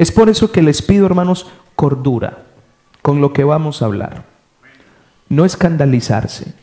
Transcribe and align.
Es 0.00 0.10
por 0.10 0.30
eso 0.30 0.50
que 0.50 0.62
les 0.62 0.80
pido, 0.80 1.04
hermanos, 1.04 1.46
cordura 1.76 2.38
con 3.02 3.20
lo 3.20 3.34
que 3.34 3.44
vamos 3.44 3.82
a 3.82 3.84
hablar. 3.84 4.24
No 5.28 5.44
escandalizarse, 5.44 6.54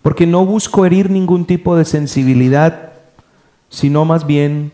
porque 0.00 0.28
no 0.28 0.46
busco 0.46 0.86
herir 0.86 1.10
ningún 1.10 1.44
tipo 1.44 1.74
de 1.74 1.84
sensibilidad, 1.84 2.92
sino 3.68 4.04
más 4.04 4.28
bien 4.28 4.70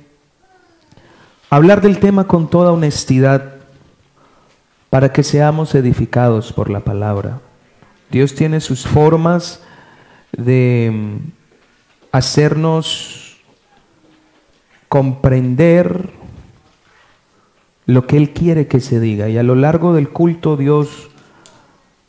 hablar 1.48 1.80
del 1.80 1.98
tema 1.98 2.26
con 2.26 2.50
toda 2.50 2.72
honestidad 2.72 3.54
para 4.90 5.10
que 5.10 5.22
seamos 5.22 5.74
edificados 5.74 6.52
por 6.52 6.68
la 6.68 6.80
palabra. 6.80 7.40
Dios 8.10 8.34
tiene 8.34 8.60
sus 8.60 8.86
formas 8.86 9.62
de 10.32 10.90
mm, 10.92 11.16
hacernos 12.12 13.38
comprender 14.90 16.20
lo 17.86 18.06
que 18.06 18.16
Él 18.16 18.30
quiere 18.30 18.66
que 18.66 18.80
se 18.80 19.00
diga. 19.00 19.28
Y 19.28 19.38
a 19.38 19.42
lo 19.42 19.54
largo 19.54 19.94
del 19.94 20.08
culto 20.08 20.56
Dios 20.56 21.10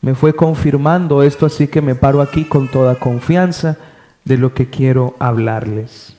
me 0.00 0.14
fue 0.14 0.34
confirmando 0.34 1.22
esto, 1.22 1.46
así 1.46 1.68
que 1.68 1.80
me 1.80 1.94
paro 1.94 2.20
aquí 2.20 2.44
con 2.44 2.68
toda 2.68 2.96
confianza 2.96 3.78
de 4.24 4.38
lo 4.38 4.54
que 4.54 4.68
quiero 4.68 5.16
hablarles. 5.18 6.16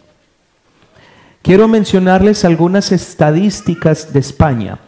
Quiero 1.41 1.67
mencionarles 1.67 2.43
algunas 2.43 2.91
estadísticas 2.91 4.11
de 4.11 4.19
España. 4.19 4.79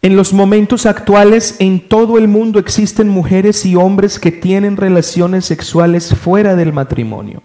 En 0.00 0.16
los 0.16 0.32
momentos 0.32 0.86
actuales 0.86 1.56
en 1.58 1.86
todo 1.86 2.16
el 2.16 2.28
mundo 2.28 2.58
existen 2.58 3.08
mujeres 3.08 3.66
y 3.66 3.76
hombres 3.76 4.18
que 4.18 4.32
tienen 4.32 4.78
relaciones 4.78 5.44
sexuales 5.44 6.14
fuera 6.14 6.56
del 6.56 6.72
matrimonio, 6.72 7.42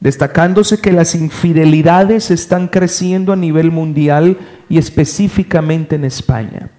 destacándose 0.00 0.80
que 0.80 0.92
las 0.92 1.14
infidelidades 1.14 2.30
están 2.30 2.68
creciendo 2.68 3.32
a 3.32 3.36
nivel 3.36 3.70
mundial 3.70 4.38
y 4.68 4.78
específicamente 4.78 5.96
en 5.96 6.04
España. 6.04 6.70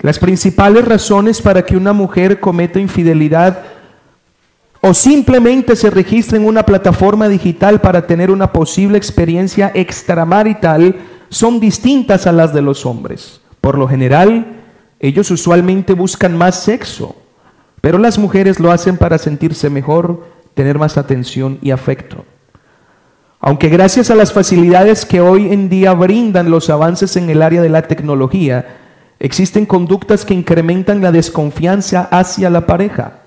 Las 0.00 0.18
principales 0.18 0.84
razones 0.84 1.42
para 1.42 1.64
que 1.64 1.76
una 1.76 1.92
mujer 1.92 2.38
cometa 2.38 2.78
infidelidad 2.78 3.62
o 4.80 4.92
simplemente 4.92 5.76
se 5.76 5.90
registre 5.90 6.36
en 6.36 6.46
una 6.46 6.62
plataforma 6.64 7.26
digital 7.26 7.80
para 7.80 8.06
tener 8.06 8.30
una 8.30 8.52
posible 8.52 8.98
experiencia 8.98 9.72
extramarital 9.74 10.96
son 11.30 11.58
distintas 11.58 12.26
a 12.26 12.32
las 12.32 12.52
de 12.52 12.60
los 12.60 12.84
hombres. 12.84 13.40
Por 13.62 13.78
lo 13.78 13.88
general, 13.88 14.60
ellos 15.00 15.30
usualmente 15.30 15.94
buscan 15.94 16.36
más 16.36 16.56
sexo, 16.62 17.16
pero 17.80 17.96
las 17.96 18.18
mujeres 18.18 18.60
lo 18.60 18.70
hacen 18.70 18.98
para 18.98 19.16
sentirse 19.16 19.70
mejor, 19.70 20.26
tener 20.54 20.78
más 20.78 20.96
atención 20.96 21.58
y 21.62 21.70
afecto. 21.70 22.24
Aunque 23.40 23.68
gracias 23.68 24.10
a 24.10 24.14
las 24.14 24.32
facilidades 24.32 25.04
que 25.04 25.20
hoy 25.20 25.52
en 25.52 25.68
día 25.68 25.92
brindan 25.92 26.50
los 26.50 26.70
avances 26.70 27.16
en 27.16 27.28
el 27.28 27.42
área 27.42 27.60
de 27.60 27.68
la 27.68 27.82
tecnología, 27.82 28.78
existen 29.18 29.66
conductas 29.66 30.24
que 30.24 30.34
incrementan 30.34 31.02
la 31.02 31.12
desconfianza 31.12 32.08
hacia 32.10 32.48
la 32.48 32.66
pareja, 32.66 33.20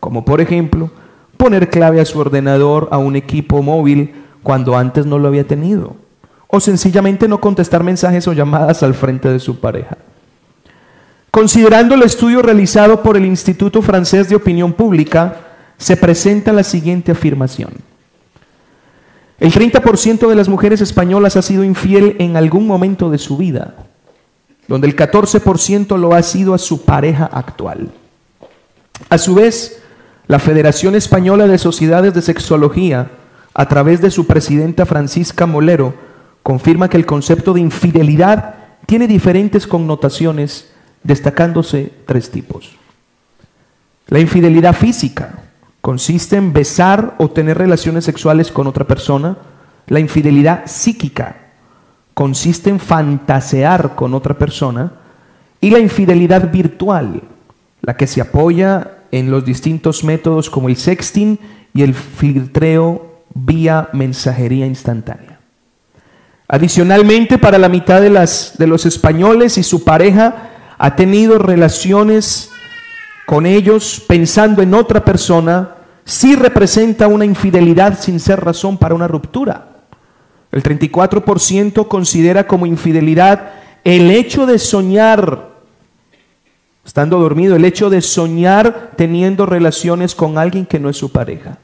como 0.00 0.24
por 0.24 0.40
ejemplo 0.40 0.90
poner 1.36 1.68
clave 1.68 2.00
a 2.00 2.04
su 2.04 2.18
ordenador 2.18 2.88
a 2.90 2.98
un 2.98 3.16
equipo 3.16 3.62
móvil 3.62 4.14
cuando 4.42 4.76
antes 4.76 5.04
no 5.04 5.18
lo 5.18 5.28
había 5.28 5.46
tenido 5.46 5.96
o 6.54 6.60
sencillamente 6.60 7.26
no 7.26 7.40
contestar 7.40 7.82
mensajes 7.82 8.28
o 8.28 8.32
llamadas 8.32 8.84
al 8.84 8.94
frente 8.94 9.28
de 9.28 9.40
su 9.40 9.58
pareja. 9.58 9.98
Considerando 11.32 11.96
el 11.96 12.02
estudio 12.02 12.42
realizado 12.42 13.02
por 13.02 13.16
el 13.16 13.24
Instituto 13.24 13.82
Francés 13.82 14.28
de 14.28 14.36
Opinión 14.36 14.72
Pública, 14.72 15.36
se 15.78 15.96
presenta 15.96 16.52
la 16.52 16.62
siguiente 16.62 17.12
afirmación. 17.12 17.72
El 19.38 19.52
30% 19.52 20.28
de 20.28 20.34
las 20.34 20.48
mujeres 20.48 20.80
españolas 20.80 21.36
ha 21.36 21.42
sido 21.42 21.64
infiel 21.64 22.16
en 22.18 22.36
algún 22.36 22.66
momento 22.66 23.10
de 23.10 23.18
su 23.18 23.36
vida, 23.36 23.74
donde 24.68 24.86
el 24.86 24.96
14% 24.96 25.98
lo 25.98 26.14
ha 26.14 26.22
sido 26.22 26.54
a 26.54 26.58
su 26.58 26.84
pareja 26.84 27.26
actual. 27.26 27.90
A 29.08 29.18
su 29.18 29.34
vez, 29.34 29.82
la 30.28 30.38
Federación 30.38 30.94
Española 30.94 31.46
de 31.46 31.58
Sociedades 31.58 32.14
de 32.14 32.22
Sexología, 32.22 33.10
a 33.52 33.68
través 33.68 34.00
de 34.00 34.10
su 34.10 34.26
presidenta 34.26 34.86
Francisca 34.86 35.46
Molero, 35.46 35.94
confirma 36.42 36.88
que 36.88 36.96
el 36.96 37.06
concepto 37.06 37.52
de 37.52 37.60
infidelidad 37.60 38.54
tiene 38.86 39.08
diferentes 39.08 39.66
connotaciones, 39.66 40.70
destacándose 41.02 41.92
tres 42.06 42.30
tipos. 42.30 42.76
La 44.08 44.20
infidelidad 44.20 44.74
física 44.74 45.43
consiste 45.84 46.36
en 46.36 46.54
besar 46.54 47.14
o 47.18 47.28
tener 47.28 47.58
relaciones 47.58 48.06
sexuales 48.06 48.50
con 48.50 48.66
otra 48.66 48.86
persona. 48.86 49.36
La 49.86 50.00
infidelidad 50.00 50.62
psíquica 50.64 51.36
consiste 52.14 52.70
en 52.70 52.80
fantasear 52.80 53.94
con 53.94 54.14
otra 54.14 54.38
persona. 54.38 54.92
Y 55.60 55.68
la 55.68 55.80
infidelidad 55.80 56.50
virtual, 56.50 57.20
la 57.82 57.98
que 57.98 58.06
se 58.06 58.22
apoya 58.22 59.00
en 59.12 59.30
los 59.30 59.44
distintos 59.44 60.04
métodos 60.04 60.48
como 60.48 60.70
el 60.70 60.76
sexting 60.76 61.38
y 61.74 61.82
el 61.82 61.92
filtreo 61.92 63.20
vía 63.34 63.90
mensajería 63.92 64.64
instantánea. 64.64 65.38
Adicionalmente, 66.48 67.36
para 67.36 67.58
la 67.58 67.68
mitad 67.68 68.00
de, 68.00 68.08
de 68.08 68.66
los 68.66 68.86
españoles 68.86 69.58
y 69.58 69.62
su 69.62 69.84
pareja 69.84 70.48
ha 70.78 70.96
tenido 70.96 71.38
relaciones 71.38 72.53
con 73.26 73.46
ellos 73.46 74.02
pensando 74.06 74.62
en 74.62 74.74
otra 74.74 75.04
persona, 75.04 75.76
sí 76.04 76.36
representa 76.36 77.08
una 77.08 77.24
infidelidad 77.24 77.98
sin 77.98 78.20
ser 78.20 78.40
razón 78.40 78.78
para 78.78 78.94
una 78.94 79.08
ruptura. 79.08 79.68
El 80.52 80.62
34% 80.62 81.88
considera 81.88 82.46
como 82.46 82.66
infidelidad 82.66 83.52
el 83.82 84.10
hecho 84.10 84.46
de 84.46 84.58
soñar, 84.58 85.50
estando 86.84 87.18
dormido, 87.18 87.56
el 87.56 87.64
hecho 87.64 87.90
de 87.90 88.00
soñar 88.00 88.92
teniendo 88.96 89.46
relaciones 89.46 90.14
con 90.14 90.38
alguien 90.38 90.66
que 90.66 90.78
no 90.78 90.88
es 90.88 90.96
su 90.96 91.10
pareja. 91.10 91.58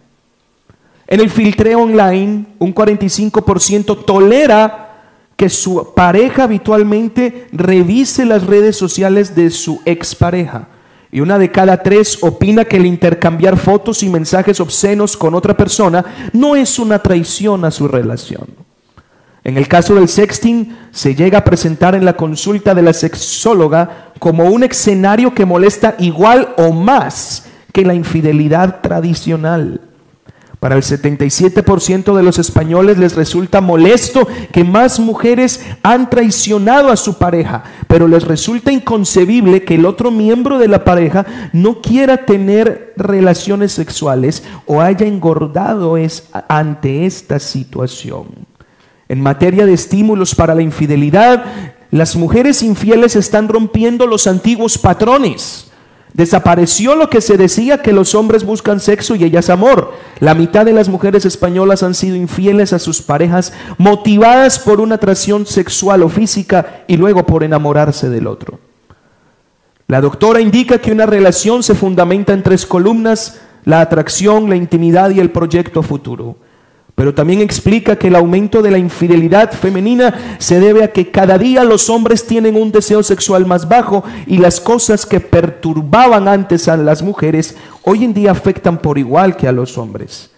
En 1.06 1.21
el 1.21 1.31
filtreo 1.31 1.82
online, 1.82 2.47
un 2.59 2.75
45% 2.75 4.04
tolera 4.04 4.91
que 5.37 5.48
su 5.48 5.92
pareja 5.94 6.44
habitualmente 6.44 7.48
revise 7.53 8.25
las 8.25 8.47
redes 8.47 8.77
sociales 8.77 9.34
de 9.34 9.50
su 9.50 9.81
expareja. 9.84 10.69
Y 11.12 11.21
una 11.21 11.38
de 11.38 11.50
cada 11.50 11.82
tres 11.82 12.19
opina 12.22 12.65
que 12.65 12.76
el 12.76 12.87
intercambiar 12.87 13.56
fotos 13.56 14.03
y 14.03 14.09
mensajes 14.09 14.60
obscenos 14.60 15.16
con 15.16 15.34
otra 15.34 15.56
persona 15.56 16.04
no 16.32 16.54
es 16.54 16.78
una 16.78 17.00
traición 17.00 17.65
a 17.65 17.71
su 17.71 17.88
relación. 17.88 18.47
En 19.43 19.56
el 19.56 19.66
caso 19.66 19.94
del 19.94 20.09
sexting, 20.09 20.76
se 20.93 21.15
llega 21.15 21.38
a 21.38 21.44
presentar 21.44 21.94
en 21.94 22.04
la 22.04 22.16
consulta 22.16 22.75
de 22.75 22.82
la 22.82 22.93
sexóloga 22.93 24.12
como 24.19 24.44
un 24.44 24.62
escenario 24.62 25.34
que 25.34 25.47
molesta 25.47 25.97
igual 25.98 26.54
o 26.59 26.72
más 26.72 27.47
que 27.72 27.84
la 27.84 27.94
infidelidad 27.94 28.81
tradicional. 28.81 29.81
Para 30.60 30.76
el 30.76 30.82
77% 30.82 32.15
de 32.15 32.22
los 32.22 32.38
españoles 32.38 32.98
les 32.98 33.16
resulta 33.16 33.62
molesto 33.62 34.28
que 34.53 34.62
más 34.62 35.00
mujeres 35.00 35.65
han 35.82 36.10
traicionado 36.10 36.91
a 36.91 36.98
su 36.98 37.16
pareja, 37.16 37.65
pero 37.88 38.06
les 38.06 38.25
resulta 38.25 38.71
inconcebible 38.71 39.65
que 39.65 39.76
el 39.76 39.87
otro 39.87 40.10
miembro 40.10 40.59
de 40.59 40.69
la 40.69 40.84
pareja 40.84 41.25
no 41.54 41.81
quiera 41.81 42.26
tener 42.26 42.93
relaciones 42.98 43.72
sexuales 43.72 44.43
o 44.66 44.82
haya 44.82 45.06
engordado 45.06 45.97
ante 46.47 47.06
esta 47.06 47.38
situación. 47.38 48.27
En 49.09 49.22
materia 49.22 49.65
de 49.65 49.72
estímulos 49.72 50.34
para 50.34 50.54
la 50.54 50.60
infidelidad, 50.60 51.42
las 51.91 52.16
mujeres 52.16 52.62
infieles 52.62 53.16
están 53.16 53.48
rompiendo 53.48 54.07
los 54.07 54.27
antiguos 54.27 54.77
patrones 54.77 55.70
Desapareció 56.12 56.97
lo 56.97 57.09
que 57.09 57.21
se 57.21 57.36
decía 57.36 57.83
que 57.83 57.92
los 57.92 58.15
hombres 58.15 58.45
buscan 58.45 58.80
sexo 58.80 59.15
y 59.15 59.24
ellas 59.24 59.48
amor. 59.48 59.92
La 60.18 60.34
mitad 60.34 60.65
de 60.65 60.72
las 60.72 60.89
mujeres 60.89 61.24
españolas 61.24 61.83
han 61.83 61.95
sido 61.95 62.16
infieles 62.16 62.72
a 62.72 62.78
sus 62.78 63.01
parejas 63.01 63.53
motivadas 63.78 64.59
por 64.59 64.80
una 64.80 64.97
atracción 64.97 65.47
sexual 65.47 66.03
o 66.03 66.09
física 66.09 66.84
y 66.89 66.97
luego 66.97 67.24
por 67.27 67.45
enamorarse 67.45 68.09
del 68.10 68.27
otro. 68.27 68.59
La 69.86 70.01
doctora 70.01 70.41
indica 70.41 70.78
que 70.78 70.92
una 70.92 71.07
relación 71.07 71.62
se 71.62 71.74
fundamenta 71.74 72.33
en 72.33 72.42
tres 72.42 72.66
columnas, 72.66 73.41
la 73.65 73.80
atracción, 73.80 74.48
la 74.48 74.57
intimidad 74.57 75.10
y 75.10 75.21
el 75.21 75.30
proyecto 75.30 75.83
futuro. 75.83 76.36
Pero 77.00 77.14
también 77.14 77.41
explica 77.41 77.97
que 77.97 78.08
el 78.08 78.14
aumento 78.14 78.60
de 78.60 78.70
la 78.70 78.76
infidelidad 78.76 79.52
femenina 79.52 80.36
se 80.36 80.60
debe 80.60 80.84
a 80.84 80.92
que 80.92 81.10
cada 81.10 81.38
día 81.38 81.64
los 81.64 81.88
hombres 81.88 82.26
tienen 82.26 82.56
un 82.56 82.72
deseo 82.72 83.02
sexual 83.02 83.47
más 83.47 83.66
bajo 83.70 84.04
y 84.26 84.36
las 84.36 84.60
cosas 84.60 85.06
que 85.06 85.18
perturbaban 85.18 86.28
antes 86.28 86.68
a 86.68 86.76
las 86.76 87.00
mujeres 87.00 87.56
hoy 87.84 88.04
en 88.04 88.12
día 88.12 88.32
afectan 88.32 88.76
por 88.76 88.98
igual 88.98 89.34
que 89.34 89.48
a 89.48 89.52
los 89.52 89.78
hombres. 89.78 90.30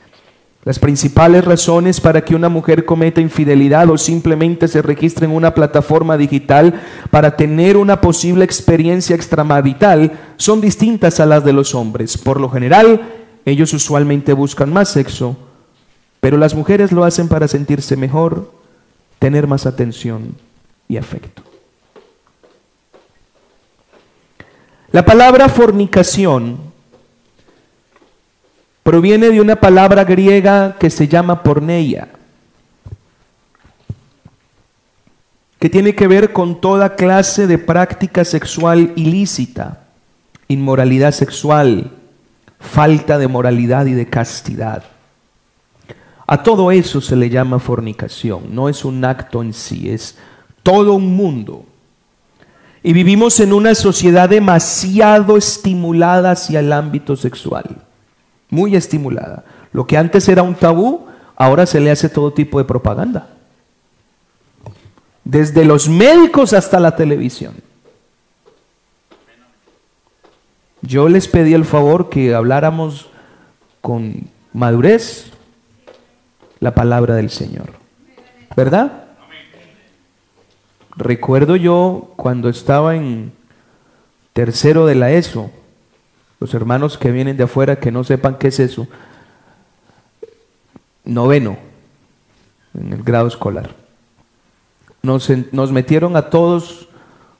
Las 0.62 0.78
principales 0.78 1.44
razones 1.44 2.00
para 2.00 2.24
que 2.24 2.36
una 2.36 2.48
mujer 2.48 2.84
cometa 2.84 3.20
infidelidad 3.20 3.90
o 3.90 3.98
simplemente 3.98 4.68
se 4.68 4.82
registre 4.82 5.26
en 5.26 5.32
una 5.32 5.54
plataforma 5.54 6.16
digital 6.16 6.80
para 7.10 7.36
tener 7.36 7.76
una 7.76 8.00
posible 8.00 8.44
experiencia 8.44 9.16
extramarital 9.16 10.12
son 10.36 10.60
distintas 10.60 11.18
a 11.18 11.26
las 11.26 11.44
de 11.44 11.54
los 11.54 11.74
hombres. 11.74 12.16
Por 12.16 12.40
lo 12.40 12.48
general, 12.48 13.00
ellos 13.44 13.74
usualmente 13.74 14.32
buscan 14.32 14.72
más 14.72 14.90
sexo 14.90 15.36
pero 16.22 16.36
las 16.36 16.54
mujeres 16.54 16.92
lo 16.92 17.02
hacen 17.02 17.26
para 17.26 17.48
sentirse 17.48 17.96
mejor, 17.96 18.52
tener 19.19 19.48
más 19.48 19.66
atención 19.66 20.36
y 20.86 20.96
afecto. 20.96 21.42
La 24.92 25.04
palabra 25.04 25.48
fornicación 25.48 26.60
proviene 28.84 29.30
de 29.30 29.40
una 29.40 29.56
palabra 29.56 30.04
griega 30.04 30.76
que 30.78 30.90
se 30.90 31.08
llama 31.08 31.42
porneia, 31.42 32.10
que 35.58 35.69
tiene 35.69 35.96
que 35.96 36.06
ver 36.06 36.32
con 36.32 36.60
toda 36.60 36.94
clase 36.94 37.48
de 37.48 37.58
práctica 37.58 38.24
sexual 38.24 38.92
ilícita, 38.94 39.86
inmoralidad 40.46 41.10
sexual, 41.10 41.90
falta 42.60 43.19
de 43.19 43.26
moralidad 43.26 43.86
y 43.86 43.94
de 43.94 44.06
castidad. 44.06 44.84
A 46.26 46.42
todo 46.42 46.70
eso 46.70 47.00
se 47.00 47.16
le 47.16 47.30
llama 47.30 47.58
fornicación, 47.58 48.54
no 48.54 48.69
es 48.69 48.84
un 48.84 49.04
acto 49.04 49.42
en 49.42 49.52
sí, 49.52 49.90
es 49.90 50.16
todo 50.62 50.94
un 50.94 51.16
mundo. 51.16 51.64
Y 52.82 52.92
vivimos 52.92 53.38
en 53.40 53.52
una 53.52 53.74
sociedad 53.74 54.28
demasiado 54.28 55.36
estimulada 55.36 56.32
hacia 56.32 56.60
el 56.60 56.72
ámbito 56.72 57.16
sexual, 57.16 57.76
muy 58.50 58.76
estimulada. 58.76 59.44
Lo 59.72 59.86
que 59.86 59.96
antes 59.96 60.28
era 60.28 60.42
un 60.42 60.54
tabú, 60.54 61.06
ahora 61.36 61.66
se 61.66 61.80
le 61.80 61.90
hace 61.90 62.08
todo 62.08 62.32
tipo 62.32 62.58
de 62.58 62.64
propaganda. 62.64 63.28
Desde 65.24 65.64
los 65.64 65.88
médicos 65.88 66.52
hasta 66.52 66.80
la 66.80 66.96
televisión. 66.96 67.54
Yo 70.82 71.08
les 71.08 71.28
pedí 71.28 71.54
el 71.54 71.64
favor 71.64 72.08
que 72.08 72.34
habláramos 72.34 73.08
con 73.80 74.28
madurez 74.52 75.32
la 76.62 76.76
palabra 76.76 77.16
del 77.16 77.28
Señor. 77.28 77.72
¿Verdad? 78.56 79.06
Recuerdo 80.96 81.56
yo 81.56 82.12
cuando 82.14 82.48
estaba 82.48 82.94
en 82.94 83.32
tercero 84.32 84.86
de 84.86 84.94
la 84.94 85.10
ESO, 85.10 85.50
los 86.38 86.54
hermanos 86.54 86.98
que 86.98 87.10
vienen 87.10 87.36
de 87.36 87.44
afuera 87.44 87.80
que 87.80 87.90
no 87.90 88.04
sepan 88.04 88.38
qué 88.38 88.48
es 88.48 88.60
eso, 88.60 88.86
noveno, 91.04 91.58
en 92.78 92.92
el 92.92 93.02
grado 93.02 93.26
escolar. 93.26 93.70
Nos, 95.02 95.32
nos 95.50 95.72
metieron 95.72 96.14
a 96.14 96.30
todos 96.30 96.88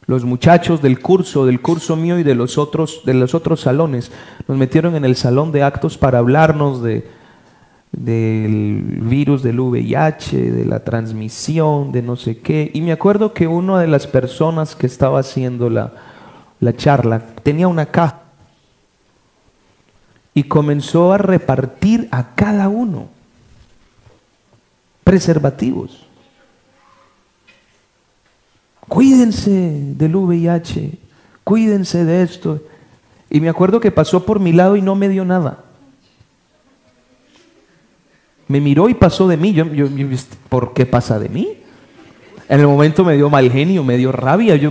los 0.07 0.25
muchachos 0.25 0.83
del 0.83 0.99
curso, 0.99 1.47
del 1.47 1.61
curso 1.63 1.95
mío 1.95 2.19
y 2.19 2.25
de 2.25 2.35
los 2.35 2.59
otros, 2.59 3.03
de 3.05 3.15
los 3.15 3.37
otros 3.37 3.61
salones, 3.61 4.11
nos 4.49 4.59
metieron 4.59 4.97
en 4.97 5.05
el 5.05 5.15
salón 5.15 5.53
de 5.53 5.63
actos 5.63 5.97
para 5.97 6.19
hablarnos 6.19 6.83
de, 6.83 7.22
del 7.93 9.01
virus 9.03 9.43
del 9.43 9.61
VIH, 9.61 10.51
de 10.51 10.65
la 10.65 10.81
transmisión, 10.81 11.93
de 11.93 12.03
no 12.03 12.17
sé 12.17 12.39
qué. 12.39 12.71
Y 12.75 12.81
me 12.81 12.93
acuerdo 12.93 13.35
que 13.35 13.47
una 13.47 13.79
de 13.81 13.87
las 13.87 14.07
personas 14.07 14.75
que 14.75 14.87
estaba 14.87 15.21
haciendo 15.21 15.69
la, 15.69 15.93
la 16.59 16.75
charla 16.75 17.21
tenía 17.43 17.69
una 17.69 17.87
caja 17.87 18.23
y 20.35 20.45
comenzó 20.45 21.13
a 21.13 21.19
repartir 21.19 22.09
a 22.11 22.35
cada 22.35 22.69
uno 22.69 23.09
preservativos. 25.05 26.07
Cuídense 28.89 29.51
del 29.51 30.17
VIH, 30.17 30.99
cuídense 31.45 32.05
de 32.05 32.23
esto. 32.23 32.63
Y 33.31 33.41
me 33.41 33.49
acuerdo 33.49 33.81
que 33.81 33.91
pasó 33.91 34.25
por 34.25 34.41
mi 34.41 34.53
lado 34.53 34.77
y 34.77 34.83
no 34.83 34.95
me 34.95 35.09
dio 35.09 35.25
nada. 35.25 35.65
Me 38.53 38.61
miró 38.61 38.91
y 38.91 38.93
pasó 38.93 39.27
de 39.27 39.39
mí. 39.39 39.55
Yo, 39.55 39.65
¿Por 40.51 40.75
qué 40.75 40.85
pasa 40.85 41.19
de 41.19 41.31
mí? 41.31 41.57
En 42.51 42.61
el 42.61 42.67
momento 42.67 43.03
me 43.03 43.15
dio 43.15 43.31
mal 43.31 43.51
genio, 43.51 43.83
me 43.83 43.97
dio 43.97 44.13
rabia. 44.13 44.57
Yo, 44.57 44.71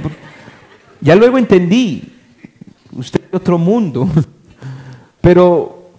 ya 1.00 1.16
luego 1.16 1.40
entendí, 1.40 2.14
usted 2.92 3.22
es 3.22 3.34
otro 3.34 3.58
mundo. 3.58 4.08
Pero 5.22 5.90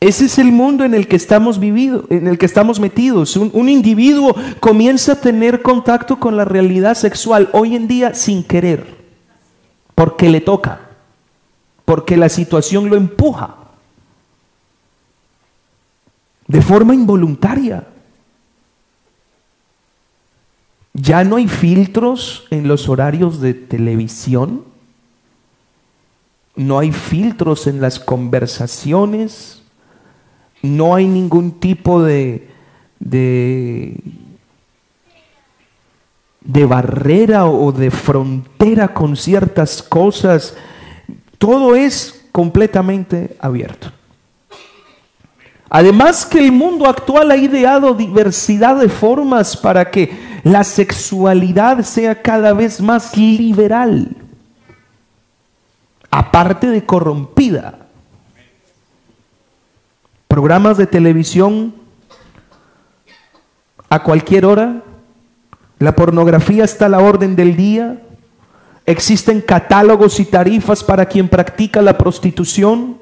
ese 0.00 0.24
es 0.24 0.36
el 0.40 0.50
mundo 0.50 0.84
en 0.84 0.94
el 0.94 1.06
que 1.06 1.14
estamos 1.14 1.60
vividos, 1.60 2.06
en 2.10 2.26
el 2.26 2.38
que 2.38 2.46
estamos 2.46 2.80
metidos. 2.80 3.36
Un, 3.36 3.68
individuo 3.68 4.34
comienza 4.58 5.12
a 5.12 5.20
tener 5.20 5.62
contacto 5.62 6.18
con 6.18 6.36
la 6.36 6.44
realidad 6.44 6.96
sexual 6.96 7.50
hoy 7.52 7.76
en 7.76 7.86
día 7.86 8.14
sin 8.14 8.42
querer, 8.42 8.96
porque 9.94 10.28
le 10.28 10.40
toca, 10.40 10.80
porque 11.84 12.16
la 12.16 12.28
situación 12.28 12.90
lo 12.90 12.96
empuja 12.96 13.58
de 16.46 16.60
forma 16.62 16.94
involuntaria. 16.94 17.86
Ya 20.92 21.24
no 21.24 21.36
hay 21.36 21.48
filtros 21.48 22.46
en 22.50 22.68
los 22.68 22.88
horarios 22.88 23.40
de 23.40 23.52
televisión, 23.54 24.64
no 26.54 26.78
hay 26.78 26.92
filtros 26.92 27.66
en 27.66 27.80
las 27.80 27.98
conversaciones, 27.98 29.62
no 30.62 30.94
hay 30.94 31.06
ningún 31.06 31.58
tipo 31.58 32.02
de, 32.02 32.48
de, 33.00 34.00
barrera 36.66 37.46
o 37.46 37.72
de 37.72 37.90
frontera 37.90 38.94
con 38.94 39.16
ciertas 39.16 39.82
cosas. 39.82 40.56
Todo 41.38 41.74
es 41.74 42.28
completamente 42.30 43.36
abierto. 43.40 43.93
Además 45.68 46.26
que 46.26 46.38
el 46.38 46.52
mundo 46.52 46.86
actual 46.86 47.30
ha 47.30 47.36
ideado 47.36 47.94
diversidad 47.94 48.76
de 48.76 48.88
formas 48.88 49.56
para 49.56 49.90
que 49.90 50.40
la 50.44 50.62
sexualidad 50.62 51.82
sea 51.82 52.20
cada 52.20 52.52
vez 52.52 52.80
más 52.80 53.16
liberal, 53.16 54.14
aparte 56.10 56.68
de 56.68 56.84
corrompida. 56.84 57.78
Programas 60.28 60.76
de 60.76 60.86
televisión 60.86 61.74
a 63.88 64.02
cualquier 64.02 64.44
hora, 64.44 64.82
la 65.78 65.94
pornografía 65.94 66.64
está 66.64 66.86
a 66.86 66.90
la 66.90 66.98
orden 66.98 67.36
del 67.36 67.56
día, 67.56 68.02
existen 68.86 69.40
catálogos 69.40 70.20
y 70.20 70.24
tarifas 70.24 70.84
para 70.84 71.06
quien 71.06 71.28
practica 71.28 71.80
la 71.80 71.96
prostitución, 71.96 72.98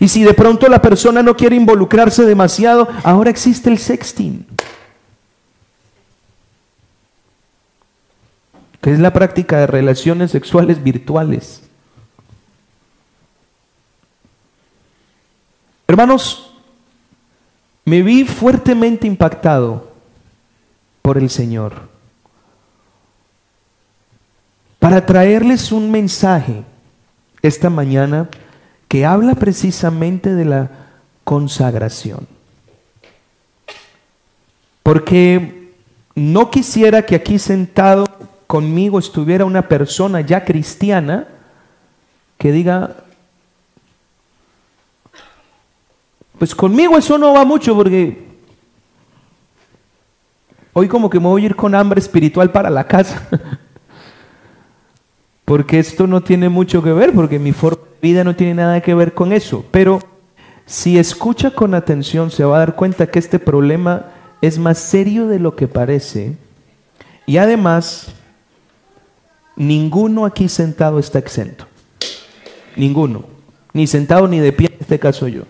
y 0.00 0.08
si 0.08 0.22
de 0.22 0.34
pronto 0.34 0.68
la 0.68 0.82
persona 0.82 1.22
no 1.22 1.36
quiere 1.36 1.56
involucrarse 1.56 2.24
demasiado, 2.24 2.88
ahora 3.02 3.30
existe 3.30 3.70
el 3.70 3.78
sexting. 3.78 4.46
que 8.84 8.92
es 8.92 8.98
la 8.98 9.14
práctica 9.14 9.60
de 9.60 9.66
relaciones 9.66 10.30
sexuales 10.30 10.84
virtuales. 10.84 11.62
Hermanos, 15.88 16.52
me 17.86 18.02
vi 18.02 18.24
fuertemente 18.24 19.06
impactado 19.06 19.90
por 21.00 21.16
el 21.16 21.30
Señor 21.30 21.88
para 24.78 25.06
traerles 25.06 25.72
un 25.72 25.90
mensaje 25.90 26.62
esta 27.40 27.70
mañana 27.70 28.28
que 28.94 29.04
habla 29.04 29.34
precisamente 29.34 30.36
de 30.36 30.44
la 30.44 30.70
consagración. 31.24 32.28
Porque 34.84 35.72
no 36.14 36.48
quisiera 36.48 37.04
que 37.04 37.16
aquí 37.16 37.40
sentado 37.40 38.04
conmigo 38.46 39.00
estuviera 39.00 39.44
una 39.46 39.66
persona 39.66 40.20
ya 40.20 40.44
cristiana 40.44 41.26
que 42.38 42.52
diga, 42.52 42.94
pues 46.38 46.54
conmigo 46.54 46.96
eso 46.96 47.18
no 47.18 47.32
va 47.32 47.44
mucho 47.44 47.74
porque 47.74 48.28
hoy 50.72 50.86
como 50.86 51.10
que 51.10 51.18
me 51.18 51.26
voy 51.26 51.42
a 51.42 51.46
ir 51.46 51.56
con 51.56 51.74
hambre 51.74 51.98
espiritual 51.98 52.52
para 52.52 52.70
la 52.70 52.86
casa. 52.86 53.28
porque 55.44 55.80
esto 55.80 56.06
no 56.06 56.22
tiene 56.22 56.48
mucho 56.48 56.80
que 56.80 56.92
ver, 56.92 57.12
porque 57.12 57.40
mi 57.40 57.50
forma 57.50 57.93
vida 58.04 58.22
no 58.22 58.36
tiene 58.36 58.52
nada 58.52 58.82
que 58.82 58.94
ver 58.94 59.14
con 59.14 59.32
eso, 59.32 59.64
pero 59.70 59.98
si 60.66 60.98
escucha 60.98 61.52
con 61.52 61.72
atención 61.74 62.30
se 62.30 62.44
va 62.44 62.56
a 62.56 62.58
dar 62.58 62.76
cuenta 62.76 63.06
que 63.06 63.18
este 63.18 63.38
problema 63.38 64.12
es 64.42 64.58
más 64.58 64.76
serio 64.76 65.26
de 65.26 65.38
lo 65.38 65.56
que 65.56 65.68
parece 65.68 66.36
y 67.24 67.38
además 67.38 68.08
ninguno 69.56 70.26
aquí 70.26 70.50
sentado 70.50 70.98
está 70.98 71.18
exento. 71.18 71.66
Ninguno. 72.76 73.24
Ni 73.72 73.86
sentado 73.86 74.28
ni 74.28 74.38
de 74.38 74.52
pie, 74.52 74.68
en 74.68 74.80
este 74.80 74.98
caso 74.98 75.26
yo. 75.26 75.44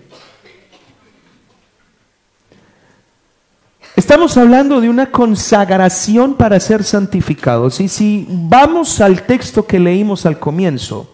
Estamos 3.96 4.37
hablando 4.37 4.80
de 4.80 4.88
una 4.88 5.11
consagración 5.11 6.34
para 6.34 6.61
ser 6.61 6.84
santificados. 6.84 7.80
Y 7.80 7.88
si 7.88 8.26
vamos 8.28 9.00
al 9.00 9.23
texto 9.23 9.66
que 9.66 9.80
leímos 9.80 10.25
al 10.25 10.38
comienzo, 10.38 11.13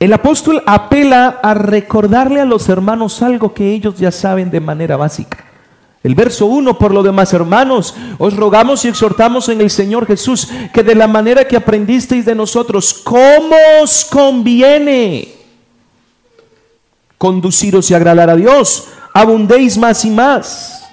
el 0.00 0.14
apóstol 0.14 0.62
apela 0.64 1.40
a 1.42 1.52
recordarle 1.52 2.40
a 2.40 2.46
los 2.46 2.70
hermanos 2.70 3.20
algo 3.20 3.52
que 3.52 3.74
ellos 3.74 3.98
ya 3.98 4.10
saben 4.10 4.50
de 4.50 4.58
manera 4.58 4.96
básica. 4.96 5.44
El 6.02 6.14
verso 6.14 6.46
1, 6.46 6.78
por 6.78 6.94
lo 6.94 7.02
demás, 7.02 7.34
hermanos, 7.34 7.94
os 8.16 8.34
rogamos 8.34 8.82
y 8.86 8.88
exhortamos 8.88 9.50
en 9.50 9.60
el 9.60 9.68
Señor 9.68 10.06
Jesús 10.06 10.48
que 10.72 10.82
de 10.82 10.94
la 10.94 11.06
manera 11.06 11.46
que 11.46 11.58
aprendisteis 11.58 12.24
de 12.24 12.34
nosotros, 12.34 12.94
¿cómo 13.04 13.54
os 13.82 14.06
conviene 14.06 15.34
conduciros 17.18 17.90
y 17.90 17.94
agradar 17.94 18.30
a 18.30 18.36
Dios? 18.36 18.88
Abundéis 19.12 19.76
más 19.76 20.02
y 20.06 20.10
más. 20.10 20.88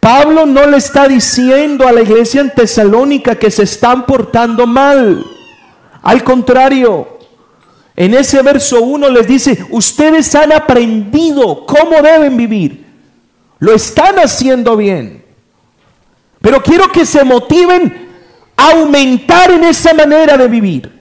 Pablo 0.00 0.44
no 0.44 0.66
le 0.66 0.78
está 0.78 1.06
diciendo 1.06 1.86
a 1.86 1.92
la 1.92 2.02
iglesia 2.02 2.40
en 2.40 2.50
Tesalónica 2.50 3.36
que 3.36 3.52
se 3.52 3.62
están 3.62 4.06
portando 4.06 4.66
mal. 4.66 5.24
Al 6.02 6.24
contrario, 6.24 7.17
en 8.00 8.14
ese 8.14 8.40
verso 8.42 8.80
1 8.80 9.10
les 9.10 9.26
dice, 9.26 9.58
ustedes 9.70 10.32
han 10.36 10.52
aprendido 10.52 11.66
cómo 11.66 12.00
deben 12.00 12.36
vivir. 12.36 12.86
Lo 13.58 13.74
están 13.74 14.20
haciendo 14.20 14.76
bien. 14.76 15.24
Pero 16.40 16.62
quiero 16.62 16.92
que 16.92 17.04
se 17.04 17.24
motiven 17.24 18.08
a 18.56 18.70
aumentar 18.70 19.50
en 19.50 19.64
esa 19.64 19.92
manera 19.94 20.36
de 20.36 20.46
vivir. 20.46 20.92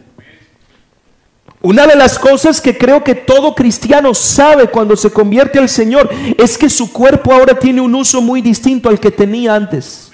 Una 1.62 1.86
de 1.86 1.96
las 1.96 2.18
cosas 2.18 2.60
que 2.60 2.76
creo 2.76 3.04
que 3.04 3.14
todo 3.14 3.54
cristiano 3.54 4.16
sabe 4.16 4.68
cuando 4.68 4.96
se 4.96 5.12
convierte 5.12 5.60
al 5.60 5.70
Señor 5.70 6.10
es 6.36 6.58
que 6.58 6.68
su 6.68 6.92
cuerpo 6.92 7.32
ahora 7.32 7.60
tiene 7.60 7.80
un 7.80 7.94
uso 7.94 8.24
muy 8.24 8.42
distinto 8.42 8.90
al 8.90 9.00
que 9.00 9.12
tenía 9.12 9.54
antes. 9.54 10.12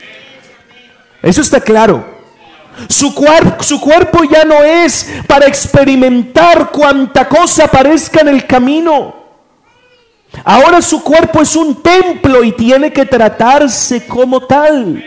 Eso 1.21 1.39
está 1.39 1.61
claro. 1.61 2.12
Su, 2.89 3.13
su 3.61 3.81
cuerpo 3.81 4.23
ya 4.23 4.43
no 4.43 4.63
es 4.63 5.09
para 5.27 5.47
experimentar 5.47 6.71
cuanta 6.71 7.27
cosa 7.27 7.65
aparezca 7.65 8.21
en 8.21 8.29
el 8.29 8.45
camino. 8.45 9.23
Ahora 10.43 10.81
su 10.81 11.03
cuerpo 11.03 11.41
es 11.41 11.55
un 11.55 11.81
templo 11.81 12.43
y 12.43 12.51
tiene 12.53 12.91
que 12.91 13.05
tratarse 13.05 14.07
como 14.07 14.41
tal. 14.41 15.03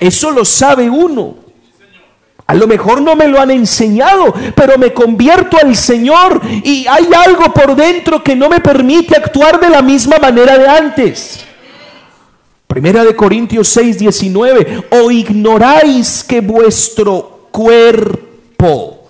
Eso 0.00 0.30
lo 0.30 0.44
sabe 0.44 0.90
uno. 0.90 1.46
A 2.46 2.54
lo 2.54 2.68
mejor 2.68 3.02
no 3.02 3.16
me 3.16 3.26
lo 3.26 3.40
han 3.40 3.50
enseñado, 3.50 4.32
pero 4.54 4.78
me 4.78 4.92
convierto 4.92 5.56
al 5.60 5.74
Señor 5.74 6.40
y 6.62 6.86
hay 6.86 7.08
algo 7.26 7.52
por 7.52 7.74
dentro 7.74 8.22
que 8.22 8.36
no 8.36 8.48
me 8.48 8.60
permite 8.60 9.16
actuar 9.16 9.58
de 9.58 9.68
la 9.68 9.82
misma 9.82 10.18
manera 10.18 10.56
de 10.56 10.68
antes. 10.68 11.44
Primera 12.76 13.06
de 13.06 13.16
Corintios 13.16 13.68
6, 13.68 13.98
19. 14.00 14.84
O 14.90 15.10
ignoráis 15.10 16.22
que 16.22 16.42
vuestro 16.42 17.48
cuerpo 17.50 19.08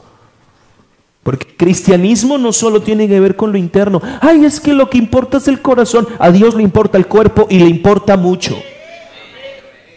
porque 1.25 1.49
cristianismo 1.57 2.39
no 2.39 2.53
solo 2.53 2.81
tiene 2.81 3.09
que 3.09 3.19
ver 3.19 3.35
con 3.35 3.51
lo 3.51 3.59
interno. 3.59 4.01
Ay, 4.21 4.45
es 4.45 4.61
que 4.61 4.73
lo 4.73 4.89
que 4.89 4.99
importa 4.99 5.39
es 5.39 5.49
el 5.49 5.61
corazón. 5.61 6.07
A 6.21 6.31
Dios 6.31 6.55
le 6.55 6.63
importa 6.63 6.97
el 6.97 7.09
cuerpo 7.09 7.49
y 7.51 7.59
le 7.59 7.67
importa 7.67 8.17
mucho. 8.17 8.57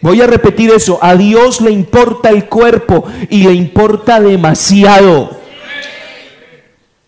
Voy 0.00 0.20
a 0.20 0.26
repetir 0.26 0.72
eso. 0.72 0.98
A 1.00 1.14
Dios 1.14 1.60
le 1.60 1.70
importa 1.70 2.30
el 2.30 2.46
cuerpo 2.46 3.04
y 3.28 3.44
le 3.44 3.52
importa 3.52 4.20
demasiado. 4.20 5.30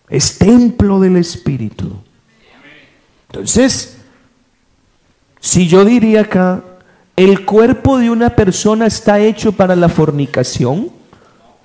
Es 0.07 0.37
templo 0.37 1.01
del 1.01 1.17
Espíritu. 1.17 1.91
Entonces, 3.27 3.92
si 5.43 5.67
yo 5.67 5.83
diría 5.83 6.21
acá, 6.21 6.63
el 7.17 7.45
cuerpo 7.45 7.97
de 7.97 8.09
una 8.09 8.29
persona 8.29 8.85
está 8.85 9.19
hecho 9.19 9.51
para 9.51 9.75
la 9.75 9.89
fornicación, 9.89 10.89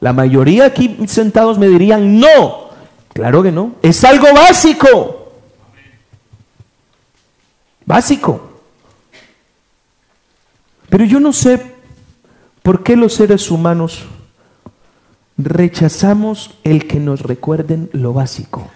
la 0.01 0.13
mayoría 0.13 0.65
aquí 0.65 0.97
sentados 1.07 1.61
me 1.61 1.69
dirían, 1.69 2.19
no, 2.19 2.71
claro 3.13 3.41
que 3.41 3.53
no, 3.53 3.77
es 3.81 4.03
algo 4.03 4.27
básico. 4.35 5.33
Básico. 7.87 8.51
Pero 10.89 11.05
yo 11.05 11.21
no 11.21 11.33
sé 11.33 11.77
por 12.65 12.83
qué 12.83 12.97
los 12.97 13.15
seres 13.15 13.49
humanos 13.49 14.07
rechazamos 15.37 16.51
el 16.65 16.89
que 16.89 16.99
nos 16.99 17.21
recuerden 17.21 17.91
lo 17.93 18.13
básico. 18.13 18.69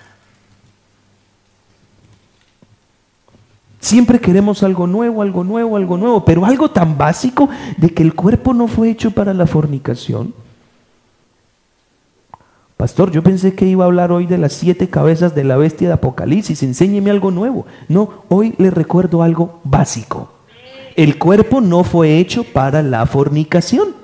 Siempre 3.82 4.20
queremos 4.20 4.62
algo 4.62 4.86
nuevo, 4.86 5.22
algo 5.22 5.42
nuevo, 5.42 5.76
algo 5.76 5.96
nuevo, 5.96 6.24
pero 6.24 6.46
algo 6.46 6.70
tan 6.70 6.96
básico 6.96 7.48
de 7.76 7.90
que 7.90 8.04
el 8.04 8.14
cuerpo 8.14 8.54
no 8.54 8.68
fue 8.68 8.88
hecho 8.88 9.10
para 9.10 9.34
la 9.34 9.44
fornicación. 9.44 10.32
Pastor, 12.76 13.10
yo 13.10 13.24
pensé 13.24 13.56
que 13.56 13.66
iba 13.66 13.82
a 13.82 13.88
hablar 13.88 14.12
hoy 14.12 14.26
de 14.26 14.38
las 14.38 14.52
siete 14.52 14.88
cabezas 14.88 15.34
de 15.34 15.42
la 15.42 15.56
bestia 15.56 15.88
de 15.88 15.94
Apocalipsis. 15.94 16.62
Enséñeme 16.62 17.10
algo 17.10 17.32
nuevo. 17.32 17.66
No, 17.88 18.22
hoy 18.28 18.54
le 18.56 18.70
recuerdo 18.70 19.20
algo 19.20 19.58
básico. 19.64 20.30
El 20.94 21.18
cuerpo 21.18 21.60
no 21.60 21.82
fue 21.82 22.18
hecho 22.18 22.44
para 22.44 22.84
la 22.84 23.04
fornicación. 23.04 23.96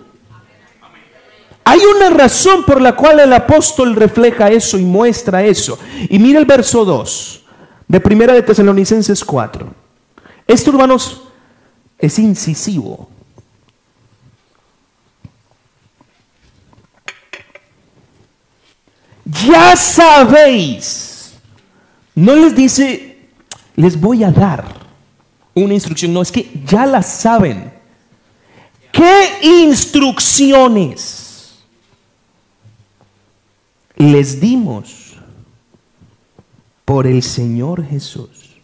Hay 1.62 1.78
una 1.97 2.11
razón 2.11 2.64
por 2.64 2.80
la 2.80 2.97
cual 2.97 3.20
el 3.20 3.32
apóstol 3.32 3.94
refleja 3.94 4.50
eso 4.50 4.76
y 4.76 4.85
muestra 4.85 5.44
eso. 5.44 5.78
Y 6.11 6.18
mira 6.18 6.40
el 6.40 6.47
verso 6.47 6.85
2 6.85 7.38
de 7.88 8.00
Primera 8.00 8.35
de 8.35 8.42
Tesalonicenses 8.42 9.25
4. 9.25 9.66
Esto, 10.47 10.71
hermanos, 10.71 11.23
es 11.99 12.18
incisivo. 12.18 13.09
ya 19.47 19.76
sabéis. 19.76 21.35
No 22.14 22.35
les 22.35 22.54
dice, 22.54 23.18
les 23.76 24.00
voy 24.00 24.25
a 24.25 24.30
dar 24.30 24.64
una 25.54 25.75
instrucción, 25.75 26.12
no, 26.12 26.23
es 26.23 26.33
que 26.33 26.50
ya 26.64 26.87
la 26.87 27.02
saben. 27.02 27.73
¿Qué 28.90 29.40
instrucciones 29.42 31.59
les 33.97 34.40
dimos 34.40 34.98
por 36.88 37.07
el 37.07 37.23
Señor 37.23 37.85
Jesús? 37.85 38.57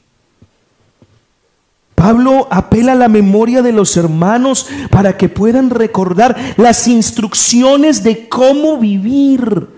Pablo 1.95 2.49
apela 2.51 2.93
a 2.93 2.95
la 2.95 3.09
memoria 3.09 3.61
de 3.61 3.71
los 3.71 3.99
hermanos 3.99 4.67
para 4.89 5.19
que 5.19 5.29
puedan 5.29 5.69
recordar 5.69 6.55
las 6.57 6.89
instrucciones 6.89 8.03
de 8.03 8.27
cómo 8.31 8.79
vivir 8.79 9.69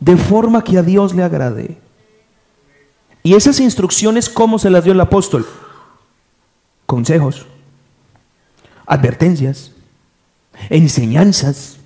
de 0.00 0.18
forma 0.18 0.62
que 0.62 0.76
a 0.76 0.82
Dios 0.82 1.14
le 1.14 1.22
agrade. 1.22 1.78
Y 3.22 3.36
esas 3.36 3.58
instrucciones, 3.58 4.28
¿cómo 4.28 4.58
se 4.58 4.68
las 4.68 4.84
dio 4.84 4.92
el 4.92 5.00
apóstol? 5.00 5.46
Consejos, 6.84 7.46
advertencias, 8.84 9.72
enseñanzas, 10.68 11.78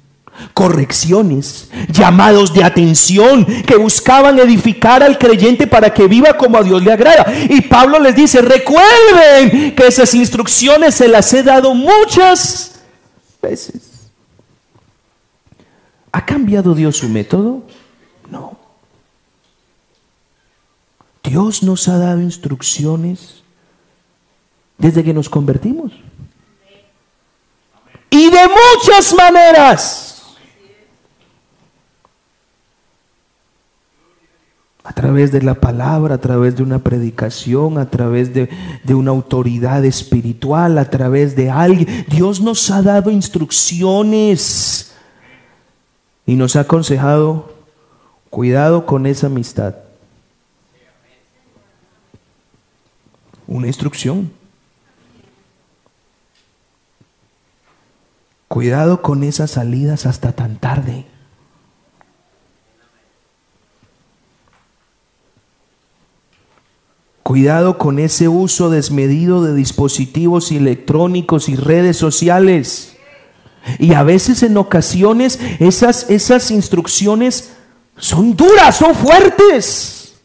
correcciones, 0.54 1.70
llamados 1.88 2.52
de 2.52 2.64
atención 2.64 3.44
que 3.44 3.76
buscaban 3.76 4.38
edificar 4.38 5.02
al 5.02 5.18
creyente 5.18 5.66
para 5.66 5.92
que 5.92 6.06
viva 6.06 6.36
como 6.36 6.58
a 6.58 6.62
Dios 6.62 6.82
le 6.82 6.92
agrada. 6.92 7.32
Y 7.48 7.62
Pablo 7.62 7.98
les 7.98 8.14
dice, 8.14 8.40
recuerden 8.42 9.74
que 9.74 9.86
esas 9.86 10.14
instrucciones 10.14 10.94
se 10.94 11.08
las 11.08 11.32
he 11.32 11.42
dado 11.42 11.74
muchas 11.74 12.80
veces. 13.40 14.10
¿Ha 16.12 16.24
cambiado 16.24 16.74
Dios 16.74 16.96
su 16.96 17.08
método? 17.08 17.62
No. 18.30 18.58
Dios 21.22 21.62
nos 21.62 21.88
ha 21.88 21.98
dado 21.98 22.20
instrucciones 22.20 23.42
desde 24.78 25.04
que 25.04 25.12
nos 25.12 25.28
convertimos. 25.28 25.92
Y 28.10 28.30
de 28.30 28.40
muchas 28.48 29.14
maneras. 29.14 30.07
A 34.88 34.92
través 34.94 35.32
de 35.32 35.42
la 35.42 35.54
palabra, 35.54 36.14
a 36.14 36.18
través 36.18 36.56
de 36.56 36.62
una 36.62 36.78
predicación, 36.78 37.76
a 37.76 37.90
través 37.90 38.32
de, 38.32 38.48
una 38.88 39.10
autoridad 39.10 39.84
espiritual, 39.84 40.78
a 40.78 40.88
través 40.88 41.36
de 41.36 41.50
alguien. 41.50 42.06
Dios 42.08 42.40
nos 42.40 42.70
ha 42.70 42.80
dado 42.80 43.10
instrucciones 43.10 44.94
y 46.24 46.36
nos 46.36 46.56
ha 46.56 46.60
aconsejado 46.60 47.58
Cuidado 48.30 48.84
con 48.84 49.06
esa 49.06 49.28
amistad. 49.28 49.74
Una 53.46 53.66
instrucción. 53.66 54.30
Cuidado 58.46 59.00
con 59.02 59.22
esas 59.22 59.52
salidas 59.52 60.04
hasta 60.06 60.32
tan 60.32 60.56
tarde. 60.56 61.06
Cuidado 67.28 67.76
con 67.76 67.98
ese 67.98 68.26
uso 68.26 68.70
desmedido 68.70 69.44
de 69.44 69.52
dispositivos 69.52 70.50
electrónicos 70.50 71.50
y 71.50 71.56
redes 71.56 71.98
sociales. 71.98 72.96
Y 73.78 73.92
a 73.92 74.02
veces 74.02 74.42
en 74.42 74.56
ocasiones 74.56 75.38
esas, 75.58 76.08
esas 76.08 76.50
instrucciones 76.50 77.54
son 77.98 78.34
duras, 78.34 78.76
son 78.76 78.94
fuertes. 78.94 80.18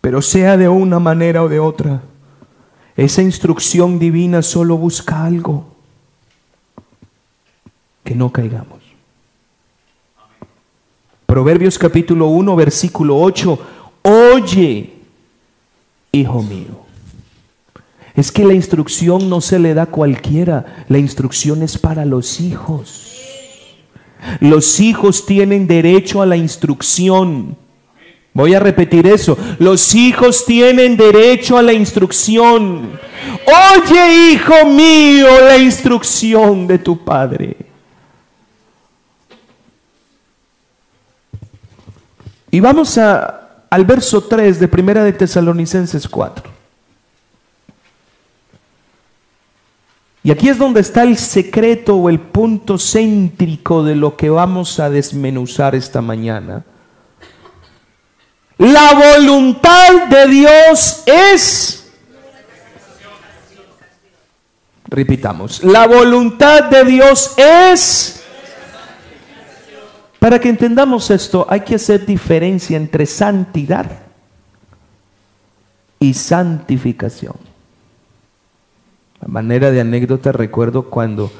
Pero 0.00 0.22
sea 0.22 0.56
de 0.56 0.68
una 0.68 1.00
manera 1.00 1.42
o 1.42 1.48
de 1.48 1.58
otra, 1.58 2.00
esa 2.94 3.22
instrucción 3.22 3.98
divina 3.98 4.42
solo 4.42 4.76
busca 4.76 5.24
algo, 5.24 5.66
que 8.04 8.14
no 8.14 8.30
caigamos. 8.30 8.79
Proverbios 11.30 11.78
capítulo 11.78 12.26
1, 12.26 12.56
versículo 12.56 13.16
8, 13.20 13.58
oye, 14.02 14.90
hijo 16.10 16.42
mío. 16.42 16.80
Es 18.16 18.32
que 18.32 18.44
la 18.44 18.52
instrucción 18.52 19.30
no 19.30 19.40
se 19.40 19.60
le 19.60 19.72
da 19.72 19.82
a 19.82 19.86
cualquiera, 19.86 20.84
la 20.88 20.98
instrucción 20.98 21.62
es 21.62 21.78
para 21.78 22.04
los 22.04 22.40
hijos. 22.40 23.16
Los 24.40 24.80
hijos 24.80 25.24
tienen 25.24 25.68
derecho 25.68 26.20
a 26.20 26.26
la 26.26 26.36
instrucción. 26.36 27.56
Voy 28.32 28.54
a 28.54 28.58
repetir 28.58 29.06
eso. 29.06 29.38
Los 29.60 29.94
hijos 29.94 30.44
tienen 30.44 30.96
derecho 30.96 31.56
a 31.56 31.62
la 31.62 31.72
instrucción. 31.72 32.98
Oye, 33.46 34.32
hijo 34.32 34.66
mío, 34.66 35.28
la 35.46 35.58
instrucción 35.58 36.66
de 36.66 36.80
tu 36.80 37.04
padre. 37.04 37.69
Y 42.50 42.60
vamos 42.60 42.98
a, 42.98 43.64
al 43.70 43.84
verso 43.84 44.24
3 44.24 44.58
de 44.58 44.68
Primera 44.68 45.04
de 45.04 45.12
Tesalonicenses 45.12 46.08
4. 46.08 46.60
Y 50.22 50.30
aquí 50.30 50.48
es 50.48 50.58
donde 50.58 50.80
está 50.80 51.02
el 51.02 51.16
secreto 51.16 51.96
o 51.96 52.10
el 52.10 52.20
punto 52.20 52.78
céntrico 52.78 53.82
de 53.82 53.94
lo 53.94 54.16
que 54.16 54.28
vamos 54.28 54.78
a 54.78 54.90
desmenuzar 54.90 55.74
esta 55.74 56.02
mañana. 56.02 56.64
La 58.58 58.92
voluntad 58.92 60.08
de 60.10 60.26
Dios 60.26 61.02
es... 61.06 61.76
Repitamos, 64.84 65.62
la 65.62 65.86
voluntad 65.86 66.64
de 66.64 66.84
Dios 66.84 67.32
es... 67.38 68.19
Para 70.20 70.38
que 70.38 70.48
entendamos 70.48 71.10
esto, 71.10 71.46
hay 71.50 71.62
que 71.62 71.74
hacer 71.74 72.06
diferencia 72.06 72.76
entre 72.76 73.06
santidad 73.06 73.90
y 75.98 76.14
santificación. 76.14 77.34
A 79.20 79.26
manera 79.26 79.72
de 79.72 79.80
anécdota, 79.80 80.30
recuerdo 80.30 80.84
cuando 80.84 81.32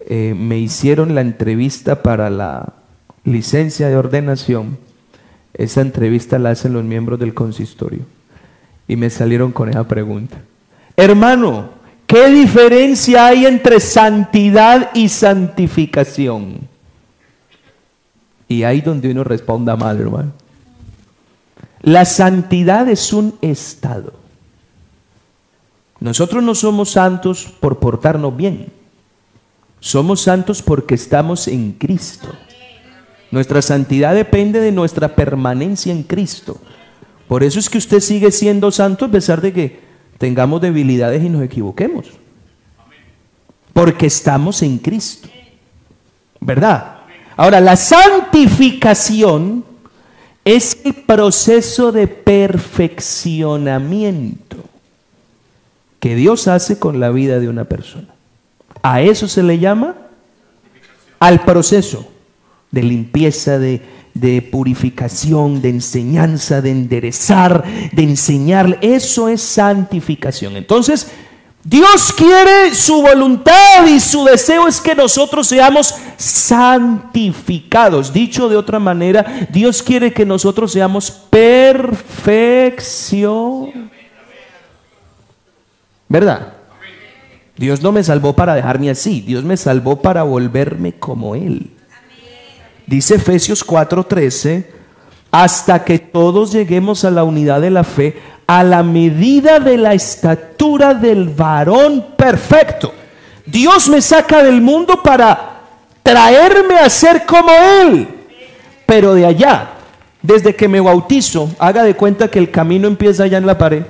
eh, 0.00 0.34
me 0.36 0.58
hicieron 0.58 1.14
la 1.14 1.22
entrevista 1.22 2.02
para 2.02 2.28
la 2.28 2.74
licencia 3.24 3.88
de 3.88 3.96
ordenación 3.96 4.76
esa 5.54 5.80
entrevista 5.80 6.38
la 6.38 6.50
hacen 6.50 6.72
los 6.72 6.84
miembros 6.84 7.18
del 7.18 7.32
consistorio. 7.32 8.00
Y 8.88 8.96
me 8.96 9.08
salieron 9.08 9.52
con 9.52 9.70
esa 9.70 9.86
pregunta. 9.86 10.36
Hermano, 10.96 11.70
¿qué 12.06 12.28
diferencia 12.28 13.26
hay 13.26 13.46
entre 13.46 13.80
santidad 13.80 14.90
y 14.94 15.08
santificación? 15.08 16.68
Y 18.48 18.62
ahí 18.62 18.80
donde 18.80 19.10
uno 19.10 19.24
responda 19.24 19.76
mal, 19.76 20.00
hermano. 20.00 20.32
La 21.82 22.04
santidad 22.04 22.88
es 22.88 23.12
un 23.12 23.36
estado. 23.42 24.14
Nosotros 26.00 26.42
no 26.42 26.54
somos 26.54 26.90
santos 26.90 27.46
por 27.60 27.78
portarnos 27.78 28.36
bien. 28.36 28.72
Somos 29.80 30.22
santos 30.22 30.62
porque 30.62 30.94
estamos 30.94 31.46
en 31.48 31.72
Cristo. 31.72 32.28
Nuestra 33.30 33.60
santidad 33.62 34.14
depende 34.14 34.60
de 34.60 34.72
nuestra 34.72 35.14
permanencia 35.14 35.92
en 35.92 36.02
Cristo. 36.02 36.58
Por 37.28 37.42
eso 37.42 37.58
es 37.58 37.68
que 37.68 37.78
usted 37.78 38.00
sigue 38.00 38.30
siendo 38.30 38.70
santo 38.70 39.06
a 39.06 39.10
pesar 39.10 39.40
de 39.40 39.52
que 39.52 39.80
tengamos 40.18 40.60
debilidades 40.60 41.22
y 41.22 41.28
nos 41.28 41.42
equivoquemos. 41.42 42.10
Porque 43.72 44.06
estamos 44.06 44.62
en 44.62 44.78
Cristo. 44.78 45.28
¿Verdad? 46.40 46.93
Ahora, 47.36 47.60
la 47.60 47.76
santificación 47.76 49.64
es 50.44 50.78
el 50.84 50.94
proceso 50.94 51.90
de 51.90 52.06
perfeccionamiento 52.06 54.58
que 56.00 56.14
Dios 56.14 56.46
hace 56.48 56.78
con 56.78 57.00
la 57.00 57.08
vida 57.10 57.40
de 57.40 57.48
una 57.48 57.64
persona. 57.64 58.08
A 58.82 59.00
eso 59.00 59.26
se 59.26 59.42
le 59.42 59.58
llama 59.58 59.96
al 61.18 61.42
proceso 61.44 62.06
de 62.70 62.82
limpieza, 62.82 63.58
de, 63.58 63.80
purificación, 64.52 65.62
de 65.62 65.70
enseñanza, 65.70 66.60
de 66.60 66.70
enderezar, 66.70 67.64
de 67.92 68.02
enseñar. 68.02 68.78
Eso 68.82 69.30
es 69.30 69.40
santificación. 69.40 70.56
Entonces, 70.56 71.10
Dios 71.64 72.12
quiere 72.12 72.74
su 72.74 73.00
voluntad 73.00 73.86
y 73.86 73.98
su 73.98 74.22
deseo 74.24 74.68
es 74.68 74.82
que 74.82 74.94
nosotros 74.94 75.46
seamos 75.46 75.94
santificados. 76.18 78.12
Dicho 78.12 78.50
de 78.50 78.56
otra 78.56 78.78
manera, 78.78 79.48
Dios 79.50 79.82
quiere 79.82 80.12
que 80.12 80.26
nosotros 80.26 80.72
seamos 80.72 81.10
perfección. 81.10 82.04
¿Verdad? 86.06 86.52
Dios 87.56 87.80
no 87.80 87.92
me 87.92 88.04
salvó 88.04 88.34
para 88.34 88.54
dejarme 88.54 88.90
así, 88.90 89.22
Dios 89.22 89.42
me 89.42 89.56
salvó 89.56 90.02
para 90.02 90.22
volverme 90.22 90.92
como 90.92 91.34
Él. 91.34 91.70
Dice 92.86 93.14
Efesios 93.14 93.64
4:13, 93.64 94.66
hasta 95.30 95.82
que 95.82 95.98
todos 95.98 96.52
lleguemos 96.52 97.04
a 97.06 97.10
la 97.10 97.24
unidad 97.24 97.62
de 97.62 97.70
la 97.70 97.84
fe, 97.84 98.20
a 98.46 98.62
la 98.62 98.82
medida 98.82 99.60
de 99.60 99.78
la 99.78 99.94
estatura 99.94 100.94
del 100.94 101.28
varón 101.28 102.06
perfecto. 102.16 102.92
Dios 103.46 103.88
me 103.88 104.00
saca 104.00 104.42
del 104.42 104.60
mundo 104.60 105.02
para 105.02 105.60
traerme 106.02 106.76
a 106.78 106.88
ser 106.88 107.24
como 107.24 107.50
Él. 107.50 108.08
Pero 108.86 109.14
de 109.14 109.26
allá, 109.26 109.70
desde 110.22 110.54
que 110.54 110.68
me 110.68 110.80
bautizo, 110.80 111.50
haga 111.58 111.82
de 111.82 111.94
cuenta 111.94 112.30
que 112.30 112.38
el 112.38 112.50
camino 112.50 112.86
empieza 112.86 113.24
allá 113.24 113.38
en 113.38 113.46
la 113.46 113.58
pared. 113.58 113.84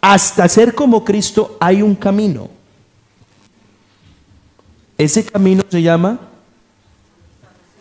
Hasta 0.00 0.48
ser 0.48 0.74
como 0.74 1.04
Cristo 1.04 1.56
hay 1.60 1.82
un 1.82 1.94
camino. 1.94 2.48
Ese 4.96 5.24
camino 5.24 5.62
se 5.68 5.82
llama 5.82 6.18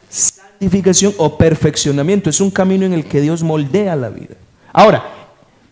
santificación 0.10 1.14
o 1.18 1.38
perfeccionamiento. 1.38 2.30
Es 2.30 2.42
un 2.42 2.52
camino 2.52 2.86
en 2.86 2.94
el 2.94 3.06
que 3.06 3.22
Dios 3.22 3.44
moldea 3.44 3.96
la 3.96 4.10
vida. 4.10 4.36
Ahora, 4.78 5.04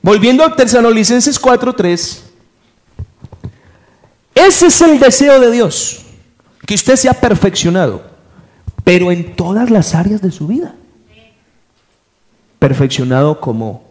volviendo 0.02 0.44
a 0.44 0.56
Tesalonicenses 0.56 1.40
4:3, 1.40 2.24
ese 4.34 4.66
es 4.66 4.82
el 4.82 5.00
deseo 5.00 5.40
de 5.40 5.52
Dios, 5.52 6.00
que 6.66 6.74
usted 6.74 6.96
sea 6.96 7.14
perfeccionado, 7.14 8.02
pero 8.84 9.12
en 9.12 9.36
todas 9.36 9.70
las 9.70 9.94
áreas 9.94 10.24
de 10.24 10.32
su 10.32 10.48
vida. 10.48 10.74
Perfeccionado 12.58 13.40
como 13.40 13.84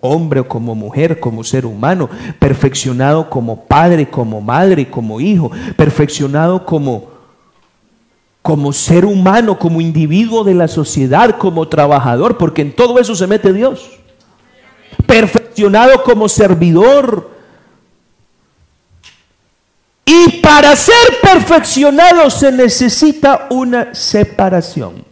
hombre 0.00 0.40
o 0.40 0.48
como 0.48 0.74
mujer, 0.74 1.20
como 1.20 1.44
ser 1.44 1.66
humano, 1.66 2.08
perfeccionado 2.38 3.28
como 3.28 3.66
padre, 3.66 4.08
como 4.08 4.40
madre, 4.40 4.88
como 4.88 5.20
hijo, 5.20 5.50
perfeccionado 5.76 6.64
como 6.64 7.14
como 8.40 8.72
ser 8.72 9.04
humano, 9.04 9.58
como 9.58 9.82
individuo 9.82 10.44
de 10.44 10.54
la 10.54 10.68
sociedad, 10.68 11.36
como 11.36 11.68
trabajador, 11.68 12.38
porque 12.38 12.62
en 12.62 12.74
todo 12.74 12.98
eso 12.98 13.14
se 13.14 13.26
mete 13.26 13.52
Dios. 13.52 13.95
Perfeccionado 15.06 16.02
como 16.02 16.28
servidor. 16.28 17.30
Y 20.04 20.40
para 20.40 20.76
ser 20.76 20.94
perfeccionado 21.22 22.30
se 22.30 22.52
necesita 22.52 23.46
una 23.50 23.94
separación. 23.94 25.04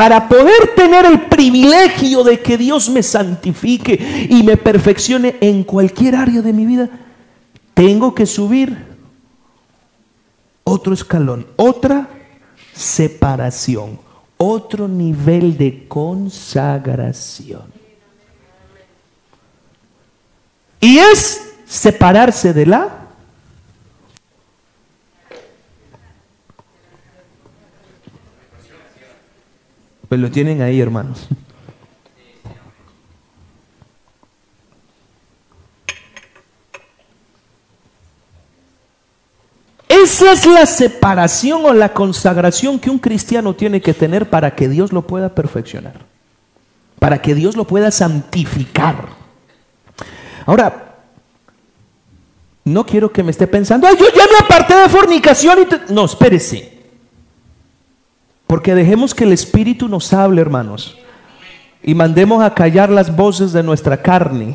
Para 0.00 0.28
poder 0.28 0.74
tener 0.74 1.04
el 1.04 1.26
privilegio 1.26 2.24
de 2.24 2.40
que 2.40 2.56
Dios 2.56 2.88
me 2.88 3.02
santifique 3.02 4.28
y 4.30 4.42
me 4.42 4.56
perfeccione 4.56 5.36
en 5.42 5.62
cualquier 5.62 6.16
área 6.16 6.40
de 6.40 6.54
mi 6.54 6.64
vida, 6.64 6.88
tengo 7.74 8.14
que 8.14 8.24
subir 8.24 8.90
otro 10.64 10.94
escalón, 10.94 11.46
otra 11.56 12.08
separación, 12.72 14.00
otro 14.42 14.88
nivel 14.88 15.58
de 15.58 15.86
consagración. 15.86 17.64
Y 20.80 20.96
es 20.96 21.52
separarse 21.66 22.54
de 22.54 22.66
la 22.66 23.00
Pues 30.10 30.20
lo 30.20 30.28
tienen 30.28 30.60
ahí, 30.60 30.80
hermanos. 30.80 31.28
Esa 39.90 40.30
es 40.30 40.46
la 40.46 40.66
separación 40.66 41.64
o 41.64 41.72
la 41.72 41.92
consagración 41.92 42.78
que 42.78 42.90
un 42.90 43.00
cristiano 43.00 43.54
tiene 43.54 43.80
que 43.80 43.92
tener 43.92 44.30
para 44.30 44.54
que 44.54 44.68
Dios 44.68 44.92
lo 44.92 45.02
pueda 45.02 45.34
perfeccionar, 45.34 45.94
para 47.00 47.20
que 47.20 47.34
Dios 47.34 47.56
lo 47.56 47.64
pueda 47.64 47.90
santificar. 47.90 49.08
Ahora, 50.46 50.94
no 52.64 52.86
quiero 52.86 53.10
que 53.10 53.24
me 53.24 53.32
esté 53.32 53.48
pensando, 53.48 53.88
ay, 53.88 53.96
yo 53.98 54.06
ya 54.14 54.26
me 54.30 54.44
aparté 54.44 54.76
de 54.76 54.88
fornicación 54.88 55.58
y 55.58 55.92
no, 55.92 56.04
espérese. 56.04 56.78
Porque 58.46 58.76
dejemos 58.76 59.12
que 59.12 59.24
el 59.24 59.32
Espíritu 59.32 59.88
nos 59.88 60.12
hable, 60.12 60.40
hermanos, 60.40 60.98
y 61.82 61.96
mandemos 61.96 62.44
a 62.44 62.54
callar 62.54 62.90
las 62.90 63.16
voces 63.16 63.52
de 63.52 63.64
nuestra 63.64 64.00
carne, 64.00 64.54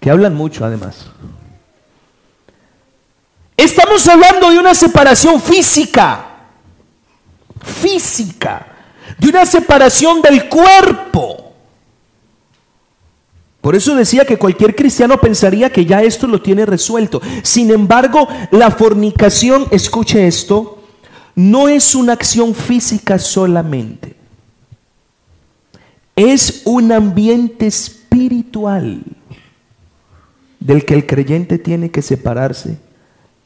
que 0.00 0.10
hablan 0.10 0.34
mucho 0.34 0.66
además. 0.66 1.06
Estamos 3.62 4.08
hablando 4.08 4.50
de 4.50 4.58
una 4.58 4.74
separación 4.74 5.40
física, 5.40 6.26
física, 7.62 8.66
de 9.16 9.28
una 9.28 9.46
separación 9.46 10.20
del 10.20 10.48
cuerpo. 10.48 11.52
Por 13.60 13.76
eso 13.76 13.94
decía 13.94 14.24
que 14.24 14.36
cualquier 14.36 14.74
cristiano 14.74 15.16
pensaría 15.20 15.70
que 15.70 15.86
ya 15.86 16.02
esto 16.02 16.26
lo 16.26 16.42
tiene 16.42 16.66
resuelto. 16.66 17.22
Sin 17.44 17.70
embargo, 17.70 18.26
la 18.50 18.72
fornicación, 18.72 19.68
escuche 19.70 20.26
esto, 20.26 20.82
no 21.36 21.68
es 21.68 21.94
una 21.94 22.14
acción 22.14 22.56
física 22.56 23.20
solamente. 23.20 24.16
Es 26.16 26.62
un 26.64 26.90
ambiente 26.90 27.68
espiritual 27.68 29.04
del 30.58 30.84
que 30.84 30.94
el 30.94 31.06
creyente 31.06 31.58
tiene 31.58 31.92
que 31.92 32.02
separarse 32.02 32.90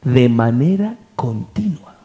de 0.03 0.29
manera 0.29 0.97
continua. 1.15 1.95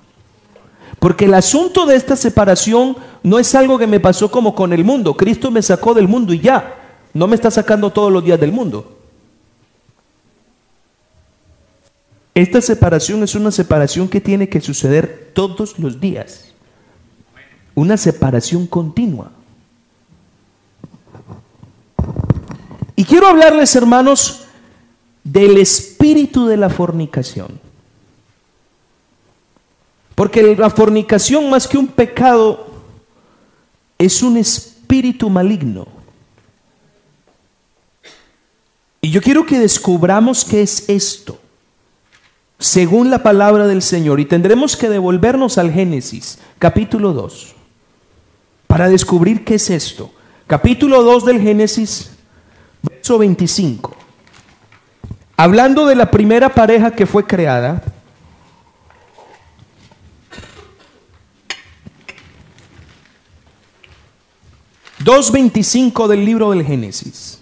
Porque 0.98 1.24
el 1.24 1.34
asunto 1.34 1.84
de 1.84 1.96
esta 1.96 2.14
separación 2.14 2.96
no 3.22 3.38
es 3.38 3.54
algo 3.54 3.78
que 3.78 3.86
me 3.86 4.00
pasó 4.00 4.30
como 4.30 4.54
con 4.54 4.72
el 4.72 4.84
mundo. 4.84 5.16
Cristo 5.16 5.50
me 5.50 5.62
sacó 5.62 5.94
del 5.94 6.06
mundo 6.06 6.32
y 6.32 6.40
ya. 6.40 6.76
No 7.12 7.26
me 7.26 7.34
está 7.34 7.50
sacando 7.50 7.90
todos 7.90 8.12
los 8.12 8.24
días 8.24 8.38
del 8.38 8.52
mundo. 8.52 8.98
Esta 12.34 12.60
separación 12.60 13.22
es 13.22 13.34
una 13.34 13.50
separación 13.50 14.08
que 14.08 14.20
tiene 14.20 14.48
que 14.48 14.60
suceder 14.60 15.32
todos 15.34 15.78
los 15.78 16.00
días. 16.00 16.52
Una 17.74 17.96
separación 17.96 18.66
continua. 18.66 19.32
Y 22.96 23.04
quiero 23.04 23.26
hablarles, 23.26 23.74
hermanos, 23.74 24.44
del 25.24 25.58
espíritu 25.58 26.46
de 26.46 26.56
la 26.56 26.70
fornicación. 26.70 27.60
Porque 30.22 30.54
la 30.54 30.70
fornicación 30.70 31.50
más 31.50 31.66
que 31.66 31.76
un 31.76 31.88
pecado 31.88 32.68
es 33.98 34.22
un 34.22 34.36
espíritu 34.36 35.28
maligno. 35.28 35.88
Y 39.00 39.10
yo 39.10 39.20
quiero 39.20 39.44
que 39.44 39.58
descubramos 39.58 40.44
qué 40.44 40.62
es 40.62 40.88
esto, 40.88 41.40
según 42.56 43.10
la 43.10 43.24
palabra 43.24 43.66
del 43.66 43.82
Señor. 43.82 44.20
Y 44.20 44.24
tendremos 44.24 44.76
que 44.76 44.88
devolvernos 44.88 45.58
al 45.58 45.72
Génesis, 45.72 46.38
capítulo 46.60 47.12
2, 47.12 47.56
para 48.68 48.88
descubrir 48.88 49.44
qué 49.44 49.56
es 49.56 49.70
esto. 49.70 50.12
Capítulo 50.46 51.02
2 51.02 51.24
del 51.24 51.40
Génesis, 51.40 52.12
verso 52.80 53.18
25. 53.18 53.96
Hablando 55.36 55.84
de 55.84 55.96
la 55.96 56.12
primera 56.12 56.48
pareja 56.48 56.92
que 56.92 57.06
fue 57.06 57.26
creada, 57.26 57.82
2.25 65.04 66.06
del 66.06 66.24
libro 66.24 66.50
del 66.50 66.64
Génesis. 66.64 67.38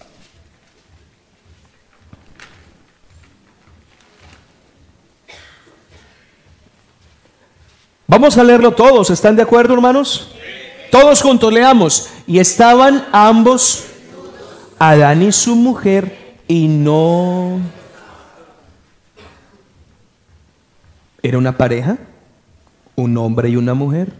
Vamos 8.07 8.37
a 8.37 8.43
leerlo 8.43 8.73
todos, 8.73 9.11
¿están 9.11 9.37
de 9.37 9.43
acuerdo 9.43 9.75
hermanos? 9.75 10.33
Todos 10.91 11.23
juntos 11.23 11.53
leamos. 11.53 12.09
Y 12.27 12.39
estaban 12.39 13.07
ambos, 13.13 13.85
Adán 14.79 15.23
y 15.23 15.31
su 15.31 15.55
mujer, 15.55 16.37
y 16.49 16.67
no... 16.67 17.61
¿Era 21.23 21.39
una 21.39 21.57
pareja? 21.57 21.99
¿Un 22.97 23.17
hombre 23.17 23.51
y 23.51 23.57
una 23.57 23.75
mujer? 23.75 24.13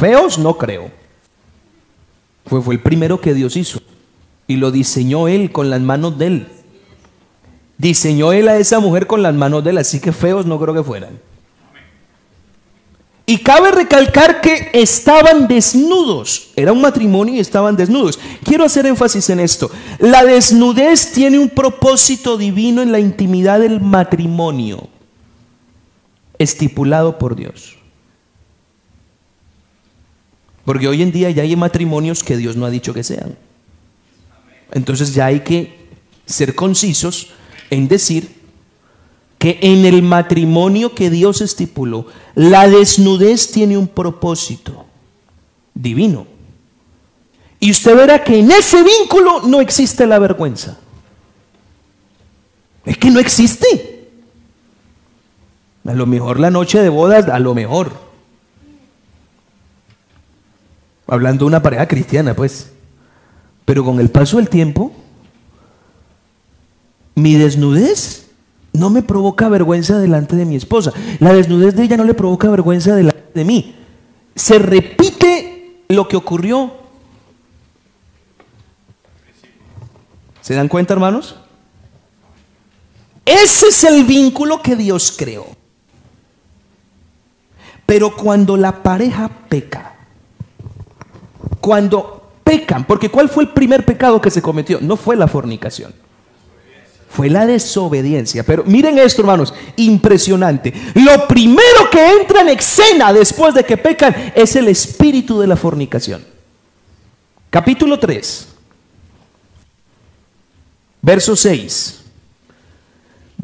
Feos 0.00 0.38
no 0.38 0.56
creo. 0.56 1.01
Fue, 2.46 2.60
el 2.74 2.80
primero 2.80 3.20
que 3.20 3.34
Dios 3.34 3.56
hizo. 3.56 3.80
Y 4.46 4.56
lo 4.56 4.70
diseñó 4.70 5.28
Él 5.28 5.52
con 5.52 5.70
las 5.70 5.80
manos 5.80 6.18
de 6.18 6.26
Él. 6.26 6.48
Diseñó 7.78 8.32
Él 8.32 8.48
a 8.48 8.56
esa 8.56 8.80
mujer 8.80 9.06
con 9.06 9.22
las 9.22 9.34
manos 9.34 9.64
de 9.64 9.70
Él, 9.70 9.78
así 9.78 10.00
que 10.00 10.12
feos 10.12 10.46
no 10.46 10.58
creo 10.58 10.74
que 10.74 10.82
fueran. 10.82 11.18
Y 13.24 13.38
cabe 13.38 13.70
recalcar 13.70 14.40
que 14.40 14.70
estaban 14.72 15.46
desnudos. 15.46 16.50
Era 16.56 16.72
un 16.72 16.80
matrimonio 16.80 17.34
y 17.34 17.38
estaban 17.38 17.76
desnudos. 17.76 18.18
Quiero 18.44 18.64
hacer 18.64 18.84
énfasis 18.84 19.30
en 19.30 19.40
esto. 19.40 19.70
La 20.00 20.24
desnudez 20.24 21.12
tiene 21.12 21.38
un 21.38 21.48
propósito 21.48 22.36
divino 22.36 22.82
en 22.82 22.90
la 22.90 22.98
intimidad 22.98 23.60
del 23.60 23.80
matrimonio, 23.80 24.88
estipulado 26.38 27.18
por 27.18 27.36
Dios. 27.36 27.76
Porque 30.64 30.88
hoy 30.88 31.02
en 31.02 31.12
día 31.12 31.30
ya 31.30 31.42
hay 31.42 31.56
matrimonios 31.56 32.22
que 32.22 32.36
Dios 32.36 32.56
no 32.56 32.66
ha 32.66 32.70
dicho 32.70 32.94
que 32.94 33.02
sean. 33.02 33.36
Entonces 34.72 35.14
ya 35.14 35.26
hay 35.26 35.40
que 35.40 35.88
ser 36.26 36.54
concisos 36.54 37.28
en 37.70 37.88
decir 37.88 38.42
que 39.38 39.58
en 39.60 39.84
el 39.84 40.02
matrimonio 40.02 40.94
que 40.94 41.10
Dios 41.10 41.40
estipuló, 41.40 42.06
la 42.34 42.68
desnudez 42.68 43.50
tiene 43.50 43.76
un 43.76 43.88
propósito 43.88 44.86
divino. 45.74 46.26
Y 47.58 47.70
usted 47.70 47.96
verá 47.96 48.22
que 48.22 48.38
en 48.38 48.50
ese 48.50 48.82
vínculo 48.82 49.42
no 49.42 49.60
existe 49.60 50.06
la 50.06 50.18
vergüenza. 50.18 50.78
Es 52.84 52.98
que 52.98 53.10
no 53.10 53.20
existe. 53.20 54.10
A 55.84 55.92
lo 55.94 56.06
mejor 56.06 56.38
la 56.40 56.50
noche 56.50 56.80
de 56.80 56.88
bodas, 56.88 57.28
a 57.28 57.38
lo 57.38 57.54
mejor. 57.54 58.11
Hablando 61.12 61.44
de 61.44 61.48
una 61.48 61.60
pareja 61.60 61.86
cristiana, 61.86 62.32
pues. 62.32 62.72
Pero 63.66 63.84
con 63.84 64.00
el 64.00 64.08
paso 64.08 64.38
del 64.38 64.48
tiempo, 64.48 64.92
mi 67.14 67.34
desnudez 67.34 68.30
no 68.72 68.88
me 68.88 69.02
provoca 69.02 69.50
vergüenza 69.50 69.98
delante 69.98 70.36
de 70.36 70.46
mi 70.46 70.56
esposa. 70.56 70.90
La 71.20 71.34
desnudez 71.34 71.76
de 71.76 71.82
ella 71.82 71.98
no 71.98 72.04
le 72.04 72.14
provoca 72.14 72.48
vergüenza 72.48 72.94
delante 72.94 73.28
de 73.34 73.44
mí. 73.44 73.76
Se 74.34 74.58
repite 74.58 75.82
lo 75.88 76.08
que 76.08 76.16
ocurrió. 76.16 76.72
¿Se 80.40 80.54
dan 80.54 80.68
cuenta, 80.68 80.94
hermanos? 80.94 81.36
Ese 83.26 83.66
es 83.66 83.84
el 83.84 84.04
vínculo 84.04 84.62
que 84.62 84.76
Dios 84.76 85.12
creó. 85.14 85.44
Pero 87.84 88.16
cuando 88.16 88.56
la 88.56 88.82
pareja 88.82 89.28
peca, 89.50 89.91
cuando 91.62 92.30
pecan, 92.42 92.84
porque 92.84 93.08
¿cuál 93.08 93.28
fue 93.28 93.44
el 93.44 93.50
primer 93.50 93.86
pecado 93.86 94.20
que 94.20 94.32
se 94.32 94.42
cometió? 94.42 94.80
No 94.80 94.96
fue 94.96 95.14
la 95.14 95.28
fornicación. 95.28 95.94
Fue 97.08 97.30
la 97.30 97.46
desobediencia. 97.46 98.42
Pero 98.42 98.64
miren 98.64 98.98
esto, 98.98 99.22
hermanos, 99.22 99.54
impresionante. 99.76 100.74
Lo 100.94 101.28
primero 101.28 101.88
que 101.90 102.04
entra 102.20 102.40
en 102.40 102.48
escena 102.48 103.12
después 103.12 103.54
de 103.54 103.64
que 103.64 103.76
pecan 103.76 104.32
es 104.34 104.56
el 104.56 104.66
espíritu 104.68 105.38
de 105.38 105.46
la 105.46 105.56
fornicación. 105.56 106.24
Capítulo 107.48 107.98
3, 107.98 108.48
verso 111.00 111.36
6. 111.36 112.00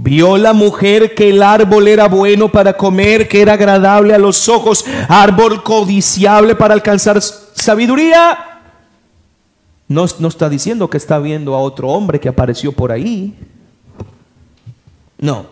Vio 0.01 0.39
la 0.39 0.53
mujer 0.53 1.15
que 1.15 1.29
el 1.29 1.43
árbol 1.43 1.89
era 1.89 2.09
bueno 2.09 2.51
para 2.51 2.77
comer, 2.77 3.29
que 3.29 3.43
era 3.43 3.53
agradable 3.53 4.15
a 4.15 4.19
los 4.19 4.49
ojos, 4.49 4.85
árbol 5.09 5.63
codiciable 5.63 6.55
para 6.55 6.75
alcanzar 6.75 7.21
sabiduría. 7.69 8.63
No, 9.89 10.07
no 10.21 10.29
está 10.29 10.49
diciendo 10.49 10.89
que 10.89 10.97
está 10.97 11.19
viendo 11.19 11.55
a 11.55 11.59
otro 11.59 11.89
hombre 11.89 12.19
que 12.19 12.31
apareció 12.31 12.73
por 12.73 12.93
ahí. 12.93 13.39
No. 15.19 15.47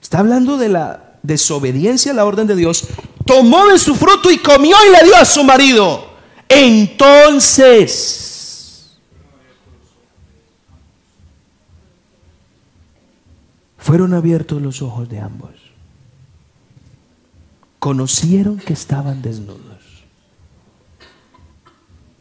Está 0.00 0.20
hablando 0.20 0.56
de 0.56 0.70
la 0.70 1.18
desobediencia 1.22 2.12
a 2.12 2.14
la 2.14 2.24
orden 2.24 2.46
de 2.46 2.56
Dios. 2.56 2.88
Tomó 3.26 3.66
de 3.66 3.78
su 3.78 3.94
fruto 3.94 4.30
y 4.30 4.38
comió 4.38 4.74
y 4.88 4.92
le 4.92 5.04
dio 5.04 5.16
a 5.16 5.26
su 5.26 5.44
marido. 5.44 6.06
Entonces 6.48 7.76
fueron 13.76 14.14
abiertos 14.14 14.62
los 14.62 14.80
ojos 14.80 15.10
de 15.10 15.20
ambos. 15.20 15.50
Conocieron 17.78 18.56
que 18.56 18.72
estaban 18.72 19.20
desnudos 19.20 19.69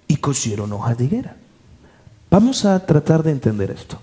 y 0.10 0.18
cosieron 0.18 0.74
hojas 0.74 0.98
de 0.98 1.06
higuera. 1.06 1.38
Vamos 2.30 2.66
a 2.66 2.86
tratar 2.86 3.24
de 3.24 3.32
entender 3.32 3.72
esto. 3.72 4.02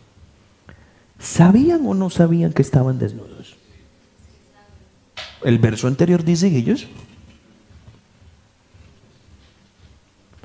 ¿Sabían 1.18 1.84
o 1.84 1.94
no 1.94 2.08
sabían 2.08 2.52
que 2.52 2.62
estaban 2.62 2.98
desnudos? 2.98 3.56
El 5.42 5.58
verso 5.58 5.88
anterior 5.88 6.24
dice 6.24 6.48
que 6.48 6.58
ellos. 6.58 6.86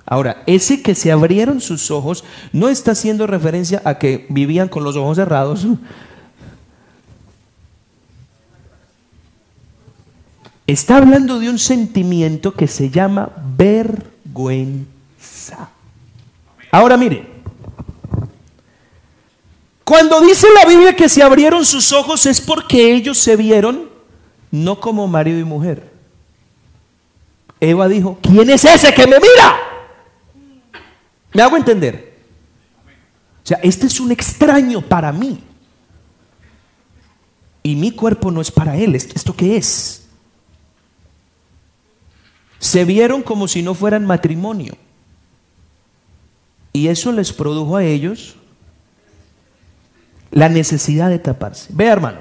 Ahora, 0.06 0.44
ese 0.48 0.82
que 0.82 0.96
se 0.96 1.12
abrieron 1.12 1.62
sus 1.62 1.92
ojos 1.92 2.24
no 2.52 2.68
está 2.68 2.92
haciendo 2.92 3.28
referencia 3.28 3.82
a 3.86 4.00
que 4.00 4.26
vivían 4.30 4.68
con 4.68 4.84
los 4.84 4.98
ojos 4.98 5.16
cerrados 5.16 5.66
Está 10.68 10.98
hablando 10.98 11.40
de 11.40 11.50
un 11.50 11.60
sentimiento 11.60 12.54
que 12.54 12.68
se 12.68 12.90
llama 12.90 13.30
vergüenza. 13.58 15.01
Ahora 16.72 16.98
mire, 16.98 17.28
cuando 19.84 20.22
dice 20.22 20.48
la 20.56 20.66
Biblia 20.66 20.96
que 20.96 21.10
se 21.10 21.22
abrieron 21.22 21.66
sus 21.66 21.92
ojos 21.92 22.26
es 22.26 22.40
porque 22.40 22.94
ellos 22.94 23.18
se 23.18 23.36
vieron 23.36 23.90
no 24.52 24.80
como 24.80 25.08
marido 25.08 25.40
y 25.40 25.44
mujer. 25.44 25.92
Eva 27.60 27.88
dijo, 27.88 28.18
¿quién 28.22 28.50
es 28.50 28.66
ese 28.66 28.94
que 28.94 29.06
me 29.06 29.18
mira? 29.20 29.60
¿Me 31.34 31.42
hago 31.42 31.58
entender? 31.58 32.20
O 33.44 33.48
sea, 33.48 33.60
este 33.64 33.88
es 33.88 34.00
un 34.00 34.12
extraño 34.12 34.82
para 34.82 35.12
mí. 35.12 35.44
Y 37.64 37.76
mi 37.76 37.92
cuerpo 37.92 38.32
no 38.32 38.42
es 38.42 38.52
para 38.52 38.76
él. 38.76 38.96
¿Esto 38.96 39.36
qué 39.36 39.58
es? 39.58 40.02
se 42.62 42.86
vieron 42.86 43.24
como 43.24 43.48
si 43.48 43.64
no 43.64 43.74
fueran 43.74 44.06
matrimonio. 44.06 44.78
Y 46.74 46.88
eso 46.88 47.12
les 47.12 47.34
produjo 47.34 47.78
a 47.78 47.84
ellos 47.84 48.36
la 50.32 50.50
necesidad 50.50 51.10
de 51.10 51.20
taparse. 51.20 51.70
Vea, 51.74 51.92
hermano. 51.92 52.20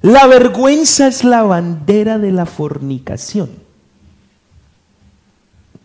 La 0.00 0.26
vergüenza 0.26 1.08
es 1.08 1.24
la 1.24 1.42
bandera 1.42 2.18
de 2.18 2.32
la 2.32 2.46
fornicación. 2.46 3.50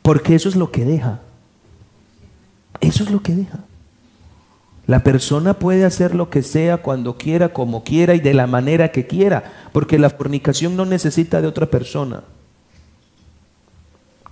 Porque 0.02 0.36
eso 0.36 0.49
es 0.49 0.56
lo 0.56 0.71
que 0.71 0.86
deja. 0.86 1.19
Eso 2.80 3.04
es 3.04 3.12
lo 3.12 3.21
que 3.21 3.34
deja. 3.34 3.60
La 4.86 5.04
persona 5.04 5.54
puede 5.54 5.86
hacer 5.86 6.13
lo 6.13 6.30
que 6.30 6.43
sea, 6.43 6.78
cuando 6.78 7.17
quiera, 7.17 7.54
como 7.54 7.84
quiera 7.84 8.13
y 8.15 8.19
de 8.19 8.34
la 8.34 8.47
manera 8.47 8.91
que 8.91 9.08
quiera. 9.08 9.69
Porque 9.71 9.97
la 9.97 10.10
fornicación 10.10 10.76
no 10.76 10.86
necesita 10.86 11.41
de 11.41 11.47
otra 11.47 11.67
persona. 11.67 12.23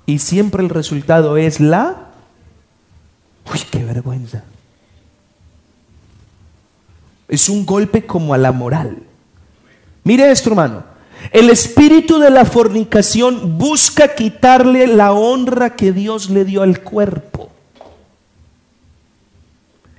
Y 0.06 0.20
siempre 0.20 0.64
el 0.64 0.70
resultado 0.70 1.38
es 1.38 1.60
la... 1.60 2.11
Uy, 3.50 3.60
qué 3.72 3.84
vergüenza. 3.84 4.44
Es 7.28 7.48
un 7.48 7.66
golpe 7.66 8.06
como 8.06 8.34
a 8.34 8.38
la 8.38 8.52
moral. 8.52 9.04
Mire 10.04 10.32
esto, 10.32 10.50
hermano. 10.50 10.84
El 11.32 11.50
espíritu 11.50 12.20
de 12.20 12.30
la 12.30 12.46
fornicación 12.46 13.58
busca 13.58 14.16
quitarle 14.16 14.88
la 14.88 15.14
honra 15.14 15.76
que 15.76 15.92
Dios 15.92 16.30
le 16.30 16.44
dio 16.46 16.62
al 16.62 16.82
cuerpo. 16.82 17.50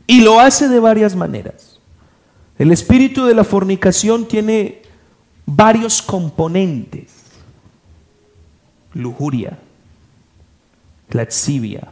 Y 0.07 0.21
lo 0.21 0.41
hace 0.41 0.69
de 0.69 0.81
varias 0.81 1.15
maneras. 1.15 1.79
El 2.59 2.71
espíritu 2.73 3.25
de 3.25 3.35
la 3.35 3.45
fornicación 3.45 4.27
tiene 4.27 4.83
varios 5.47 6.03
componentes. 6.03 7.13
Lujuria, 8.93 9.59
laxivia, 11.11 11.89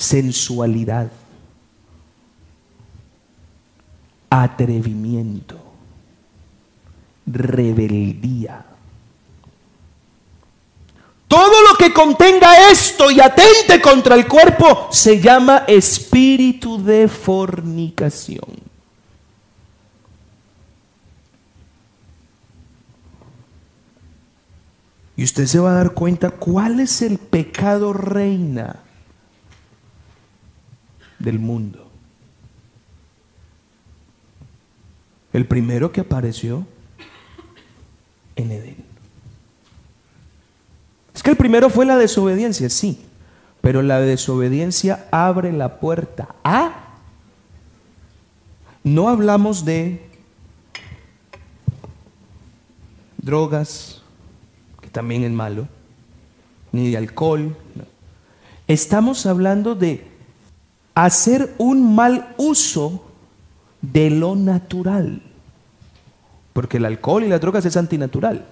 sensualidad, 0.00 1.10
atrevimiento, 4.30 5.58
rebeldía. 7.26 8.64
Todo 11.28 11.62
lo 11.68 11.76
que 11.76 11.92
contenga 11.92 12.70
esto 12.70 13.10
y 13.10 13.20
atente 13.20 13.80
contra 13.82 14.14
el 14.14 14.26
cuerpo 14.26 14.88
se 14.90 15.20
llama 15.20 15.64
espíritu 15.68 16.82
de 16.82 17.06
fornicación. 17.06 18.58
Y 25.14 25.24
usted 25.24 25.44
se 25.44 25.58
va 25.58 25.72
a 25.72 25.74
dar 25.74 25.90
cuenta 25.92 26.30
cuál 26.30 26.80
es 26.80 27.02
el 27.02 27.18
pecado 27.18 27.92
reina 27.92 28.84
del 31.20 31.38
mundo. 31.38 31.88
El 35.32 35.46
primero 35.46 35.92
que 35.92 36.00
apareció 36.00 36.66
en 38.34 38.50
Edén. 38.50 38.76
Es 41.14 41.22
que 41.22 41.30
el 41.30 41.36
primero 41.36 41.70
fue 41.70 41.86
la 41.86 41.96
desobediencia, 41.96 42.68
sí, 42.68 43.00
pero 43.60 43.82
la 43.82 44.00
desobediencia 44.00 45.06
abre 45.12 45.52
la 45.52 45.78
puerta 45.78 46.34
a... 46.42 46.86
No 48.82 49.10
hablamos 49.10 49.66
de 49.66 50.08
drogas, 53.18 54.02
también 54.90 55.22
es 55.22 55.30
malo, 55.30 55.68
ni 56.72 56.90
de 56.90 56.96
alcohol. 56.96 57.54
Estamos 58.66 59.26
hablando 59.26 59.74
de 59.74 60.09
hacer 61.04 61.54
un 61.58 61.94
mal 61.94 62.34
uso 62.36 63.04
de 63.80 64.10
lo 64.10 64.36
natural. 64.36 65.22
Porque 66.52 66.76
el 66.76 66.84
alcohol 66.84 67.24
y 67.24 67.28
las 67.28 67.40
drogas 67.40 67.64
es 67.64 67.76
antinatural. 67.76 68.46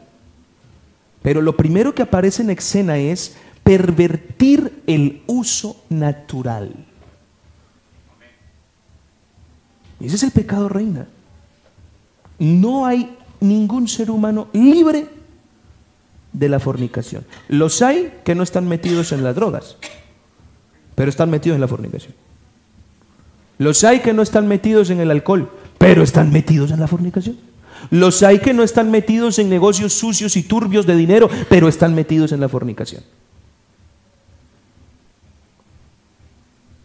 Pero 1.22 1.42
lo 1.42 1.56
primero 1.56 1.94
que 1.94 2.02
aparece 2.02 2.42
en 2.42 2.50
escena 2.50 2.96
es 2.96 3.36
pervertir 3.62 4.82
el 4.86 5.22
uso 5.26 5.82
natural. 5.88 6.86
Y 10.00 10.06
ese 10.06 10.16
es 10.16 10.22
el 10.22 10.30
pecado 10.30 10.68
reina. 10.68 11.08
No 12.38 12.86
hay 12.86 13.16
ningún 13.40 13.88
ser 13.88 14.10
humano 14.10 14.48
libre 14.52 15.08
de 16.32 16.48
la 16.48 16.60
fornicación. 16.60 17.26
Los 17.48 17.82
hay 17.82 18.20
que 18.24 18.34
no 18.34 18.44
están 18.44 18.68
metidos 18.68 19.12
en 19.12 19.24
las 19.24 19.34
drogas, 19.34 19.76
pero 20.94 21.10
están 21.10 21.30
metidos 21.30 21.56
en 21.56 21.60
la 21.60 21.68
fornicación. 21.68 22.14
Los 23.58 23.84
hay 23.84 24.00
que 24.00 24.12
no 24.12 24.22
están 24.22 24.46
metidos 24.46 24.90
en 24.90 25.00
el 25.00 25.10
alcohol, 25.10 25.50
pero 25.78 26.02
están 26.02 26.32
metidos 26.32 26.70
en 26.70 26.80
la 26.80 26.86
fornicación. 26.86 27.36
Los 27.90 28.22
hay 28.22 28.38
que 28.38 28.54
no 28.54 28.62
están 28.62 28.90
metidos 28.90 29.38
en 29.38 29.48
negocios 29.48 29.92
sucios 29.92 30.36
y 30.36 30.42
turbios 30.42 30.86
de 30.86 30.96
dinero, 30.96 31.28
pero 31.48 31.68
están 31.68 31.94
metidos 31.94 32.32
en 32.32 32.40
la 32.40 32.48
fornicación. 32.48 33.02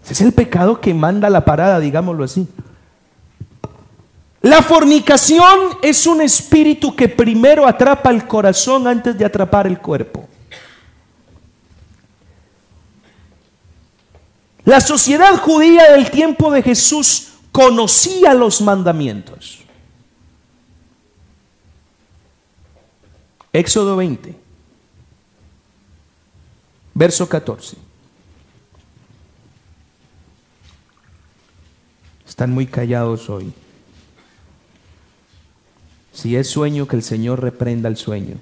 Ese 0.04 0.14
es 0.14 0.22
el 0.22 0.34
pecado 0.34 0.82
que 0.82 0.94
manda 0.94 1.30
la 1.30 1.46
parada, 1.46 1.80
digámoslo 1.80 2.24
así. 2.24 2.48
La 4.42 4.62
fornicación 4.62 5.78
es 5.82 6.06
un 6.06 6.22
espíritu 6.22 6.96
que 6.96 7.08
primero 7.08 7.66
atrapa 7.66 8.10
el 8.10 8.28
corazón 8.28 8.88
antes 8.88 9.18
de 9.18 9.24
atrapar 9.24 9.68
el 9.68 9.80
cuerpo. 9.80 10.28
La 14.66 14.80
sociedad 14.80 15.38
judía 15.38 15.92
del 15.92 16.10
tiempo 16.10 16.52
de 16.52 16.64
Jesús 16.64 17.34
conocía 17.52 18.34
los 18.34 18.62
mandamientos. 18.62 19.60
Éxodo 23.52 23.96
20, 23.98 24.36
verso 26.94 27.30
14. 27.30 27.78
Están 32.28 32.52
muy 32.52 32.66
callados 32.66 33.30
hoy. 33.30 33.54
Si 36.14 36.36
es 36.36 36.50
sueño, 36.50 36.88
que 36.88 36.96
el 36.96 37.04
Señor 37.04 37.42
reprenda 37.42 37.90
el 37.90 37.98
sueño. 37.98 38.38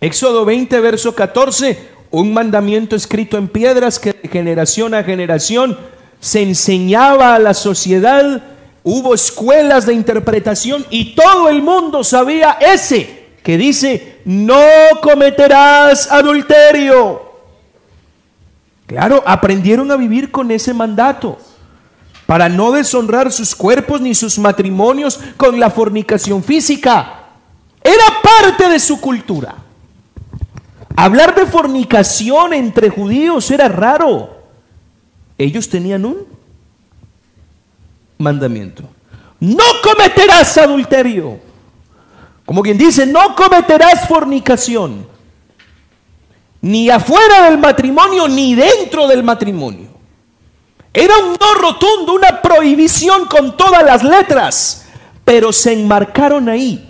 Éxodo 0.00 0.46
20, 0.46 0.80
verso 0.80 1.14
14, 1.14 1.78
un 2.10 2.32
mandamiento 2.32 2.96
escrito 2.96 3.36
en 3.36 3.48
piedras 3.48 3.98
que 3.98 4.14
de 4.14 4.28
generación 4.30 4.94
a 4.94 5.04
generación 5.04 5.78
se 6.20 6.42
enseñaba 6.42 7.34
a 7.34 7.38
la 7.38 7.52
sociedad, 7.52 8.42
hubo 8.82 9.14
escuelas 9.14 9.84
de 9.84 9.92
interpretación 9.92 10.86
y 10.88 11.14
todo 11.14 11.50
el 11.50 11.60
mundo 11.60 12.02
sabía 12.02 12.52
ese 12.60 13.28
que 13.42 13.58
dice, 13.58 14.20
no 14.24 14.62
cometerás 15.02 16.10
adulterio. 16.10 17.30
Claro, 18.86 19.22
aprendieron 19.26 19.90
a 19.90 19.96
vivir 19.96 20.30
con 20.30 20.50
ese 20.50 20.72
mandato 20.72 21.38
para 22.24 22.48
no 22.48 22.72
deshonrar 22.72 23.30
sus 23.30 23.54
cuerpos 23.54 24.00
ni 24.00 24.14
sus 24.14 24.38
matrimonios 24.38 25.20
con 25.36 25.60
la 25.60 25.68
fornicación 25.68 26.42
física. 26.42 27.24
Era 27.82 28.04
parte 28.22 28.68
de 28.68 28.78
su 28.78 28.98
cultura. 28.98 29.69
Hablar 31.00 31.34
de 31.34 31.46
fornicación 31.46 32.52
entre 32.52 32.90
judíos 32.90 33.50
era 33.50 33.68
raro. 33.68 34.36
Ellos 35.38 35.66
tenían 35.66 36.04
un 36.04 36.26
mandamiento. 38.18 38.82
No 39.38 39.64
cometerás 39.82 40.58
adulterio. 40.58 41.40
Como 42.44 42.62
quien 42.62 42.76
dice, 42.76 43.06
no 43.06 43.34
cometerás 43.34 44.06
fornicación. 44.06 45.08
Ni 46.60 46.90
afuera 46.90 47.48
del 47.48 47.56
matrimonio, 47.56 48.28
ni 48.28 48.54
dentro 48.54 49.08
del 49.08 49.22
matrimonio. 49.22 49.88
Era 50.92 51.16
un 51.16 51.30
no 51.30 51.54
rotundo, 51.54 52.12
una 52.12 52.42
prohibición 52.42 53.24
con 53.24 53.56
todas 53.56 53.82
las 53.82 54.04
letras. 54.04 54.84
Pero 55.24 55.50
se 55.50 55.72
enmarcaron 55.72 56.50
ahí 56.50 56.89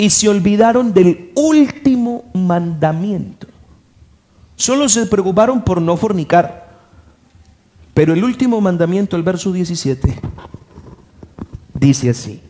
y 0.00 0.08
se 0.08 0.30
olvidaron 0.30 0.94
del 0.94 1.30
último 1.34 2.24
mandamiento. 2.32 3.46
Solo 4.56 4.88
se 4.88 5.04
preocuparon 5.04 5.60
por 5.60 5.82
no 5.82 5.94
fornicar. 5.98 6.70
Pero 7.92 8.14
el 8.14 8.24
último 8.24 8.62
mandamiento, 8.62 9.14
el 9.18 9.22
verso 9.22 9.52
17, 9.52 10.18
dice 11.74 12.08
así. 12.08 12.40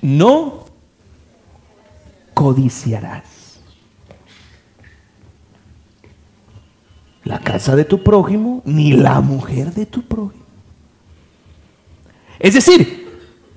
No 0.00 0.66
codiciarás 2.32 3.58
la 7.24 7.40
casa 7.40 7.74
de 7.74 7.84
tu 7.84 8.04
prójimo 8.04 8.62
ni 8.64 8.92
la 8.92 9.20
mujer 9.20 9.74
de 9.74 9.84
tu 9.84 10.02
prójimo. 10.02 10.44
Es 12.38 12.54
decir, 12.54 13.03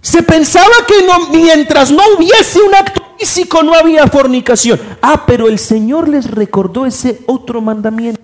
se 0.08 0.24
pensaba 0.24 0.72
que 0.88 1.38
mientras 1.38 1.92
no 1.92 2.02
hubiese 2.18 2.62
un 2.62 2.74
acto 2.74 3.04
físico 3.20 3.62
no 3.62 3.74
había 3.74 4.08
fornicación. 4.08 4.80
Ah, 5.02 5.26
pero 5.28 5.50
el 5.50 5.60
Señor 5.60 6.08
les 6.08 6.32
recordó 6.32 6.86
ese 6.86 7.20
otro 7.28 7.60
mandamiento. 7.60 8.22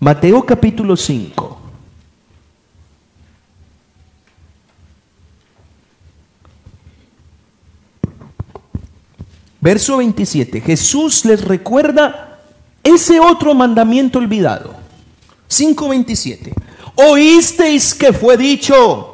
Mateo 0.00 0.44
capítulo 0.44 0.96
5. 0.96 1.60
Verso 9.60 9.98
27. 9.98 10.60
Jesús 10.62 11.24
les 11.24 11.44
recuerda 11.44 12.40
ese 12.82 13.20
otro 13.20 13.54
mandamiento 13.54 14.18
olvidado. 14.18 14.74
5.27. 15.48 16.52
Oísteis 16.96 17.94
que 17.94 18.12
fue 18.12 18.36
dicho 18.36 19.13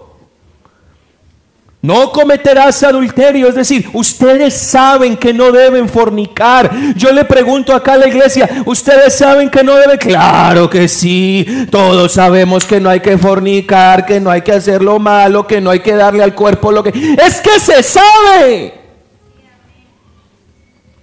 no 1.82 2.12
cometerás 2.12 2.82
adulterio, 2.82 3.48
es 3.48 3.54
decir, 3.54 3.88
ustedes 3.94 4.54
saben 4.54 5.16
que 5.16 5.32
no 5.32 5.50
deben 5.50 5.88
fornicar. 5.88 6.70
Yo 6.94 7.10
le 7.12 7.24
pregunto 7.24 7.74
acá 7.74 7.94
a 7.94 7.98
la 7.98 8.08
iglesia, 8.08 8.48
¿ustedes 8.66 9.14
saben 9.16 9.48
que 9.48 9.64
no 9.64 9.76
deben? 9.76 9.96
Claro 9.96 10.68
que 10.68 10.88
sí, 10.88 11.66
todos 11.70 12.12
sabemos 12.12 12.66
que 12.66 12.80
no 12.80 12.90
hay 12.90 13.00
que 13.00 13.16
fornicar, 13.16 14.04
que 14.04 14.20
no 14.20 14.30
hay 14.30 14.42
que 14.42 14.52
hacer 14.52 14.82
lo 14.82 14.98
malo, 14.98 15.46
que 15.46 15.60
no 15.60 15.70
hay 15.70 15.80
que 15.80 15.94
darle 15.94 16.22
al 16.22 16.34
cuerpo 16.34 16.70
lo 16.70 16.82
que... 16.82 16.90
Es 16.90 17.40
que 17.40 17.58
se 17.58 17.82
sabe. 17.82 18.79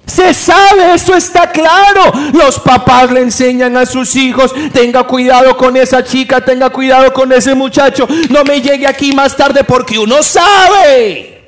Se 0.08 0.34
sabe, 0.34 0.94
eso 0.94 1.14
está 1.14 1.52
claro. 1.52 2.14
Los 2.34 2.60
papás 2.60 3.12
le 3.12 3.22
enseñan 3.22 3.76
a 3.76 3.86
sus 3.86 4.16
hijos, 4.16 4.54
tenga 4.72 5.04
cuidado 5.04 5.58
con 5.58 5.76
esa 5.76 6.04
chica, 6.04 6.44
tenga 6.44 6.70
cuidado 6.70 7.12
con 7.14 7.32
ese 7.34 7.54
muchacho, 7.54 8.08
no 8.30 8.44
me 8.46 8.62
llegue 8.62 8.88
aquí 8.88 9.12
más 9.12 9.36
tarde 9.36 9.64
porque 9.66 10.00
uno 10.00 10.24
sabe. 10.24 11.46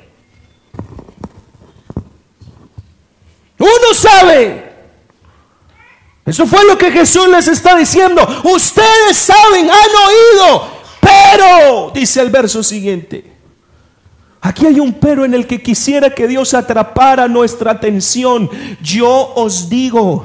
Uno 3.58 3.94
sabe. 3.94 4.70
Eso 6.26 6.46
fue 6.46 6.64
lo 6.64 6.76
que 6.76 6.92
Jesús 6.92 7.28
les 7.28 7.48
está 7.48 7.74
diciendo. 7.76 8.22
Ustedes 8.44 9.16
saben, 9.16 9.70
han 9.70 9.90
oído, 10.06 10.70
pero, 11.00 11.90
dice 11.92 12.20
el 12.20 12.30
verso 12.30 12.62
siguiente, 12.62 13.29
Aquí 14.42 14.66
hay 14.66 14.80
un 14.80 14.94
pero 14.94 15.24
en 15.24 15.34
el 15.34 15.46
que 15.46 15.62
quisiera 15.62 16.14
que 16.14 16.26
Dios 16.26 16.54
atrapara 16.54 17.28
nuestra 17.28 17.72
atención. 17.72 18.48
Yo 18.82 19.34
os 19.34 19.68
digo, 19.68 20.24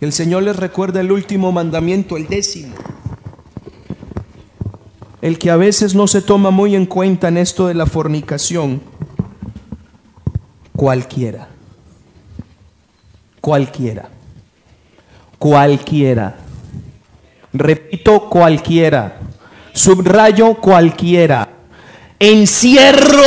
el 0.00 0.12
Señor 0.12 0.44
les 0.44 0.56
recuerda 0.56 1.00
el 1.00 1.12
último 1.12 1.52
mandamiento, 1.52 2.16
el 2.16 2.26
décimo. 2.28 2.74
El 5.20 5.38
que 5.38 5.50
a 5.50 5.56
veces 5.56 5.94
no 5.94 6.06
se 6.06 6.22
toma 6.22 6.50
muy 6.50 6.74
en 6.74 6.86
cuenta 6.86 7.28
en 7.28 7.36
esto 7.36 7.66
de 7.66 7.74
la 7.74 7.84
fornicación. 7.84 8.80
Cualquiera. 10.74 11.48
Cualquiera. 13.42 14.08
Cualquiera. 15.38 16.36
Repito, 17.52 18.30
cualquiera. 18.30 19.20
Subrayo 19.74 20.54
cualquiera 20.54 21.49
encierro 22.20 23.24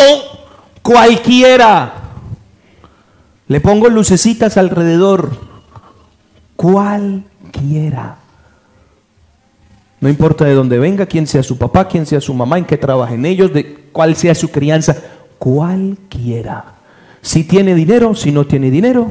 cualquiera. 0.82 1.94
Le 3.48 3.60
pongo 3.60 3.90
lucecitas 3.90 4.56
alrededor. 4.56 5.36
Cualquiera. 6.56 8.18
No 10.00 10.10
importa 10.10 10.46
de 10.46 10.54
dónde 10.54 10.80
venga, 10.80 11.06
quién 11.06 11.28
sea 11.28 11.44
su 11.44 11.58
papá, 11.58 11.88
quién 11.88 12.06
sea 12.06 12.22
su 12.22 12.34
mamá, 12.34 12.58
en 12.58 12.66
qué 12.66 12.78
trabajen 12.78 13.26
ellos, 13.26 13.54
de 13.54 13.88
cuál 13.92 14.16
sea 14.16 14.36
su 14.36 14.50
crianza. 14.52 14.96
Cualquiera. 15.40 16.76
Si 17.22 17.44
tiene 17.46 17.74
dinero, 17.74 18.14
si 18.14 18.32
no 18.32 18.46
tiene 18.46 18.70
dinero. 18.70 19.08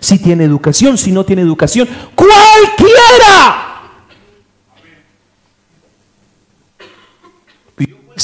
Si 0.00 0.18
tiene 0.18 0.44
educación, 0.44 0.96
si 0.96 1.12
no 1.12 1.24
tiene 1.24 1.42
educación. 1.42 1.86
Cualquiera. 2.14 3.69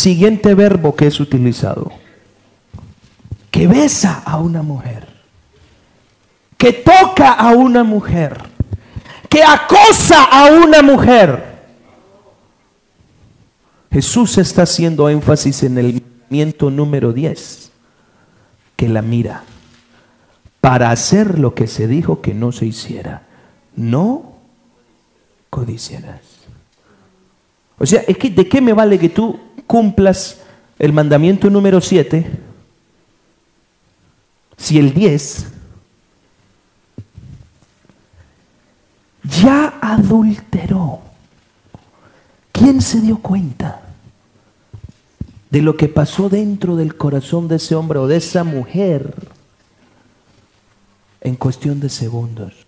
Siguiente 0.07 0.55
verbo 0.55 0.95
que 0.95 1.09
es 1.09 1.19
utilizado. 1.19 1.91
Que 3.51 3.67
besa 3.67 4.23
a 4.25 4.39
una 4.39 4.63
mujer. 4.63 5.05
Que 6.57 6.73
toca 6.73 7.33
a 7.33 7.51
una 7.51 7.83
mujer. 7.83 8.39
Que 9.29 9.43
acosa 9.43 10.23
a 10.23 10.53
una 10.53 10.81
mujer. 10.81 11.43
Jesús 13.91 14.39
está 14.39 14.63
haciendo 14.63 15.09
énfasis 15.09 15.65
en 15.65 15.77
el 15.77 15.95
mandamiento 15.95 16.71
número 16.71 17.13
10. 17.13 17.73
Que 18.77 18.89
la 18.89 19.03
mira. 19.03 19.43
Para 20.61 20.93
hacer 20.93 21.41
lo 21.41 21.53
que 21.53 21.67
se 21.67 21.89
dijo 21.89 22.23
que 22.23 22.33
no 22.33 22.53
se 22.53 22.67
hiciera. 22.67 23.23
No 23.75 24.37
codiciarás. 25.51 26.21
O 27.77 27.85
sea, 27.85 28.05
es 28.07 28.17
que 28.17 28.31
¿de 28.31 28.49
qué 28.49 28.61
me 28.61 28.73
vale 28.73 29.01
que 29.01 29.09
tú 29.09 29.46
cumplas 29.67 30.41
el 30.79 30.93
mandamiento 30.93 31.51
número 31.51 31.81
7, 31.81 32.27
si 34.57 34.79
el 34.79 34.95
10 34.95 35.47
ya 39.43 39.79
adulteró, 39.81 41.01
¿quién 42.53 42.81
se 42.81 43.01
dio 43.01 43.19
cuenta 43.19 43.83
de 45.51 45.63
lo 45.63 45.77
que 45.77 45.89
pasó 45.89 46.29
dentro 46.29 46.77
del 46.77 46.97
corazón 46.97 47.49
de 47.49 47.57
ese 47.57 47.75
hombre 47.75 47.99
o 47.99 48.07
de 48.07 48.17
esa 48.17 48.45
mujer 48.45 49.15
en 51.21 51.37
cuestión 51.37 51.81
de 51.81 51.89
segundos? 51.89 52.67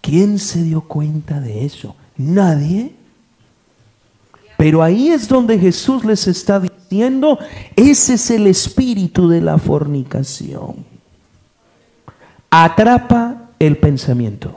¿Quién 0.00 0.38
se 0.38 0.62
dio 0.62 0.80
cuenta 0.82 1.40
de 1.40 1.64
eso? 1.64 1.94
Nadie. 2.16 2.99
Pero 4.60 4.82
ahí 4.82 5.08
es 5.08 5.26
donde 5.26 5.58
Jesús 5.58 6.04
les 6.04 6.26
está 6.26 6.60
diciendo, 6.60 7.38
ese 7.76 8.12
es 8.12 8.30
el 8.30 8.46
espíritu 8.46 9.26
de 9.26 9.40
la 9.40 9.56
fornicación. 9.56 10.84
Atrapa 12.50 13.52
el 13.58 13.78
pensamiento. 13.78 14.54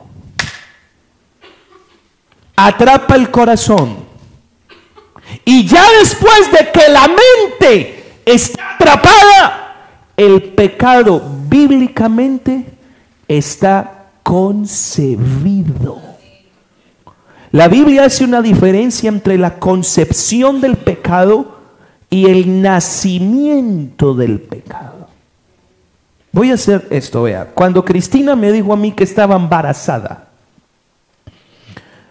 Atrapa 2.54 3.16
el 3.16 3.32
corazón. 3.32 3.96
Y 5.46 5.66
ya 5.66 5.86
después 6.02 6.52
de 6.52 6.70
que 6.70 6.92
la 6.92 7.08
mente 7.08 8.20
está 8.26 8.76
atrapada, 8.76 9.76
el 10.18 10.44
pecado 10.52 11.24
bíblicamente 11.48 12.74
está 13.26 14.10
concebido. 14.22 16.13
La 17.54 17.68
Biblia 17.68 18.06
hace 18.06 18.24
una 18.24 18.42
diferencia 18.42 19.08
entre 19.10 19.38
la 19.38 19.60
concepción 19.60 20.60
del 20.60 20.76
pecado 20.76 21.60
y 22.10 22.26
el 22.26 22.64
nacimiento 22.64 24.16
del 24.16 24.42
pecado. 24.42 25.08
Voy 26.32 26.50
a 26.50 26.56
hacer 26.56 26.88
esto, 26.90 27.22
vea. 27.22 27.52
Cuando 27.54 27.86
Cristina 27.86 28.36
me 28.36 28.52
dijo 28.52 28.74
a 28.74 28.76
mí 28.76 28.92
que 28.92 29.04
estaba 29.04 29.36
embarazada, 29.36 30.30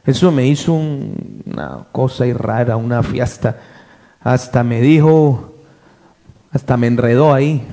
eso 0.07 0.31
me 0.31 0.47
hizo 0.47 0.75
una 0.75 1.87
cosa 1.91 2.25
rara, 2.33 2.77
una 2.77 3.03
fiesta. 3.03 3.57
Hasta 4.21 4.63
me 4.63 4.81
dijo, 4.81 5.55
hasta 6.53 6.77
me 6.77 6.87
enredó 6.87 7.35
ahí. 7.35 7.67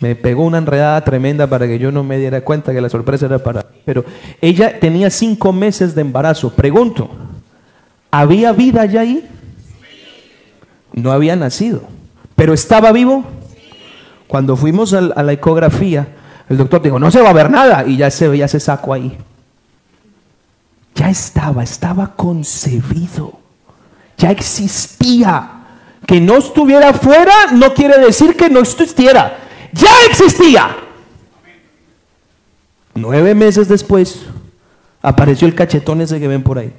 Me 0.00 0.14
pegó 0.14 0.44
una 0.44 0.58
enredada 0.58 1.02
tremenda 1.02 1.48
para 1.48 1.66
que 1.66 1.78
yo 1.78 1.90
no 1.90 2.04
me 2.04 2.18
diera 2.18 2.42
cuenta 2.42 2.72
que 2.72 2.80
la 2.80 2.88
sorpresa 2.88 3.26
era 3.26 3.38
para 3.38 3.62
mí. 3.62 3.80
Pero 3.84 4.04
ella 4.40 4.78
tenía 4.78 5.10
cinco 5.10 5.52
meses 5.52 5.94
de 5.94 6.02
embarazo. 6.02 6.52
Pregunto, 6.54 7.10
¿había 8.10 8.52
vida 8.52 8.82
allá 8.82 9.00
ahí? 9.00 9.28
No 10.92 11.10
había 11.10 11.34
nacido. 11.34 11.82
¿Pero 12.36 12.54
estaba 12.54 12.92
vivo? 12.92 13.24
Cuando 14.28 14.56
fuimos 14.56 14.92
a 14.92 15.00
la 15.00 15.32
ecografía, 15.32 16.06
el 16.48 16.56
doctor 16.56 16.80
dijo, 16.80 16.98
no 17.00 17.10
se 17.10 17.20
va 17.20 17.30
a 17.30 17.34
ver 17.34 17.50
nada. 17.50 17.84
Y 17.84 17.96
ya 17.96 18.10
se 18.10 18.28
veía 18.28 18.44
ese 18.44 18.60
saco 18.60 18.94
ahí. 18.94 19.18
Ya 20.94 21.10
estaba, 21.10 21.64
estaba 21.64 22.14
concebido. 22.14 23.32
Ya 24.16 24.30
existía. 24.30 25.54
Que 26.06 26.20
no 26.20 26.36
estuviera 26.36 26.92
fuera 26.94 27.34
no 27.52 27.74
quiere 27.74 27.98
decir 27.98 28.36
que 28.36 28.48
no 28.48 28.60
existiera 28.60 29.47
ya 29.72 29.90
existía. 30.10 30.76
Nueve 32.94 33.34
meses 33.34 33.68
después 33.68 34.22
apareció 35.02 35.46
el 35.46 35.54
cachetón 35.54 36.00
ese 36.00 36.18
que 36.18 36.28
ven 36.28 36.42
por 36.42 36.58
ahí. 36.58 36.72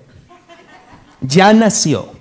Ya 1.21 1.53
nació. 1.53 2.11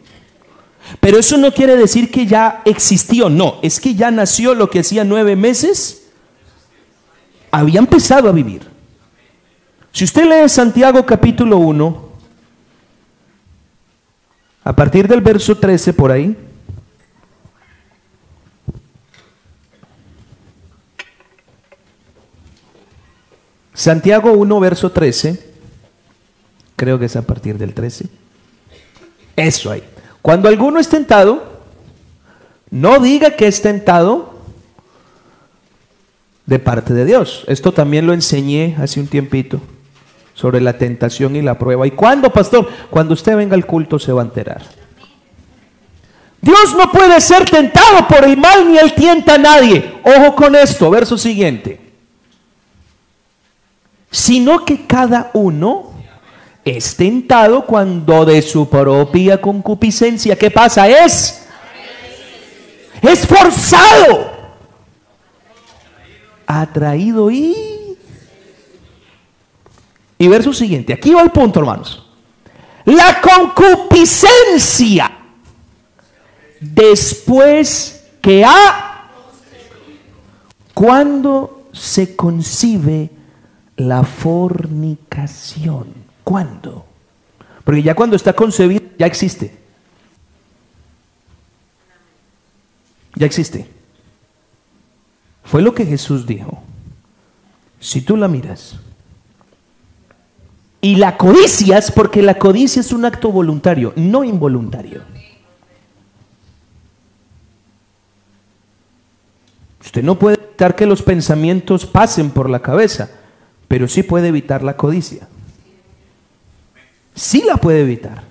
Pero 1.00 1.18
eso 1.18 1.36
no 1.36 1.52
quiere 1.52 1.76
decir 1.76 2.10
que 2.10 2.26
ya 2.26 2.62
existió, 2.64 3.28
no, 3.28 3.58
es 3.62 3.78
que 3.78 3.94
ya 3.94 4.10
nació 4.10 4.54
lo 4.54 4.70
que 4.70 4.80
hacía 4.80 5.04
nueve 5.04 5.36
meses, 5.36 6.08
había 7.50 7.78
empezado 7.78 8.28
a 8.28 8.32
vivir. 8.32 8.62
Si 9.92 10.04
usted 10.04 10.24
lee 10.24 10.48
Santiago 10.48 11.04
capítulo 11.04 11.58
1, 11.58 12.08
a 14.64 14.76
partir 14.76 15.08
del 15.08 15.20
verso 15.20 15.56
13 15.56 15.92
por 15.92 16.10
ahí, 16.10 16.36
Santiago 23.78 24.32
1, 24.32 24.58
verso 24.58 24.90
13, 24.90 25.38
creo 26.74 26.98
que 26.98 27.04
es 27.04 27.14
a 27.14 27.22
partir 27.22 27.58
del 27.58 27.74
13. 27.74 28.06
Eso 29.36 29.70
ahí. 29.70 29.84
Cuando 30.20 30.48
alguno 30.48 30.80
es 30.80 30.88
tentado, 30.88 31.60
no 32.72 32.98
diga 32.98 33.36
que 33.36 33.46
es 33.46 33.62
tentado 33.62 34.34
de 36.44 36.58
parte 36.58 36.92
de 36.92 37.04
Dios. 37.04 37.44
Esto 37.46 37.70
también 37.70 38.04
lo 38.04 38.12
enseñé 38.12 38.74
hace 38.80 38.98
un 38.98 39.06
tiempito 39.06 39.60
sobre 40.34 40.60
la 40.60 40.76
tentación 40.76 41.36
y 41.36 41.42
la 41.42 41.56
prueba. 41.56 41.86
¿Y 41.86 41.92
cuándo, 41.92 42.30
pastor? 42.32 42.68
Cuando 42.90 43.14
usted 43.14 43.36
venga 43.36 43.54
al 43.54 43.64
culto 43.64 44.00
se 44.00 44.10
va 44.10 44.22
a 44.22 44.24
enterar. 44.24 44.62
Dios 46.40 46.74
no 46.76 46.90
puede 46.90 47.20
ser 47.20 47.48
tentado 47.48 48.08
por 48.08 48.24
el 48.24 48.36
mal 48.36 48.68
ni 48.68 48.76
él 48.76 48.92
tienta 48.94 49.34
a 49.34 49.38
nadie. 49.38 50.00
Ojo 50.02 50.34
con 50.34 50.56
esto, 50.56 50.90
verso 50.90 51.16
siguiente 51.16 51.87
sino 54.10 54.64
que 54.64 54.86
cada 54.86 55.30
uno 55.34 55.92
es 56.64 56.96
tentado 56.96 57.64
cuando 57.64 58.24
de 58.24 58.42
su 58.42 58.68
propia 58.68 59.40
concupiscencia, 59.40 60.36
¿qué 60.36 60.50
pasa? 60.50 60.88
Es 60.88 61.46
esforzado, 63.02 64.30
atraído 66.46 67.30
y... 67.30 67.96
Y 70.20 70.26
verso 70.26 70.52
siguiente, 70.52 70.92
aquí 70.92 71.14
va 71.14 71.22
el 71.22 71.30
punto, 71.30 71.60
hermanos. 71.60 72.04
La 72.84 73.20
concupiscencia, 73.20 75.12
después 76.60 78.04
que 78.20 78.44
ha, 78.44 79.10
cuando 80.74 81.68
se 81.72 82.16
concibe 82.16 83.10
la 83.78 84.02
fornicación. 84.04 85.94
¿Cuándo? 86.24 86.84
Porque 87.64 87.82
ya 87.82 87.94
cuando 87.94 88.16
está 88.16 88.34
concebido, 88.34 88.84
ya 88.98 89.06
existe. 89.06 89.56
Ya 93.14 93.24
existe. 93.24 93.66
Fue 95.44 95.62
lo 95.62 95.74
que 95.74 95.86
Jesús 95.86 96.26
dijo. 96.26 96.62
Si 97.80 98.02
tú 98.02 98.16
la 98.16 98.28
miras 98.28 98.76
y 100.80 100.96
la 100.96 101.16
codicias, 101.16 101.90
porque 101.90 102.22
la 102.22 102.38
codicia 102.38 102.80
es 102.80 102.92
un 102.92 103.04
acto 103.04 103.30
voluntario, 103.30 103.92
no 103.96 104.24
involuntario. 104.24 105.02
Usted 109.80 110.02
no 110.02 110.18
puede 110.18 110.36
evitar 110.36 110.74
que 110.74 110.86
los 110.86 111.02
pensamientos 111.02 111.86
pasen 111.86 112.30
por 112.30 112.50
la 112.50 112.60
cabeza, 112.60 113.10
pero 113.68 113.86
sí 113.86 114.02
puede 114.02 114.28
evitar 114.28 114.62
la 114.62 114.76
codicia. 114.76 115.28
Sí 117.14 117.42
la 117.46 117.56
puede 117.56 117.82
evitar. 117.82 118.22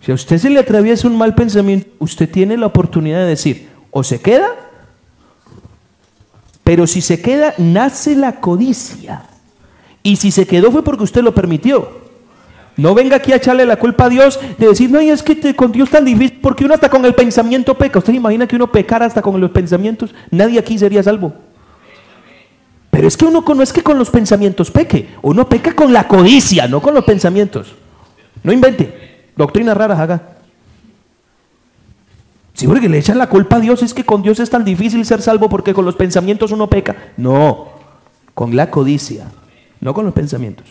Si 0.00 0.12
a 0.12 0.14
usted 0.14 0.38
se 0.38 0.50
le 0.50 0.60
atraviesa 0.60 1.08
un 1.08 1.18
mal 1.18 1.34
pensamiento, 1.34 1.88
usted 1.98 2.30
tiene 2.30 2.56
la 2.56 2.66
oportunidad 2.66 3.18
de 3.18 3.26
decir, 3.26 3.68
o 3.90 4.02
se 4.02 4.20
queda, 4.20 4.48
pero 6.64 6.86
si 6.86 7.00
se 7.00 7.20
queda, 7.20 7.54
nace 7.58 8.16
la 8.16 8.40
codicia. 8.40 9.24
Y 10.02 10.16
si 10.16 10.30
se 10.30 10.46
quedó 10.46 10.70
fue 10.70 10.84
porque 10.84 11.04
usted 11.04 11.22
lo 11.22 11.34
permitió. 11.34 12.06
No 12.76 12.94
venga 12.94 13.16
aquí 13.16 13.32
a 13.32 13.36
echarle 13.36 13.64
la 13.64 13.76
culpa 13.76 14.04
a 14.04 14.08
Dios 14.08 14.38
de 14.58 14.68
decir, 14.68 14.90
no, 14.90 15.00
es 15.00 15.22
que 15.22 15.56
con 15.56 15.72
Dios 15.72 15.90
tan 15.90 16.04
difícil, 16.04 16.38
porque 16.40 16.64
uno 16.64 16.74
hasta 16.74 16.90
con 16.90 17.04
el 17.04 17.14
pensamiento 17.14 17.76
peca. 17.76 17.98
¿Usted 17.98 18.12
imagina 18.12 18.46
que 18.46 18.56
uno 18.56 18.70
pecara 18.70 19.06
hasta 19.06 19.22
con 19.22 19.40
los 19.40 19.50
pensamientos? 19.50 20.14
Nadie 20.30 20.58
aquí 20.58 20.78
sería 20.78 21.02
salvo. 21.02 21.34
Pero 22.96 23.08
es 23.08 23.16
que 23.18 23.26
uno 23.26 23.44
no 23.46 23.62
es 23.62 23.74
que 23.74 23.82
con 23.82 23.98
los 23.98 24.08
pensamientos 24.08 24.70
peque, 24.70 25.10
uno 25.20 25.46
peca 25.46 25.74
con 25.74 25.92
la 25.92 26.08
codicia, 26.08 26.66
no 26.66 26.80
con 26.80 26.94
los 26.94 27.04
pensamientos. 27.04 27.74
No 28.42 28.54
invente, 28.54 29.32
doctrinas 29.36 29.76
raras 29.76 29.98
haga. 29.98 30.22
Si 32.54 32.66
que 32.66 32.88
le 32.88 32.96
echan 32.96 33.18
la 33.18 33.28
culpa 33.28 33.56
a 33.56 33.60
Dios, 33.60 33.82
es 33.82 33.92
que 33.92 34.06
con 34.06 34.22
Dios 34.22 34.40
es 34.40 34.48
tan 34.48 34.64
difícil 34.64 35.04
ser 35.04 35.20
salvo 35.20 35.50
porque 35.50 35.74
con 35.74 35.84
los 35.84 35.94
pensamientos 35.94 36.52
uno 36.52 36.70
peca. 36.70 37.12
No, 37.18 37.68
con 38.32 38.56
la 38.56 38.70
codicia, 38.70 39.26
no 39.78 39.92
con 39.92 40.06
los 40.06 40.14
pensamientos. 40.14 40.66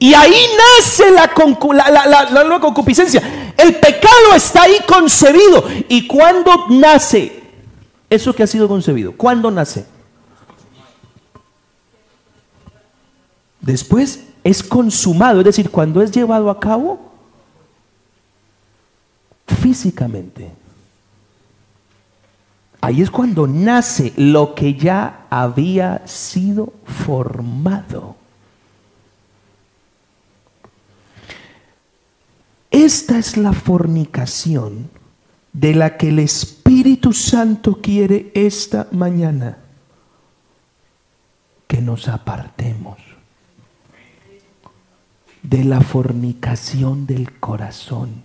Y 0.00 0.12
ahí 0.12 0.44
nace 0.56 1.08
la, 1.12 1.30
la, 2.26 2.60
concupiscencia. 2.60 3.54
El 3.56 3.76
pecado 3.76 4.34
está 4.34 4.62
ahí 4.62 4.78
concebido. 4.88 5.62
¿Y 5.88 6.08
cuando 6.08 6.66
nace? 6.70 7.37
Eso 8.10 8.34
que 8.34 8.42
ha 8.42 8.46
sido 8.46 8.68
concebido, 8.68 9.12
¿cuándo 9.12 9.50
nace? 9.50 9.86
Después 13.60 14.24
es 14.44 14.62
consumado, 14.62 15.40
es 15.40 15.44
decir, 15.44 15.70
cuando 15.70 16.00
es 16.00 16.10
llevado 16.10 16.48
a 16.48 16.58
cabo 16.58 17.12
físicamente. 19.46 20.52
Ahí 22.80 23.02
es 23.02 23.10
cuando 23.10 23.46
nace 23.46 24.12
lo 24.16 24.54
que 24.54 24.74
ya 24.74 25.26
había 25.28 26.06
sido 26.06 26.72
formado. 26.86 28.16
Esta 32.70 33.18
es 33.18 33.36
la 33.36 33.52
fornicación 33.52 34.88
de 35.52 35.74
la 35.74 35.96
que 35.96 36.08
el 36.08 36.18
Espíritu 36.18 37.12
Santo 37.12 37.80
quiere 37.80 38.30
esta 38.34 38.88
mañana 38.92 39.58
que 41.66 41.80
nos 41.82 42.08
apartemos 42.08 42.98
de 45.42 45.64
la 45.64 45.80
fornicación 45.80 47.06
del 47.06 47.38
corazón. 47.38 48.22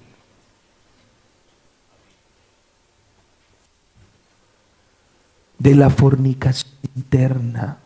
De 5.58 5.76
la 5.76 5.90
fornicación 5.90 6.74
interna. 6.96 7.78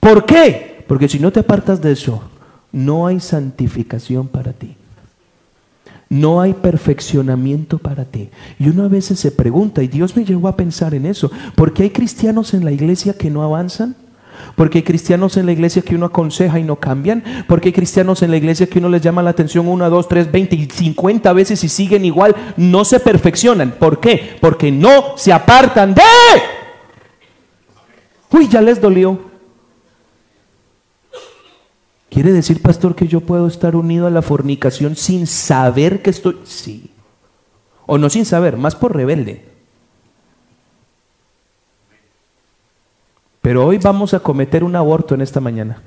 ¿Por 0.00 0.26
qué? 0.26 0.84
Porque 0.86 1.08
si 1.08 1.18
no 1.18 1.32
te 1.32 1.40
apartas 1.40 1.80
de 1.80 1.92
eso, 1.92 2.22
no 2.72 3.06
hay 3.06 3.20
santificación 3.20 4.28
para 4.28 4.52
ti. 4.52 4.76
No 6.14 6.40
hay 6.40 6.52
perfeccionamiento 6.54 7.78
para 7.78 8.04
ti. 8.04 8.30
Y 8.60 8.68
uno 8.68 8.84
a 8.84 8.88
veces 8.88 9.18
se 9.18 9.32
pregunta, 9.32 9.82
y 9.82 9.88
Dios 9.88 10.16
me 10.16 10.24
llevó 10.24 10.46
a 10.46 10.56
pensar 10.56 10.94
en 10.94 11.06
eso, 11.06 11.28
¿por 11.56 11.72
qué 11.72 11.82
hay 11.82 11.90
cristianos 11.90 12.54
en 12.54 12.64
la 12.64 12.70
iglesia 12.70 13.14
que 13.14 13.30
no 13.30 13.42
avanzan? 13.42 13.96
Porque 14.54 14.78
hay 14.78 14.84
cristianos 14.84 15.36
en 15.36 15.46
la 15.46 15.50
iglesia 15.50 15.82
que 15.82 15.96
uno 15.96 16.06
aconseja 16.06 16.60
y 16.60 16.62
no 16.62 16.76
cambian. 16.76 17.24
Porque 17.48 17.70
hay 17.70 17.72
cristianos 17.72 18.22
en 18.22 18.30
la 18.30 18.36
iglesia 18.36 18.68
que 18.68 18.78
uno 18.78 18.88
les 18.88 19.02
llama 19.02 19.24
la 19.24 19.30
atención 19.30 19.66
una, 19.66 19.88
dos, 19.88 20.06
tres, 20.06 20.30
veinte 20.30 20.54
y 20.54 20.66
cincuenta 20.66 21.32
veces 21.32 21.64
y 21.64 21.68
siguen 21.68 22.04
igual. 22.04 22.36
No 22.56 22.84
se 22.84 23.00
perfeccionan. 23.00 23.72
¿Por 23.72 23.98
qué? 23.98 24.36
Porque 24.40 24.70
no 24.70 25.16
se 25.16 25.32
apartan 25.32 25.94
de... 25.94 26.02
Uy, 28.30 28.46
ya 28.46 28.60
les 28.60 28.80
dolió. 28.80 29.33
¿Quiere 32.14 32.30
decir, 32.30 32.62
pastor, 32.62 32.94
que 32.94 33.08
yo 33.08 33.22
puedo 33.22 33.48
estar 33.48 33.74
unido 33.74 34.06
a 34.06 34.10
la 34.10 34.22
fornicación 34.22 34.94
sin 34.94 35.26
saber 35.26 36.00
que 36.00 36.10
estoy... 36.10 36.38
Sí. 36.44 36.92
O 37.86 37.98
no 37.98 38.08
sin 38.08 38.24
saber, 38.24 38.56
más 38.56 38.76
por 38.76 38.94
rebelde. 38.94 39.44
Pero 43.42 43.66
hoy 43.66 43.78
vamos 43.78 44.14
a 44.14 44.20
cometer 44.20 44.62
un 44.62 44.76
aborto 44.76 45.16
en 45.16 45.22
esta 45.22 45.40
mañana. 45.40 45.82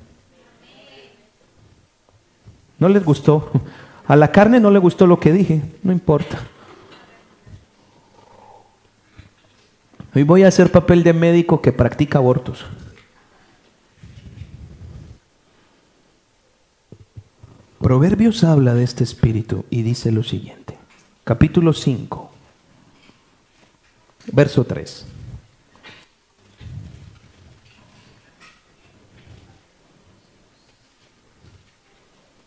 ¿No 2.78 2.89
les 2.89 3.05
gustó? 3.05 3.49
A 4.05 4.17
la 4.17 4.30
carne 4.30 4.59
no 4.59 4.69
le 4.69 4.80
gustó 4.80 5.07
lo 5.07 5.21
que 5.21 5.32
dije, 5.32 5.61
no 5.82 5.93
importa. 5.93 6.39
Hoy 10.13 10.23
voy 10.23 10.43
a 10.43 10.49
hacer 10.49 10.73
papel 10.73 11.03
de 11.03 11.13
médico 11.13 11.61
que 11.61 11.71
practica 11.71 12.17
abortos. 12.17 12.65
Proverbios 17.80 18.43
habla 18.43 18.73
de 18.73 18.84
este 18.84 19.03
espíritu 19.03 19.65
y 19.69 19.84
dice 19.84 20.11
lo 20.11 20.23
siguiente. 20.23 20.78
Capítulo 21.23 21.73
5, 21.73 22.32
verso 24.32 24.63
3. 24.63 25.05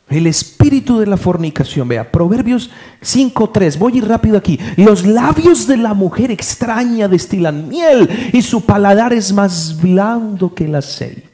El 0.08 0.26
espíritu 0.26 0.98
de 0.98 1.06
la 1.06 1.16
fornicación. 1.16 1.86
Vea, 1.86 2.10
Proverbios 2.10 2.70
5.3. 3.00 3.78
Voy 3.78 3.92
a 3.92 3.96
ir 3.98 4.08
rápido 4.08 4.36
aquí. 4.36 4.58
Los 4.76 5.06
labios 5.06 5.68
de 5.68 5.76
la 5.76 5.94
mujer 5.94 6.32
extraña 6.32 7.06
destilan 7.06 7.68
miel 7.68 8.08
y 8.32 8.42
su 8.42 8.62
paladar 8.62 9.12
es 9.12 9.32
más 9.32 9.80
blando 9.80 10.52
que 10.52 10.64
el 10.64 10.74
aceite. 10.74 11.29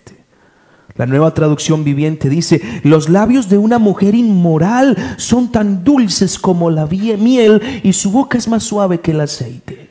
La 0.99 1.07
nueva 1.07 1.35
traducción 1.35 1.85
viviente 1.85 2.29
dice, 2.29 2.63
los 2.83 3.09
labios 3.09 3.49
de 3.49 3.59
una 3.59 3.79
mujer 3.79 4.15
inmoral 4.15 4.97
son 5.19 5.53
tan 5.53 5.85
dulces 5.85 6.39
como 6.39 6.71
la 6.71 6.87
miel 6.87 7.81
y 7.83 7.93
su 7.93 8.11
boca 8.11 8.39
es 8.39 8.49
más 8.49 8.63
suave 8.63 9.01
que 9.01 9.11
el 9.11 9.21
aceite. 9.21 9.91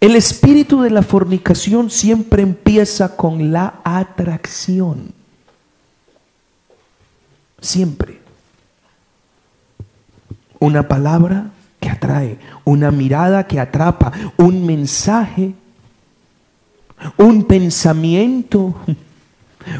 El 0.00 0.14
espíritu 0.14 0.82
de 0.82 0.90
la 0.90 1.02
fornicación 1.02 1.90
siempre 1.90 2.42
empieza 2.42 3.16
con 3.16 3.52
la 3.52 3.80
atracción. 3.82 5.12
Siempre. 7.60 8.20
Una 10.60 10.86
palabra 10.86 11.50
que 11.80 11.90
atrae, 11.90 12.38
una 12.64 12.92
mirada 12.92 13.48
que 13.48 13.58
atrapa, 13.58 14.12
un 14.36 14.64
mensaje, 14.64 15.54
un 17.16 17.44
pensamiento, 17.44 18.74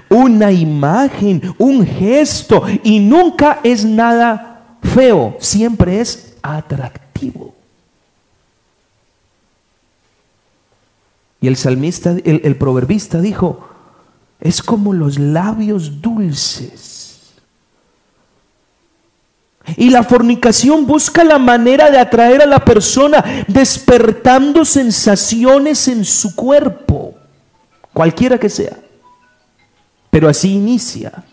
una 0.09 0.53
imagen, 0.53 1.43
un 1.59 1.87
gesto. 1.87 2.65
Y 2.83 3.01
nunca 3.01 3.61
es 3.63 3.85
nada 3.85 4.77
feo, 4.83 5.37
siempre 5.41 6.01
es 6.01 6.37
atractivo. 6.43 7.55
Y 11.41 11.47
el 11.47 11.57
salmista, 11.57 12.17
el, 12.25 12.57
proverbista 12.57 13.21
dijo, 13.21 13.69
es 14.41 14.61
como 14.61 14.93
los 14.93 15.19
labios 15.19 16.03
dulces. 16.03 16.88
Y 19.77 19.91
la 19.91 20.03
fornicación 20.03 20.87
busca 20.87 21.25
la 21.25 21.39
manera 21.39 21.91
de 21.91 21.99
atraer 21.99 22.43
a 22.43 22.47
la 22.47 22.65
persona 22.65 23.25
despertando 23.47 24.65
sensaciones 24.65 25.89
en 25.89 26.05
su 26.05 26.35
cuerpo, 26.35 27.15
cualquiera 27.93 28.39
que 28.39 28.49
sea. 28.49 28.79
Pero 30.11 30.29
así 30.29 30.55
inicia. 30.55 31.25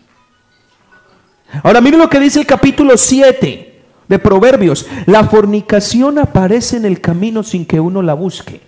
Ahora 1.62 1.80
miren 1.80 2.00
lo 2.00 2.10
que 2.10 2.20
dice 2.20 2.40
el 2.40 2.46
capítulo 2.46 2.96
7 2.96 3.82
de 4.08 4.18
Proverbios. 4.18 4.86
La 5.06 5.24
fornicación 5.24 6.18
aparece 6.18 6.76
en 6.76 6.84
el 6.84 7.00
camino 7.00 7.42
sin 7.42 7.64
que 7.64 7.80
uno 7.80 8.02
la 8.02 8.14
busque. 8.14 8.60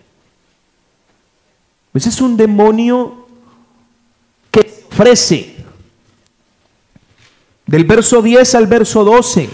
Ese 1.95 2.09
es 2.11 2.21
un 2.21 2.37
demonio 2.37 3.27
que 4.51 4.85
ofrece. 4.91 5.57
Del 7.69 7.85
verso 7.85 8.23
10 8.23 8.55
al 8.55 8.67
verso 8.67 9.05
12. 9.05 9.51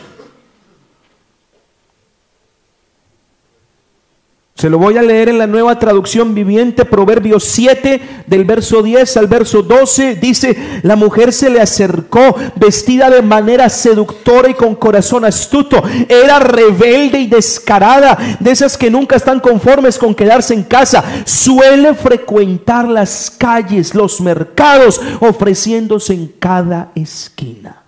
Se 4.55 4.71
lo 4.71 4.79
voy 4.79 4.97
a 4.97 5.03
leer 5.03 5.31
en 5.31 5.39
la 5.39 5.49
nueva 5.49 5.81
traducción 5.81 6.33
viviente, 6.33 6.85
Proverbios 6.85 7.43
7, 7.43 8.01
del 8.29 8.45
verso 8.45 8.85
10 8.85 9.17
al 9.17 9.27
verso 9.27 9.65
12. 9.65 10.15
Dice, 10.15 10.57
la 10.85 10.95
mujer 10.95 11.33
se 11.33 11.51
le 11.51 11.61
acercó 11.61 12.37
vestida 12.55 13.11
de 13.11 13.21
manera 13.21 13.69
seductora 13.69 14.49
y 14.49 14.55
con 14.55 14.77
corazón 14.77 15.25
astuto. 15.25 15.83
Era 16.09 16.39
rebelde 16.39 17.19
y 17.19 17.27
descarada, 17.27 18.17
de 18.39 18.53
esas 18.53 18.79
que 18.79 18.93
nunca 18.93 19.17
están 19.17 19.41
conformes 19.41 19.99
con 19.99 20.15
quedarse 20.15 20.55
en 20.55 20.63
casa. 20.63 21.03
Suele 21.25 21.95
frecuentar 21.95 22.87
las 22.87 23.33
calles, 23.37 23.93
los 23.93 24.21
mercados, 24.21 25.01
ofreciéndose 25.19 26.15
en 26.15 26.29
cada 26.39 26.93
esquina. 26.95 27.84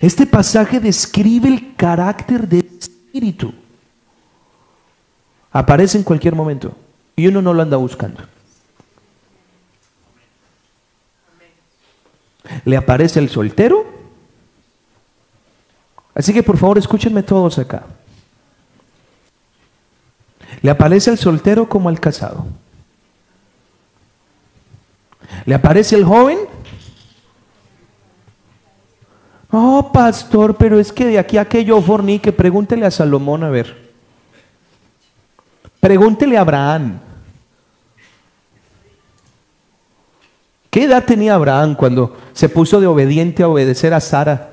Este 0.00 0.26
pasaje 0.26 0.80
describe 0.80 1.48
el 1.48 1.74
carácter 1.76 2.46
de 2.46 2.58
espíritu 2.58 3.52
aparece 5.52 5.98
en 5.98 6.04
cualquier 6.04 6.34
momento 6.34 6.76
y 7.16 7.26
uno 7.26 7.42
no 7.42 7.52
lo 7.52 7.62
anda 7.62 7.76
buscando. 7.76 8.22
Le 12.64 12.76
aparece 12.76 13.20
el 13.20 13.28
soltero. 13.28 13.86
Así 16.14 16.32
que 16.32 16.42
por 16.42 16.56
favor 16.56 16.78
escúchenme 16.78 17.22
todos 17.22 17.58
acá. 17.58 17.84
Le 20.62 20.70
aparece 20.70 21.10
el 21.10 21.18
soltero 21.18 21.68
como 21.68 21.88
al 21.88 22.00
casado. 22.00 22.46
Le 25.46 25.54
aparece 25.54 25.96
el 25.96 26.04
joven 26.04 26.38
Oh, 29.52 29.90
pastor, 29.92 30.56
pero 30.56 30.78
es 30.78 30.92
que 30.92 31.06
de 31.06 31.18
aquí 31.18 31.36
a 31.36 31.48
que 31.48 31.64
yo 31.64 31.80
fornique, 31.82 32.32
pregúntele 32.32 32.86
a 32.86 32.90
Salomón 32.90 33.42
a 33.42 33.50
ver. 33.50 33.90
Pregúntele 35.80 36.36
a 36.36 36.42
Abraham. 36.42 37.00
¿Qué 40.70 40.84
edad 40.84 41.04
tenía 41.04 41.34
Abraham 41.34 41.74
cuando 41.74 42.16
se 42.32 42.48
puso 42.48 42.80
de 42.80 42.86
obediente 42.86 43.42
a 43.42 43.48
obedecer 43.48 43.92
a 43.92 44.00
Sara? 44.00 44.52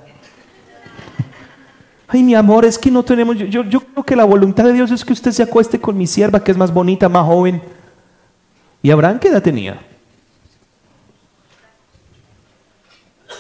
Ay, 2.07 2.23
mi 2.23 2.33
amor, 2.33 2.65
es 2.65 2.79
que 2.79 2.89
no 2.89 3.03
tenemos. 3.03 3.37
Yo, 3.37 3.63
yo, 3.63 3.81
creo 3.81 4.03
que 4.03 4.15
la 4.15 4.23
voluntad 4.23 4.63
de 4.63 4.73
Dios 4.73 4.89
es 4.91 5.05
que 5.05 5.13
usted 5.13 5.31
se 5.31 5.43
acueste 5.43 5.79
con 5.79 5.95
mi 5.95 6.07
sierva, 6.07 6.43
que 6.43 6.51
es 6.51 6.57
más 6.57 6.73
bonita, 6.73 7.07
más 7.07 7.25
joven. 7.25 7.61
¿Y 8.81 8.89
Abraham 8.89 9.19
qué 9.19 9.27
edad 9.27 9.43
tenía? 9.43 9.79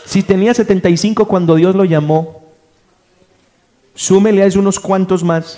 Si 0.07 0.23
tenía 0.23 0.53
75 0.53 1.27
cuando 1.27 1.55
Dios 1.55 1.75
lo 1.75 1.83
llamó, 1.83 2.41
súmele 3.93 4.41
a 4.41 4.45
eso 4.45 4.59
unos 4.59 4.79
cuantos 4.79 5.21
más. 5.21 5.57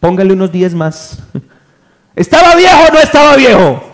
Póngale 0.00 0.32
unos 0.32 0.50
10 0.50 0.74
más. 0.74 1.18
¿Estaba 2.16 2.56
viejo 2.56 2.78
o 2.88 2.92
no 2.94 2.98
estaba 3.00 3.36
viejo? 3.36 3.84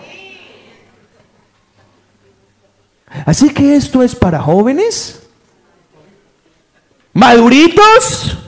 Así 3.26 3.52
que 3.52 3.74
esto 3.74 4.04
es 4.04 4.14
para 4.14 4.40
jóvenes, 4.40 5.28
maduritos, 7.12 8.38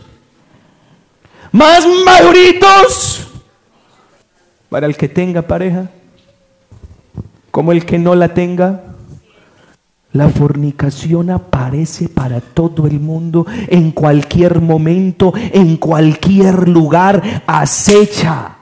más 1.51 1.85
maduritos, 2.07 3.27
para 4.69 4.87
el 4.87 4.97
que 4.97 5.09
tenga 5.09 5.43
pareja, 5.43 5.91
como 7.51 7.73
el 7.73 7.85
que 7.85 7.99
no 7.99 8.15
la 8.15 8.33
tenga. 8.33 8.92
La 10.13 10.29
fornicación 10.29 11.31
aparece 11.31 12.09
para 12.09 12.41
todo 12.41 12.87
el 12.87 13.01
mundo, 13.01 13.47
en 13.69 13.93
cualquier 13.93 14.61
momento, 14.61 15.33
en 15.35 15.79
cualquier 15.79 16.69
lugar, 16.69 17.43
acecha. 17.47 18.57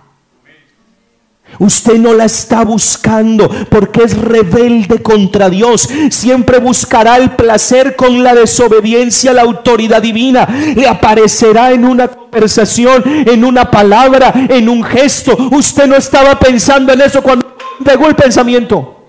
Usted 1.59 1.99
no 1.99 2.15
la 2.15 2.27
está 2.27 2.65
buscando 2.65 3.51
porque 3.69 4.05
es 4.05 4.17
rebelde 4.17 5.03
contra 5.03 5.51
Dios. 5.51 5.89
Siempre 6.11 6.61
buscará 6.61 7.17
el 7.17 7.33
placer 7.33 7.97
con 7.97 8.23
la 8.23 8.35
desobediencia 8.35 9.33
a 9.33 9.35
la 9.35 9.43
autoridad 9.43 10.01
divina. 10.01 10.49
Le 10.77 10.87
aparecerá 10.87 11.73
en 11.73 11.85
una 11.85 12.07
conversación, 12.07 13.03
en 13.05 13.45
una 13.45 13.69
palabra, 13.69 14.33
en 14.49 14.69
un 14.69 14.85
gesto. 14.85 15.37
Usted 15.51 15.89
no 15.89 15.97
estaba 15.97 16.39
pensando 16.39 16.93
en 16.93 17.01
eso 17.01 17.21
cuando 17.21 17.57
llegó 17.85 18.07
el 18.07 18.15
pensamiento. 18.15 19.00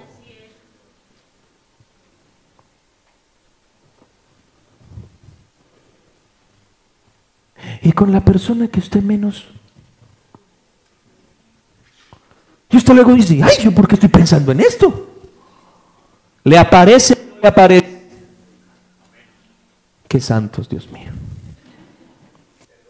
Y 7.81 7.91
con 7.93 8.11
la 8.11 8.23
persona 8.23 8.67
que 8.67 8.79
usted 8.79 9.01
menos 9.01 9.45
y 12.71 12.77
usted 12.77 12.93
luego 12.93 13.13
dice, 13.13 13.41
ay, 13.43 13.57
¿yo 13.61 13.71
por 13.73 13.85
qué 13.85 13.95
estoy 13.95 14.09
pensando 14.09 14.51
en 14.53 14.61
esto? 14.61 15.09
Le 16.45 16.57
aparece, 16.57 17.17
le 17.41 17.47
aparece. 17.47 18.01
Qué 20.07 20.21
santos, 20.21 20.69
Dios 20.69 20.89
mío. 20.89 21.11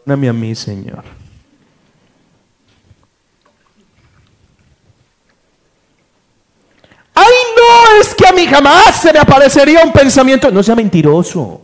Perdóname 0.04 0.28
a 0.28 0.32
mí, 0.32 0.54
Señor. 0.54 1.02
Ay, 7.14 7.34
no, 7.56 8.00
es 8.00 8.14
que 8.14 8.26
a 8.26 8.32
mí 8.32 8.46
jamás 8.46 9.00
se 9.00 9.12
me 9.12 9.18
aparecería 9.18 9.84
un 9.84 9.92
pensamiento. 9.92 10.50
No 10.52 10.62
sea 10.62 10.76
mentiroso. 10.76 11.60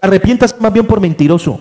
Arrepientas 0.00 0.60
más 0.60 0.72
bien 0.72 0.86
por 0.86 1.00
mentiroso 1.00 1.60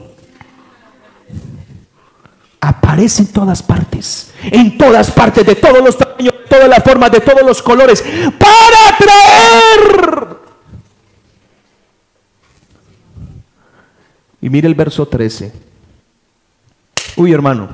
aparece 2.60 3.22
en 3.22 3.28
todas 3.30 3.64
partes, 3.64 4.34
en 4.44 4.78
todas 4.78 5.12
partes, 5.12 5.46
de 5.46 5.56
todos 5.56 5.82
los 5.84 5.98
tamaños, 5.98 6.34
de 6.34 6.50
todas 6.50 6.68
las 6.68 6.84
formas, 6.84 7.12
de 7.12 7.22
todos 7.22 7.44
los 7.44 7.62
colores, 7.62 8.04
para 8.38 8.98
traer. 8.98 10.38
Y 14.42 14.50
mire 14.50 14.68
el 14.68 14.76
verso 14.76 15.08
13. 15.08 15.54
Uy, 17.16 17.32
hermano. 17.32 17.70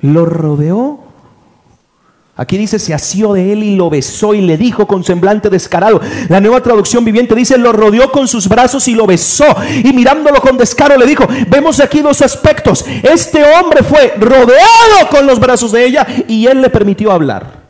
Lo 0.00 0.26
rodeó 0.26 1.03
Aquí 2.36 2.58
dice, 2.58 2.80
se 2.80 2.92
asió 2.92 3.32
de 3.32 3.52
él 3.52 3.62
y 3.62 3.76
lo 3.76 3.88
besó 3.88 4.34
y 4.34 4.40
le 4.40 4.56
dijo 4.56 4.88
con 4.88 5.04
semblante 5.04 5.50
descarado. 5.50 6.00
La 6.28 6.40
nueva 6.40 6.60
traducción 6.60 7.04
viviente 7.04 7.32
dice, 7.36 7.56
lo 7.56 7.72
rodeó 7.72 8.10
con 8.10 8.26
sus 8.26 8.48
brazos 8.48 8.88
y 8.88 8.94
lo 8.94 9.06
besó. 9.06 9.44
Y 9.84 9.92
mirándolo 9.92 10.40
con 10.40 10.56
descaro 10.56 10.96
le 10.96 11.06
dijo, 11.06 11.28
vemos 11.48 11.78
aquí 11.78 12.00
dos 12.00 12.22
aspectos. 12.22 12.84
Este 13.04 13.40
hombre 13.44 13.84
fue 13.84 14.14
rodeado 14.18 15.08
con 15.10 15.26
los 15.26 15.38
brazos 15.38 15.70
de 15.70 15.86
ella 15.86 16.04
y 16.26 16.46
él 16.46 16.60
le 16.60 16.70
permitió 16.70 17.12
hablar. 17.12 17.62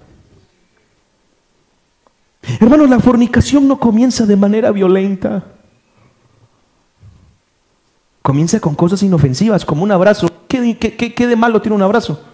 Hermanos, 2.58 2.88
la 2.88 3.00
fornicación 3.00 3.68
no 3.68 3.78
comienza 3.78 4.24
de 4.24 4.36
manera 4.36 4.70
violenta. 4.70 5.44
Comienza 8.22 8.60
con 8.60 8.74
cosas 8.74 9.02
inofensivas, 9.02 9.66
como 9.66 9.82
un 9.82 9.92
abrazo. 9.92 10.30
¿Qué, 10.48 10.78
qué 10.78 11.26
de 11.26 11.36
malo 11.36 11.60
tiene 11.60 11.76
un 11.76 11.82
abrazo? 11.82 12.33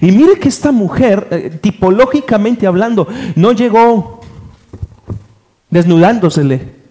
Y 0.00 0.12
mire 0.12 0.38
que 0.38 0.48
esta 0.48 0.72
mujer, 0.72 1.28
eh, 1.30 1.50
tipológicamente 1.60 2.66
hablando, 2.66 3.08
no 3.34 3.52
llegó 3.52 4.20
desnudándosele. 5.70 6.82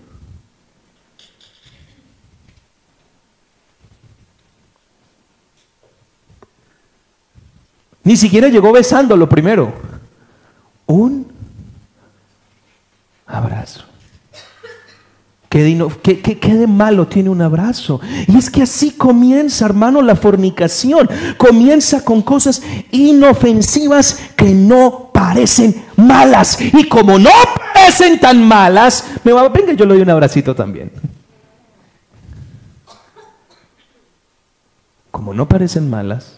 Ni 8.04 8.18
siquiera 8.18 8.48
llegó 8.50 8.72
besándolo 8.72 9.30
primero. 9.30 9.74
Un 10.88 11.32
abrazo. 13.26 13.91
¿Qué 15.52 15.64
de, 15.66 16.66
malo 16.66 17.08
tiene 17.08 17.30
un 17.30 17.41
abrazo? 17.41 17.99
Y 18.26 18.38
es 18.38 18.49
que 18.49 18.62
así 18.62 18.91
comienza, 18.91 19.66
hermano, 19.66 20.02
la 20.02 20.16
fornicación. 20.16 21.10
Comienza 21.38 22.06
con 22.06 22.22
cosas 22.22 22.64
inofensivas 22.89 24.18
que 24.38 24.54
no 24.54 25.10
parecen 25.14 25.84
malas. 25.97 26.58
Y 26.62 26.88
como 26.88 27.20
no 27.20 27.32
parecen 27.74 28.18
tan 28.22 28.41
malas, 28.41 29.04
me 29.26 29.34
va, 29.34 29.49
venga, 29.49 29.74
yo 29.74 29.84
le 29.84 29.95
doy 29.95 30.04
un 30.04 30.10
abracito 30.10 30.56
también. 30.56 30.89
Como 35.12 35.34
no 35.34 35.49
parecen 35.49 35.89
malas, 35.89 36.38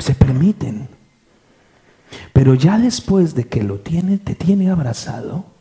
se 0.00 0.12
permiten. 0.16 0.88
Pero 2.32 2.54
ya 2.54 2.78
después 2.78 3.36
de 3.36 3.46
que 3.46 3.62
lo 3.62 3.78
tiene, 3.78 4.18
te 4.18 4.34
tiene 4.34 4.68
abrazado, 4.68 5.51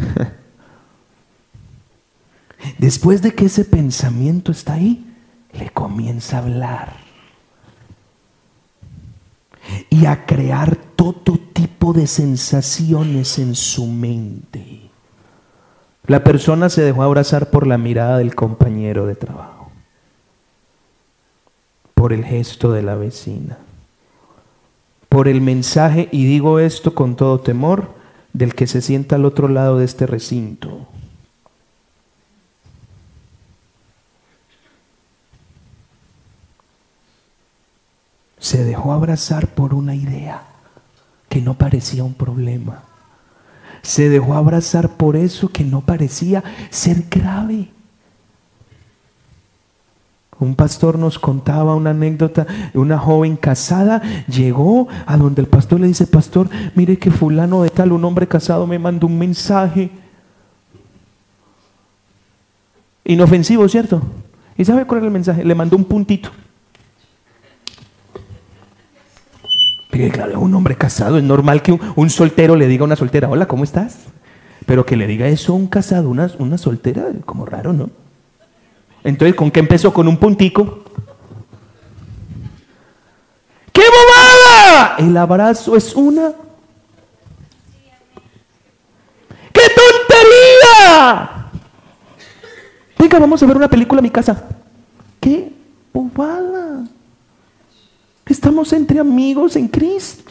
Después 2.78 3.22
de 3.22 3.34
que 3.34 3.46
ese 3.46 3.64
pensamiento 3.64 4.52
está 4.52 4.74
ahí, 4.74 5.06
le 5.52 5.70
comienza 5.70 6.36
a 6.36 6.40
hablar 6.40 6.96
y 9.88 10.06
a 10.06 10.26
crear 10.26 10.76
todo 10.96 11.38
tipo 11.52 11.92
de 11.92 12.06
sensaciones 12.06 13.38
en 13.38 13.54
su 13.54 13.86
mente. 13.86 14.80
La 16.06 16.24
persona 16.24 16.68
se 16.68 16.82
dejó 16.82 17.02
abrazar 17.02 17.50
por 17.50 17.66
la 17.66 17.78
mirada 17.78 18.18
del 18.18 18.34
compañero 18.34 19.06
de 19.06 19.14
trabajo, 19.14 19.70
por 21.94 22.12
el 22.12 22.24
gesto 22.24 22.72
de 22.72 22.82
la 22.82 22.96
vecina, 22.96 23.58
por 25.08 25.28
el 25.28 25.40
mensaje, 25.40 26.08
y 26.10 26.24
digo 26.24 26.58
esto 26.58 26.94
con 26.94 27.16
todo 27.16 27.40
temor, 27.40 27.99
del 28.32 28.54
que 28.54 28.66
se 28.66 28.80
sienta 28.80 29.16
al 29.16 29.24
otro 29.24 29.48
lado 29.48 29.78
de 29.78 29.84
este 29.84 30.06
recinto. 30.06 30.88
Se 38.38 38.64
dejó 38.64 38.92
abrazar 38.92 39.48
por 39.48 39.74
una 39.74 39.94
idea 39.94 40.42
que 41.28 41.40
no 41.40 41.54
parecía 41.54 42.04
un 42.04 42.14
problema. 42.14 42.82
Se 43.82 44.08
dejó 44.08 44.34
abrazar 44.34 44.96
por 44.96 45.16
eso 45.16 45.48
que 45.48 45.64
no 45.64 45.82
parecía 45.82 46.42
ser 46.70 47.04
grave. 47.08 47.70
Un 50.40 50.54
pastor 50.54 50.98
nos 50.98 51.18
contaba 51.18 51.74
una 51.74 51.90
anécdota 51.90 52.46
una 52.74 52.98
joven 52.98 53.36
casada 53.36 54.02
llegó 54.26 54.88
a 55.06 55.16
donde 55.18 55.42
el 55.42 55.48
pastor 55.48 55.80
le 55.80 55.86
dice, 55.86 56.06
pastor, 56.06 56.48
mire 56.74 56.98
que 56.98 57.10
fulano 57.10 57.62
de 57.62 57.70
tal, 57.70 57.92
un 57.92 58.04
hombre 58.04 58.26
casado 58.26 58.66
me 58.66 58.78
mandó 58.78 59.06
un 59.06 59.18
mensaje. 59.18 59.90
Inofensivo, 63.04 63.68
¿cierto? 63.68 64.02
¿Y 64.56 64.64
sabe 64.64 64.86
cuál 64.86 64.98
era 64.98 65.06
el 65.08 65.12
mensaje? 65.12 65.44
Le 65.44 65.54
mandó 65.54 65.76
un 65.76 65.84
puntito. 65.84 66.30
Un 70.36 70.54
hombre 70.54 70.76
casado, 70.76 71.18
es 71.18 71.24
normal 71.24 71.60
que 71.60 71.78
un, 71.96 72.10
soltero 72.10 72.56
le 72.56 72.68
diga 72.68 72.82
a 72.82 72.86
una 72.86 72.96
soltera, 72.96 73.28
hola, 73.28 73.46
¿cómo 73.46 73.64
estás? 73.64 73.98
Pero 74.64 74.86
que 74.86 74.96
le 74.96 75.06
diga 75.06 75.28
eso 75.28 75.52
a 75.52 75.56
un 75.56 75.66
casado, 75.66 76.08
una, 76.08 76.30
una 76.38 76.56
soltera, 76.56 77.08
como 77.26 77.44
raro, 77.44 77.74
¿no? 77.74 77.90
Entonces, 79.04 79.34
¿con 79.34 79.50
qué 79.50 79.60
empezó? 79.60 79.92
Con 79.92 80.08
un 80.08 80.16
puntico. 80.16 80.84
¡Qué 83.72 83.82
bobada! 83.82 84.96
El 84.98 85.16
abrazo 85.16 85.76
es 85.76 85.94
una. 85.94 86.32
¡Qué 89.52 89.62
tontería! 89.76 91.30
Venga, 92.98 93.18
vamos 93.18 93.42
a 93.42 93.46
ver 93.46 93.56
una 93.56 93.68
película 93.68 94.00
en 94.00 94.04
mi 94.04 94.10
casa. 94.10 94.44
¡Qué 95.18 95.52
bobada! 95.92 96.84
Estamos 98.26 98.72
entre 98.72 99.00
amigos 99.00 99.56
en 99.56 99.66
Cristo. 99.68 100.30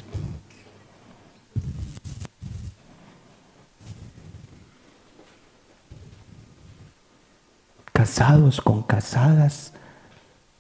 Casados 8.00 8.62
con 8.62 8.82
casadas, 8.82 9.74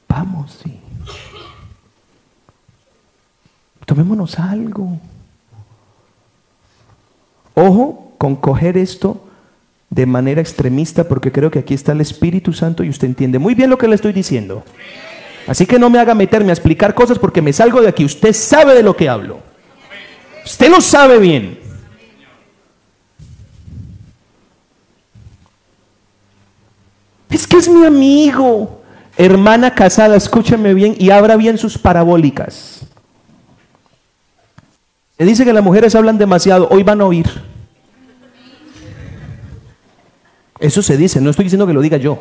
vamos 0.09 0.59
y 0.65 0.77
tomémonos 3.85 4.37
algo. 4.37 4.99
Ojo 7.55 8.11
con 8.17 8.35
coger 8.35 8.77
esto 8.77 9.25
de 9.89 10.05
manera 10.05 10.41
extremista 10.41 11.07
porque 11.07 11.31
creo 11.31 11.49
que 11.49 11.59
aquí 11.59 11.73
está 11.73 11.93
el 11.93 12.01
Espíritu 12.01 12.51
Santo 12.51 12.83
y 12.83 12.89
usted 12.89 13.07
entiende 13.07 13.39
muy 13.39 13.55
bien 13.55 13.69
lo 13.69 13.77
que 13.77 13.87
le 13.87 13.95
estoy 13.95 14.11
diciendo. 14.11 14.65
Así 15.47 15.65
que 15.65 15.79
no 15.79 15.89
me 15.89 15.99
haga 15.99 16.15
meterme 16.15 16.49
a 16.49 16.55
explicar 16.55 16.93
cosas 16.93 17.17
porque 17.19 17.41
me 17.41 17.53
salgo 17.53 17.81
de 17.81 17.87
aquí. 17.87 18.03
Usted 18.03 18.33
sabe 18.33 18.75
de 18.75 18.83
lo 18.83 18.97
que 18.97 19.07
hablo. 19.07 19.39
Usted 20.43 20.69
lo 20.69 20.81
sabe 20.81 21.19
bien. 21.19 21.57
Que 27.49 27.57
es 27.57 27.69
mi 27.69 27.85
amigo. 27.85 28.81
Hermana 29.17 29.75
casada, 29.75 30.15
escúcheme 30.15 30.73
bien 30.73 30.95
y 30.97 31.09
abra 31.09 31.35
bien 31.35 31.57
sus 31.57 31.77
parabólicas. 31.77 32.81
Se 35.17 35.25
dice 35.25 35.43
que 35.43 35.51
las 35.51 35.63
mujeres 35.63 35.93
hablan 35.95 36.17
demasiado, 36.17 36.69
hoy 36.71 36.83
van 36.83 37.01
a 37.01 37.05
oír. 37.05 37.27
Eso 40.59 40.81
se 40.81 40.95
dice, 40.95 41.19
no 41.19 41.29
estoy 41.29 41.43
diciendo 41.43 41.67
que 41.67 41.73
lo 41.73 41.81
diga 41.81 41.97
yo. 41.97 42.19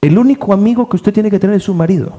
El 0.00 0.18
único 0.18 0.52
amigo 0.52 0.88
que 0.88 0.96
usted 0.96 1.12
tiene 1.12 1.30
que 1.30 1.38
tener 1.38 1.56
es 1.56 1.64
su 1.64 1.74
marido. 1.74 2.12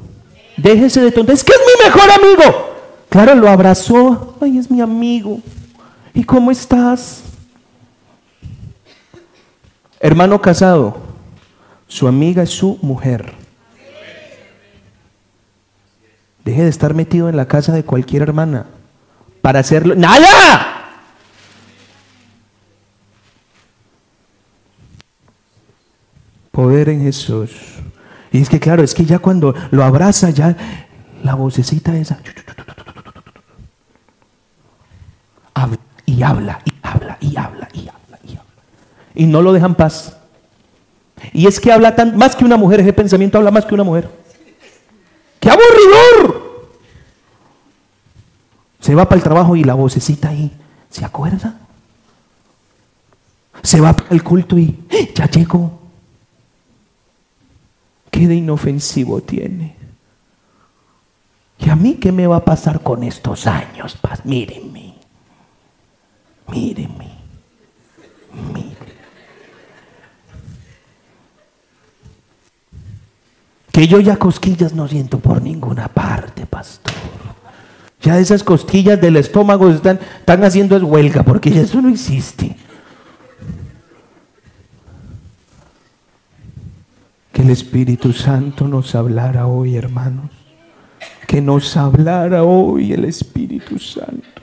Déjese 0.58 1.02
de 1.02 1.12
tonterías. 1.12 1.40
Es 1.40 1.44
que 1.46 1.54
es 1.54 1.60
mi 1.60 1.86
mejor 1.86 2.10
amigo. 2.12 2.76
Claro, 3.10 3.36
lo 3.36 3.48
abrazó. 3.48 4.36
Ay, 4.42 4.58
es 4.58 4.72
mi 4.72 4.82
amigo. 4.82 5.40
¿Y 6.14 6.24
cómo 6.24 6.52
estás? 6.52 7.22
Hermano 10.00 10.42
casado, 10.42 10.98
su 11.88 12.08
amiga 12.08 12.44
es 12.44 12.50
su 12.50 12.78
mujer. 12.82 13.34
Deje 16.44 16.64
de 16.64 16.70
estar 16.70 16.94
metido 16.94 17.28
en 17.30 17.38
la 17.38 17.48
casa 17.48 17.74
de 17.74 17.84
cualquier 17.84 18.22
hermana 18.22 18.68
para 19.42 19.60
hacerlo. 19.60 19.96
¡Nada! 19.96 20.72
Poder 26.52 26.90
en 26.90 27.02
Jesús. 27.02 27.52
Y 28.32 28.42
es 28.42 28.50
que 28.50 28.60
claro, 28.60 28.84
es 28.84 28.94
que 28.94 29.06
ya 29.06 29.20
cuando 29.20 29.56
lo 29.72 29.84
abraza, 29.84 30.30
ya 30.30 30.56
la 31.24 31.36
vocecita 31.36 31.96
esa. 31.98 32.20
y 36.06 36.22
habla, 36.22 36.60
y 36.66 36.74
habla, 36.84 37.18
y 37.22 37.38
habla, 37.38 37.38
y 37.38 37.38
habla, 37.38 37.38
y 37.38 37.38
habla. 37.38 37.65
Y 39.16 39.26
no 39.26 39.42
lo 39.42 39.54
dejan 39.54 39.76
paz. 39.76 40.18
Y 41.34 41.48
es 41.48 41.60
que 41.60 41.72
habla 41.72 41.96
tan, 41.96 42.18
más 42.18 42.36
que 42.36 42.46
una 42.46 42.58
mujer, 42.58 42.82
ese 42.82 42.94
pensamiento 42.94 43.38
habla 43.38 43.52
más 43.52 43.66
que 43.66 43.74
una 43.74 43.84
mujer. 43.84 44.10
¡Qué 45.40 45.50
aburridor! 45.50 46.70
Se 48.80 48.94
va 48.94 49.06
para 49.06 49.18
el 49.18 49.24
trabajo 49.24 49.56
y 49.56 49.64
la 49.64 49.74
vocecita 49.74 50.30
ahí, 50.30 50.52
¿se 50.90 51.04
acuerda? 51.04 51.60
Se 53.64 53.82
va 53.82 53.94
para 53.94 54.10
el 54.12 54.24
culto 54.24 54.58
y 54.58 54.80
¡eh! 54.90 55.12
ya 55.16 55.30
llegó. 55.30 55.80
¿Qué 58.12 58.28
de 58.28 58.36
inofensivo 58.36 59.22
tiene? 59.22 59.76
¿Y 61.58 61.70
a 61.70 61.76
mí 61.76 61.96
qué 61.96 62.12
me 62.12 62.28
va 62.28 62.38
a 62.38 62.46
pasar 62.46 62.82
con 62.82 63.04
estos 63.04 63.48
años? 63.48 63.98
Mírenme. 64.24 64.96
Mírenme. 66.48 67.10
Mírenme. 68.54 68.75
Que 73.76 73.90
yo 73.90 74.00
ya 74.00 74.16
cosquillas 74.16 74.74
no 74.74 74.88
siento 74.88 75.20
por 75.20 75.42
ninguna 75.42 75.90
parte, 75.90 76.46
pastor. 76.46 76.94
Ya 78.02 78.18
esas 78.20 78.42
cosquillas 78.42 79.02
del 79.02 79.18
estómago 79.18 79.70
están, 79.70 80.00
están 80.20 80.46
haciendo 80.46 80.78
es 80.78 80.84
huelga, 80.84 81.24
porque 81.24 81.50
eso 81.50 81.82
no 81.82 81.90
existe. 81.90 82.56
Que 87.34 87.42
el 87.42 87.50
Espíritu 87.50 88.14
Santo 88.14 88.66
nos 88.66 88.96
hablara 88.96 89.46
hoy, 89.48 89.76
hermanos. 89.76 90.32
Que 91.28 91.42
nos 91.42 91.76
hablara 91.76 92.46
hoy 92.46 92.94
el 92.94 93.04
Espíritu 93.04 93.78
Santo. 93.78 94.42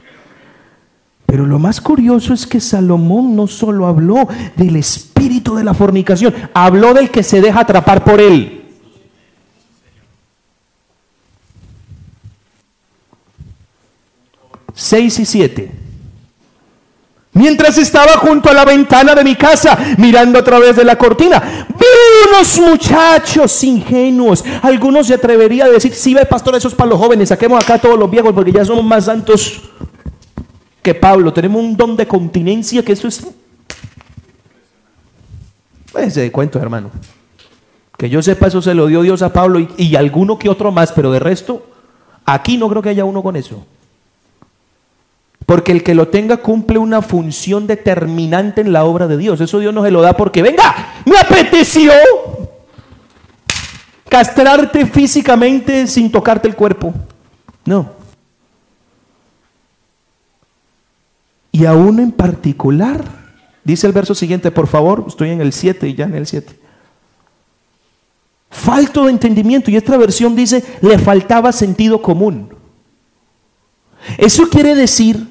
Pero 1.24 1.46
lo 1.46 1.58
más 1.58 1.80
curioso 1.80 2.34
es 2.34 2.46
que 2.46 2.60
Salomón 2.60 3.34
no 3.34 3.46
solo 3.46 3.86
habló 3.86 4.28
del 4.56 4.76
espíritu 4.76 5.54
de 5.54 5.64
la 5.64 5.72
fornicación, 5.72 6.34
habló 6.52 6.92
del 6.92 7.08
que 7.10 7.22
se 7.22 7.40
deja 7.40 7.60
atrapar 7.60 8.04
por 8.04 8.20
él. 8.20 8.61
Seis 14.74 15.18
y 15.18 15.24
siete. 15.24 15.70
Mientras 17.34 17.78
estaba 17.78 18.12
junto 18.18 18.50
a 18.50 18.52
la 18.52 18.66
ventana 18.66 19.14
de 19.14 19.24
mi 19.24 19.36
casa, 19.36 19.78
mirando 19.96 20.38
a 20.38 20.44
través 20.44 20.76
de 20.76 20.84
la 20.84 20.96
cortina, 20.96 21.66
vi 21.68 22.30
unos 22.30 22.58
muchachos 22.58 23.64
ingenuos. 23.64 24.44
Algunos 24.60 25.06
se 25.06 25.14
atrevería 25.14 25.64
a 25.64 25.70
decir, 25.70 25.94
sí, 25.94 26.12
ve 26.12 26.26
pastor, 26.26 26.56
eso 26.56 26.68
es 26.68 26.74
para 26.74 26.90
los 26.90 26.98
jóvenes, 26.98 27.30
saquemos 27.30 27.62
acá 27.62 27.78
todos 27.78 27.98
los 27.98 28.10
viejos 28.10 28.34
porque 28.34 28.52
ya 28.52 28.66
somos 28.66 28.84
más 28.84 29.06
santos 29.06 29.62
que 30.82 30.94
Pablo. 30.94 31.32
Tenemos 31.32 31.62
un 31.62 31.74
don 31.74 31.96
de 31.96 32.06
continencia 32.06 32.84
que 32.84 32.92
eso 32.92 33.08
es... 33.08 33.26
Pues 35.90 36.14
de 36.14 36.30
cuento, 36.30 36.58
hermano. 36.58 36.90
Que 37.96 38.10
yo 38.10 38.20
sepa, 38.20 38.48
eso 38.48 38.60
se 38.60 38.74
lo 38.74 38.88
dio 38.88 39.00
Dios 39.00 39.22
a 39.22 39.32
Pablo 39.32 39.66
y 39.78 39.96
alguno 39.96 40.38
que 40.38 40.50
otro 40.50 40.70
más, 40.70 40.92
pero 40.92 41.10
de 41.10 41.18
resto, 41.18 41.66
aquí 42.26 42.58
no 42.58 42.68
creo 42.68 42.82
que 42.82 42.90
haya 42.90 43.06
uno 43.06 43.22
con 43.22 43.36
eso. 43.36 43.64
Porque 45.52 45.72
el 45.72 45.82
que 45.82 45.94
lo 45.94 46.08
tenga 46.08 46.38
cumple 46.38 46.78
una 46.78 47.02
función 47.02 47.66
determinante 47.66 48.62
en 48.62 48.72
la 48.72 48.86
obra 48.86 49.06
de 49.06 49.18
Dios. 49.18 49.38
Eso 49.38 49.58
Dios 49.58 49.74
no 49.74 49.84
se 49.84 49.90
lo 49.90 50.00
da 50.00 50.16
porque, 50.16 50.40
venga, 50.40 50.94
me 51.04 51.18
apeteció 51.18 51.92
castrarte 54.08 54.86
físicamente 54.86 55.86
sin 55.88 56.10
tocarte 56.10 56.48
el 56.48 56.56
cuerpo. 56.56 56.94
No. 57.66 57.92
Y 61.50 61.66
a 61.66 61.74
uno 61.74 62.00
en 62.00 62.12
particular, 62.12 63.04
dice 63.62 63.86
el 63.86 63.92
verso 63.92 64.14
siguiente, 64.14 64.50
por 64.50 64.68
favor, 64.68 65.04
estoy 65.06 65.32
en 65.32 65.42
el 65.42 65.52
7 65.52 65.86
y 65.86 65.94
ya 65.94 66.06
en 66.06 66.14
el 66.14 66.26
7. 66.26 66.58
Falto 68.48 69.04
de 69.04 69.10
entendimiento. 69.10 69.70
Y 69.70 69.76
esta 69.76 69.98
versión 69.98 70.34
dice, 70.34 70.64
le 70.80 70.98
faltaba 70.98 71.52
sentido 71.52 72.00
común. 72.00 72.54
Eso 74.16 74.48
quiere 74.48 74.74
decir 74.74 75.30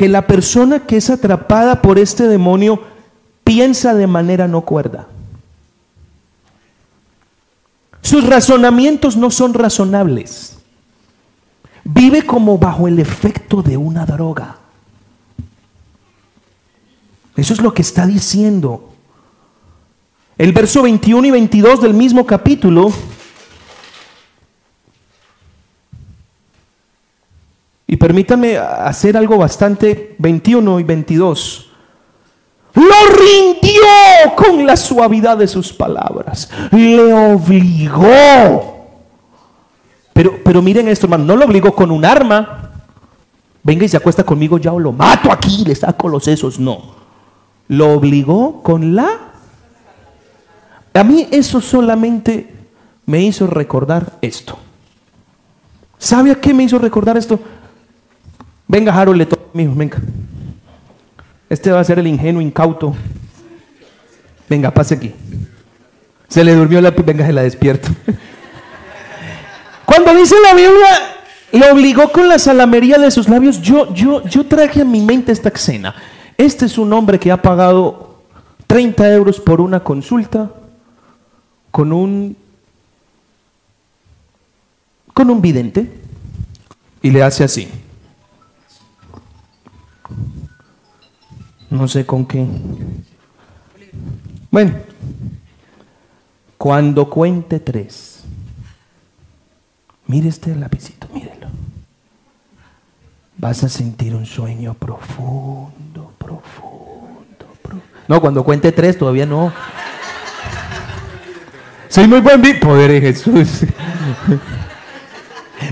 que 0.00 0.08
la 0.08 0.26
persona 0.26 0.86
que 0.86 0.96
es 0.96 1.10
atrapada 1.10 1.82
por 1.82 1.98
este 1.98 2.26
demonio 2.26 2.80
piensa 3.44 3.92
de 3.92 4.06
manera 4.06 4.48
no 4.48 4.62
cuerda. 4.62 5.08
Sus 8.00 8.26
razonamientos 8.26 9.18
no 9.18 9.30
son 9.30 9.52
razonables. 9.52 10.56
Vive 11.84 12.24
como 12.24 12.56
bajo 12.56 12.88
el 12.88 12.98
efecto 12.98 13.60
de 13.60 13.76
una 13.76 14.06
droga. 14.06 14.56
Eso 17.36 17.52
es 17.52 17.60
lo 17.60 17.74
que 17.74 17.82
está 17.82 18.06
diciendo. 18.06 18.94
El 20.38 20.54
verso 20.54 20.80
21 20.80 21.26
y 21.26 21.30
22 21.30 21.82
del 21.82 21.92
mismo 21.92 22.24
capítulo 22.24 22.90
Y 27.90 27.96
permítame 27.96 28.56
hacer 28.56 29.16
algo 29.16 29.36
bastante 29.36 30.14
21 30.18 30.78
y 30.78 30.84
22. 30.84 31.70
Lo 32.74 32.82
rindió 32.84 33.82
con 34.36 34.64
la 34.64 34.76
suavidad 34.76 35.36
de 35.36 35.48
sus 35.48 35.72
palabras. 35.72 36.48
Le 36.70 37.12
obligó. 37.12 38.86
Pero, 40.12 40.38
pero 40.44 40.62
miren 40.62 40.86
esto, 40.86 41.06
hermano, 41.06 41.24
no 41.24 41.34
lo 41.34 41.46
obligó 41.46 41.74
con 41.74 41.90
un 41.90 42.04
arma. 42.04 42.70
Venga 43.64 43.84
y 43.84 43.88
se 43.88 43.96
acuesta 43.96 44.22
conmigo 44.22 44.56
ya 44.58 44.72
o 44.72 44.78
lo 44.78 44.92
mato 44.92 45.32
aquí, 45.32 45.64
le 45.64 45.74
saco 45.74 46.08
los 46.08 46.22
sesos. 46.22 46.60
No. 46.60 46.94
Lo 47.66 47.94
obligó 47.94 48.62
con 48.62 48.94
la... 48.94 49.08
A 50.94 51.02
mí 51.02 51.26
eso 51.32 51.60
solamente 51.60 52.54
me 53.06 53.20
hizo 53.20 53.48
recordar 53.48 54.12
esto. 54.22 54.56
¿Sabe 55.98 56.30
a 56.30 56.36
qué 56.36 56.54
me 56.54 56.62
hizo 56.62 56.78
recordar 56.78 57.16
esto? 57.16 57.40
Venga, 58.70 58.94
Harold, 58.94 59.18
le 59.18 59.26
toca 59.26 59.42
mijo, 59.52 59.74
venga. 59.74 59.98
Este 61.48 61.72
va 61.72 61.80
a 61.80 61.84
ser 61.84 61.98
el 61.98 62.06
ingenuo 62.06 62.40
incauto. 62.40 62.94
Venga, 64.48 64.70
pase 64.70 64.94
aquí. 64.94 65.12
Se 66.28 66.44
le 66.44 66.54
durmió 66.54 66.80
la 66.80 66.92
venga, 66.92 67.26
se 67.26 67.32
la 67.32 67.42
despierto. 67.42 67.88
Cuando 69.84 70.14
dice 70.14 70.36
la 70.40 70.54
Biblia, 70.54 70.88
le 71.50 71.72
obligó 71.72 72.12
con 72.12 72.28
la 72.28 72.38
salamería 72.38 72.96
de 72.98 73.10
sus 73.10 73.28
labios, 73.28 73.60
yo, 73.60 73.92
yo, 73.92 74.22
yo 74.28 74.46
traje 74.46 74.82
a 74.82 74.84
mi 74.84 75.00
mente 75.00 75.32
esta 75.32 75.48
escena. 75.48 75.92
Este 76.38 76.66
es 76.66 76.78
un 76.78 76.92
hombre 76.92 77.18
que 77.18 77.32
ha 77.32 77.42
pagado 77.42 78.22
30 78.68 79.12
euros 79.14 79.40
por 79.40 79.60
una 79.60 79.80
consulta 79.80 80.48
con 81.72 81.92
un 81.92 82.36
con 85.12 85.28
un 85.28 85.42
vidente 85.42 85.90
y 87.02 87.10
le 87.10 87.24
hace 87.24 87.42
así. 87.42 87.68
No 91.70 91.86
sé 91.88 92.04
con 92.04 92.26
qué. 92.26 92.46
Bueno, 94.50 94.72
cuando 96.58 97.08
cuente 97.08 97.60
tres, 97.60 98.20
mire 100.06 100.28
este 100.28 100.54
lapicito, 100.56 101.06
mírelo. 101.14 101.46
Vas 103.38 103.62
a 103.64 103.68
sentir 103.68 104.14
un 104.14 104.26
sueño 104.26 104.74
profundo, 104.74 106.12
profundo, 106.18 107.46
profundo. 107.62 107.84
No, 108.08 108.20
cuando 108.20 108.42
cuente 108.44 108.72
tres 108.72 108.98
todavía 108.98 109.24
no. 109.26 109.52
Soy 111.88 112.06
muy 112.06 112.20
buen 112.20 112.42
poder 112.60 112.90
de 112.90 113.00
Jesús. 113.00 113.62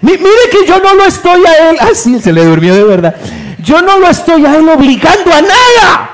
Mi- 0.02 0.12
Mire 0.12 0.22
que 0.50 0.66
yo 0.66 0.78
no 0.80 0.94
lo 0.94 1.04
estoy 1.04 1.44
a 1.44 1.70
él. 1.70 1.76
Así 1.80 2.18
se 2.20 2.32
le 2.32 2.44
durmió 2.44 2.74
de 2.74 2.84
verdad. 2.84 3.16
Yo 3.68 3.82
no 3.82 3.98
lo 3.98 4.08
estoy 4.08 4.46
a 4.46 4.56
él 4.56 4.66
obligando 4.66 5.30
a 5.30 5.42
nada. 5.42 6.10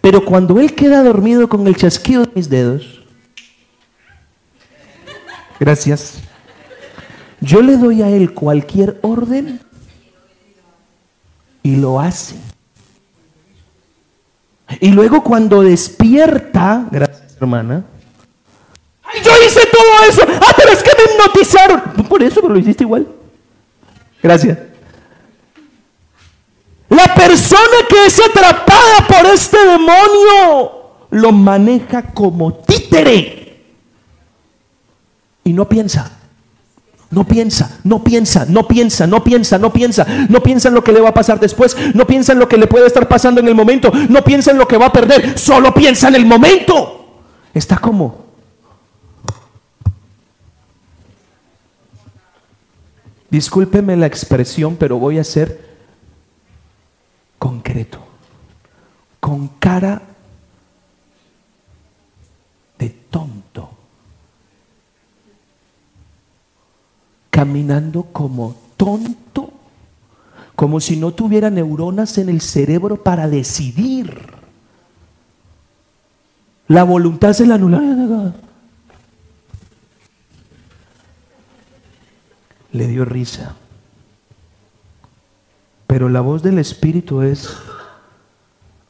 Pero 0.00 0.24
cuando 0.24 0.58
él 0.58 0.74
queda 0.74 1.04
dormido 1.04 1.48
con 1.48 1.64
el 1.68 1.76
chasquido 1.76 2.24
de 2.24 2.32
mis 2.34 2.50
dedos, 2.50 3.04
gracias, 5.60 6.14
yo 7.40 7.62
le 7.62 7.76
doy 7.76 8.02
a 8.02 8.08
él 8.08 8.34
cualquier 8.34 8.98
orden 9.02 9.60
y 11.62 11.76
lo 11.76 12.00
hace. 12.00 12.34
Y 14.80 14.90
luego 14.90 15.22
cuando 15.22 15.62
despierta, 15.62 16.88
gracias 16.90 17.36
hermana, 17.36 17.84
"Ay, 19.04 19.20
yo 19.22 19.30
hice 19.46 19.60
todo 19.66 20.08
eso, 20.08 20.22
ah, 20.42 20.54
pero 20.56 20.72
es 20.72 20.82
que 20.82 20.90
me 20.90 21.12
hipnotizaron. 21.12 21.80
Por 22.08 22.20
eso, 22.20 22.40
pero 22.40 22.52
lo 22.52 22.58
hiciste 22.58 22.82
igual. 22.82 23.06
Gracias. 24.20 24.73
La 26.88 27.14
persona 27.14 27.76
que 27.88 28.06
es 28.06 28.20
atrapada 28.20 29.06
por 29.08 29.26
este 29.32 29.58
demonio 29.58 30.72
lo 31.10 31.32
maneja 31.32 32.02
como 32.02 32.52
títere. 32.52 33.64
Y 35.44 35.52
no 35.52 35.68
piensa. 35.68 36.10
No 37.10 37.24
piensa, 37.24 37.78
no 37.84 38.02
piensa, 38.02 38.44
no 38.48 38.66
piensa, 38.66 39.06
no 39.06 39.22
piensa, 39.22 39.56
no 39.56 39.72
piensa, 39.72 40.04
no 40.28 40.42
piensa 40.42 40.68
en 40.68 40.74
lo 40.74 40.82
que 40.82 40.92
le 40.92 41.00
va 41.00 41.10
a 41.10 41.14
pasar 41.14 41.38
después, 41.38 41.76
no 41.94 42.08
piensa 42.08 42.32
en 42.32 42.40
lo 42.40 42.48
que 42.48 42.56
le 42.56 42.66
puede 42.66 42.88
estar 42.88 43.06
pasando 43.06 43.40
en 43.40 43.46
el 43.46 43.54
momento, 43.54 43.92
no 44.08 44.24
piensa 44.24 44.50
en 44.50 44.58
lo 44.58 44.66
que 44.66 44.76
va 44.76 44.86
a 44.86 44.92
perder, 44.92 45.38
solo 45.38 45.72
piensa 45.72 46.08
en 46.08 46.16
el 46.16 46.26
momento. 46.26 47.22
Está 47.54 47.78
como... 47.78 48.24
Discúlpeme 53.30 53.96
la 53.96 54.06
expresión, 54.06 54.74
pero 54.76 54.98
voy 54.98 55.18
a 55.18 55.24
ser 55.24 55.73
concreto, 57.44 57.98
con 59.20 59.48
cara 59.58 60.00
de 62.78 62.88
tonto, 62.88 63.68
caminando 67.28 68.04
como 68.04 68.56
tonto, 68.78 69.52
como 70.56 70.80
si 70.80 70.96
no 70.96 71.12
tuviera 71.12 71.50
neuronas 71.50 72.16
en 72.16 72.30
el 72.30 72.40
cerebro 72.40 73.02
para 73.02 73.28
decidir. 73.28 74.26
La 76.68 76.82
voluntad 76.82 77.34
se 77.34 77.44
la 77.44 77.56
anula. 77.56 78.32
Le 82.72 82.86
dio 82.86 83.04
risa. 83.04 83.54
Pero 85.94 86.08
la 86.08 86.22
voz 86.22 86.42
del 86.42 86.58
Espíritu 86.58 87.22
es, 87.22 87.54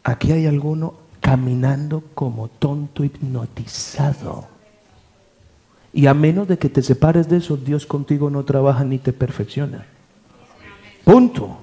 aquí 0.05 0.33
hay 0.33 0.47
alguno 0.47 0.95
caminando 1.21 2.03
como 2.15 2.49
tonto 2.49 3.05
hipnotizado. 3.05 4.49
Y 5.93 6.07
a 6.07 6.15
menos 6.15 6.49
de 6.49 6.57
que 6.57 6.71
te 6.71 6.81
separes 6.81 7.29
de 7.29 7.37
eso, 7.37 7.59
Dios 7.59 7.85
contigo 7.85 8.31
no 8.31 8.43
trabaja 8.47 8.85
ni 8.85 8.99
te 8.99 9.13
perfecciona. 9.13 9.85
Punto. 11.05 11.59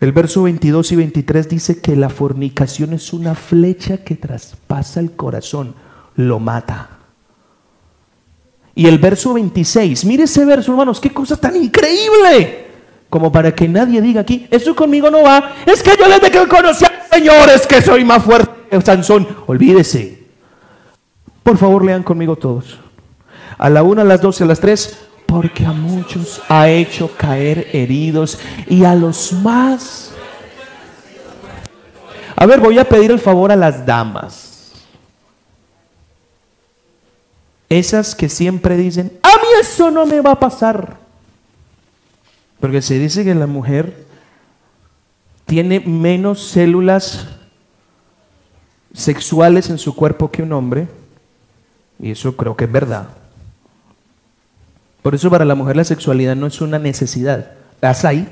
El 0.00 0.12
verso 0.12 0.44
22 0.44 0.92
y 0.92 0.96
23 0.96 1.46
dice 1.46 1.82
que 1.82 1.94
la 1.94 2.08
fornicación 2.08 2.94
es 2.94 3.12
una 3.12 3.34
flecha 3.34 3.98
que 3.98 4.16
traspasa 4.16 5.00
el 5.00 5.12
corazón, 5.12 5.74
lo 6.16 6.38
mata. 6.38 6.88
Y 8.74 8.86
el 8.86 8.98
verso 8.98 9.34
26, 9.34 10.06
mire 10.06 10.24
ese 10.24 10.46
verso, 10.46 10.72
hermanos, 10.72 10.98
qué 11.02 11.12
cosa 11.12 11.36
tan 11.36 11.54
increíble. 11.54 12.67
Como 13.10 13.32
para 13.32 13.54
que 13.54 13.66
nadie 13.68 14.02
diga 14.02 14.20
aquí, 14.20 14.46
eso 14.50 14.76
conmigo 14.76 15.10
no 15.10 15.22
va. 15.22 15.52
Es 15.64 15.82
que 15.82 15.92
yo 15.98 16.08
desde 16.08 16.30
que 16.30 16.46
conocí 16.46 16.84
al 16.84 17.08
Señor 17.10 17.48
es 17.48 17.66
que 17.66 17.80
soy 17.80 18.04
más 18.04 18.22
fuerte 18.22 18.52
que 18.70 18.80
Sansón. 18.80 19.26
Olvídese. 19.46 20.26
Por 21.42 21.56
favor, 21.56 21.84
lean 21.84 22.02
conmigo 22.02 22.36
todos. 22.36 22.78
A 23.56 23.70
la 23.70 23.82
una, 23.82 24.02
a 24.02 24.04
las 24.04 24.20
dos 24.20 24.40
a 24.40 24.44
las 24.44 24.60
tres. 24.60 24.98
Porque 25.24 25.64
a 25.66 25.72
muchos 25.72 26.40
ha 26.48 26.68
hecho 26.70 27.10
caer 27.16 27.68
heridos 27.72 28.38
y 28.66 28.84
a 28.84 28.94
los 28.94 29.32
más. 29.32 30.12
A 32.34 32.46
ver, 32.46 32.60
voy 32.60 32.78
a 32.78 32.88
pedir 32.88 33.10
el 33.10 33.18
favor 33.18 33.52
a 33.52 33.56
las 33.56 33.84
damas. 33.84 34.72
Esas 37.68 38.14
que 38.14 38.28
siempre 38.28 38.76
dicen, 38.76 39.18
a 39.22 39.36
mí 39.36 39.48
eso 39.60 39.90
no 39.90 40.06
me 40.06 40.20
va 40.22 40.32
a 40.32 40.40
pasar. 40.40 40.96
Porque 42.60 42.82
se 42.82 42.98
dice 42.98 43.24
que 43.24 43.34
la 43.34 43.46
mujer 43.46 44.04
tiene 45.46 45.80
menos 45.80 46.42
células 46.48 47.26
sexuales 48.92 49.70
en 49.70 49.78
su 49.78 49.94
cuerpo 49.94 50.30
que 50.30 50.42
un 50.42 50.52
hombre. 50.52 50.88
Y 52.00 52.10
eso 52.12 52.36
creo 52.36 52.56
que 52.56 52.64
es 52.64 52.72
verdad. 52.72 53.08
Por 55.02 55.14
eso 55.14 55.30
para 55.30 55.44
la 55.44 55.54
mujer 55.54 55.76
la 55.76 55.84
sexualidad 55.84 56.36
no 56.36 56.46
es 56.46 56.60
una 56.60 56.78
necesidad. 56.78 57.52
Las 57.80 58.04
hay. 58.04 58.28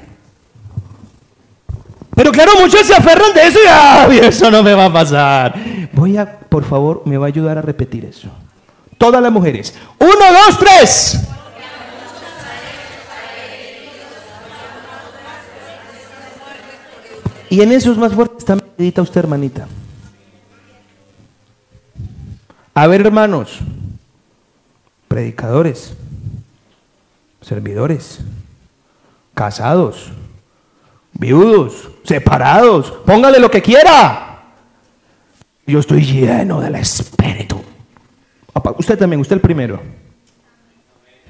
Pero 2.14 2.32
claro, 2.32 2.52
muchos 2.60 2.86
se 2.86 2.94
aferran 2.94 3.32
de 3.34 3.46
eso 3.46 3.58
y 3.64 3.68
"Ay, 3.70 4.18
eso 4.22 4.50
no 4.50 4.62
me 4.62 4.72
va 4.74 4.86
a 4.86 4.92
pasar. 4.92 5.54
Voy 5.92 6.16
a, 6.16 6.38
por 6.40 6.64
favor, 6.64 7.02
me 7.04 7.16
va 7.18 7.26
a 7.26 7.28
ayudar 7.28 7.58
a 7.58 7.62
repetir 7.62 8.04
eso. 8.04 8.28
Todas 8.98 9.22
las 9.22 9.30
mujeres. 9.30 9.74
Uno, 9.98 10.10
dos, 10.10 10.58
tres. 10.58 11.20
Y 17.48 17.60
en 17.60 17.72
esos 17.72 17.96
más 17.96 18.12
fuertes 18.12 18.38
está 18.38 18.56
medita 18.76 19.02
usted, 19.02 19.20
hermanita. 19.20 19.68
A 22.74 22.86
ver, 22.86 23.00
hermanos, 23.00 23.58
predicadores, 25.08 25.94
servidores, 27.40 28.20
casados, 29.34 30.10
viudos, 31.12 31.90
separados, 32.04 32.92
póngale 33.06 33.38
lo 33.38 33.50
que 33.50 33.62
quiera. 33.62 34.42
Yo 35.66 35.78
estoy 35.78 36.04
lleno 36.04 36.60
del 36.60 36.74
Espíritu. 36.76 37.62
Usted 38.78 38.98
también, 38.98 39.20
usted 39.20 39.36
el 39.36 39.40
primero. 39.40 39.80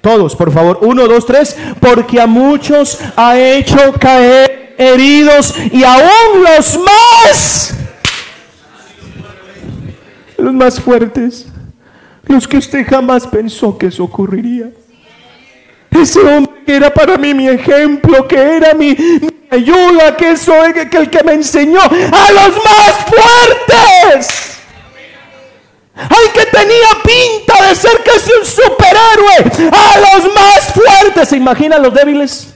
Todos, 0.01 0.37
por 0.37 0.53
favor. 0.53 0.79
Uno, 0.83 1.07
dos, 1.07 1.27
tres. 1.27 1.57
Porque 1.81 2.21
a 2.21 2.27
muchos 2.27 2.99
ha 3.17 3.39
hecho 3.39 3.93
caer 3.99 4.66
heridos 4.79 5.55
y 5.73 5.85
aún 5.85 6.45
los 6.45 6.79
más. 6.79 7.75
Los 10.37 10.53
más 10.53 10.81
fuertes. 10.81 11.47
Los 12.27 12.47
que 12.47 12.59
usted 12.59 12.87
jamás 12.87 13.27
pensó 13.27 13.77
que 13.79 13.87
eso 13.87 14.05
ocurriría. 14.05 14.71
Ese 15.91 16.21
hombre 16.21 16.53
que 16.67 16.77
era 16.77 16.93
para 16.93 17.17
mí 17.17 17.33
mi 17.33 17.49
ejemplo, 17.49 18.27
que 18.27 18.37
era 18.37 18.75
mi, 18.75 18.95
ayuda, 19.51 20.17
que 20.17 20.37
soy 20.37 20.73
el 20.77 21.11
que 21.11 21.25
me 21.25 21.35
enseñó 21.35 21.81
a 21.81 22.33
los 22.33 22.65
más 22.65 22.95
fuertes. 23.07 24.57
Al 25.95 26.33
que 26.33 26.45
tenía 26.47 26.89
pinta 27.03 27.69
de 27.69 27.75
ser 27.75 28.03
casi 28.05 28.31
un 28.39 28.45
superhéroe, 28.45 29.71
a 29.73 29.99
los 29.99 30.35
más 30.35 30.73
fuertes. 30.75 31.29
¿Se 31.31 31.37
imaginan 31.37 31.83
los 31.83 31.95
débiles? 31.95 32.56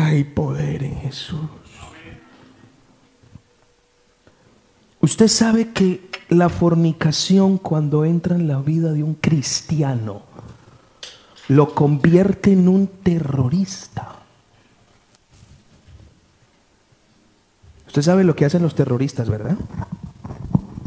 Hay 0.00 0.22
poder 0.22 0.84
en 0.84 0.96
Jesús. 1.00 1.40
Usted 5.00 5.26
sabe 5.26 5.72
que 5.72 6.08
la 6.28 6.48
fornicación 6.48 7.58
cuando 7.58 8.04
entra 8.04 8.36
en 8.36 8.46
la 8.46 8.60
vida 8.60 8.92
de 8.92 9.02
un 9.02 9.14
cristiano 9.14 10.22
lo 11.48 11.74
convierte 11.74 12.52
en 12.52 12.68
un 12.68 12.86
terrorista. 12.86 14.20
Usted 17.88 18.02
sabe 18.02 18.22
lo 18.22 18.36
que 18.36 18.44
hacen 18.44 18.62
los 18.62 18.76
terroristas, 18.76 19.28
¿verdad? 19.28 19.56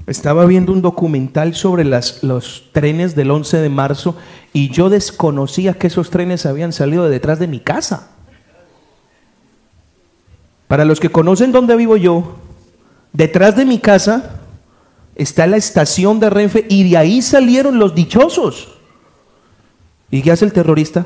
Estaba 0.07 0.45
viendo 0.45 0.71
un 0.71 0.81
documental 0.81 1.53
sobre 1.53 1.83
las, 1.83 2.23
los 2.23 2.69
trenes 2.71 3.15
del 3.15 3.31
11 3.31 3.57
de 3.57 3.69
marzo 3.69 4.15
y 4.53 4.69
yo 4.69 4.89
desconocía 4.89 5.73
que 5.73 5.87
esos 5.87 6.11
trenes 6.11 6.45
habían 6.45 6.71
salido 6.71 7.03
de 7.03 7.09
detrás 7.09 7.39
de 7.39 7.47
mi 7.47 7.59
casa. 7.59 8.10
Para 10.71 10.85
los 10.85 11.01
que 11.01 11.09
conocen 11.09 11.51
dónde 11.51 11.75
vivo 11.75 11.97
yo, 11.97 12.37
detrás 13.11 13.57
de 13.57 13.65
mi 13.65 13.79
casa 13.79 14.39
está 15.15 15.45
la 15.45 15.57
estación 15.57 16.21
de 16.21 16.29
Renfe 16.29 16.65
y 16.69 16.89
de 16.89 16.95
ahí 16.95 17.21
salieron 17.21 17.77
los 17.77 17.93
dichosos. 17.93 18.79
¿Y 20.09 20.21
qué 20.21 20.31
hace 20.31 20.45
el 20.45 20.53
terrorista? 20.53 21.05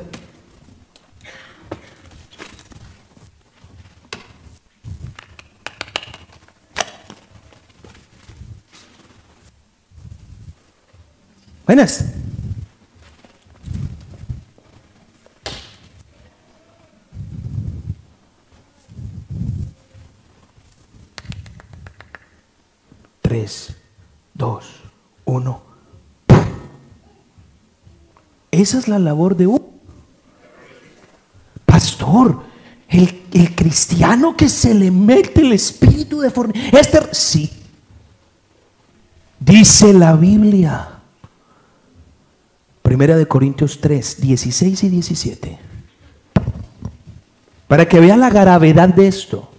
Buenas. 11.66 12.04
Tres, 23.26 23.74
dos, 24.34 24.66
uno. 25.24 25.60
Esa 28.52 28.78
es 28.78 28.86
la 28.86 29.00
labor 29.00 29.36
de 29.36 29.48
un 29.48 29.66
pastor. 31.64 32.44
El, 32.88 33.24
el 33.32 33.52
cristiano 33.56 34.36
que 34.36 34.48
se 34.48 34.72
le 34.74 34.92
mete 34.92 35.40
el 35.40 35.54
espíritu 35.54 36.20
de 36.20 36.30
fornicación. 36.30 36.80
Este, 36.80 37.00
sí. 37.14 37.50
Dice 39.40 39.92
la 39.92 40.14
Biblia. 40.14 41.00
Primera 42.80 43.16
de 43.16 43.26
Corintios 43.26 43.80
3, 43.80 44.20
16 44.20 44.84
y 44.84 44.88
17. 44.88 45.58
Para 47.66 47.88
que 47.88 47.98
vea 47.98 48.16
la 48.16 48.30
gravedad 48.30 48.90
de 48.90 49.08
esto. 49.08 49.50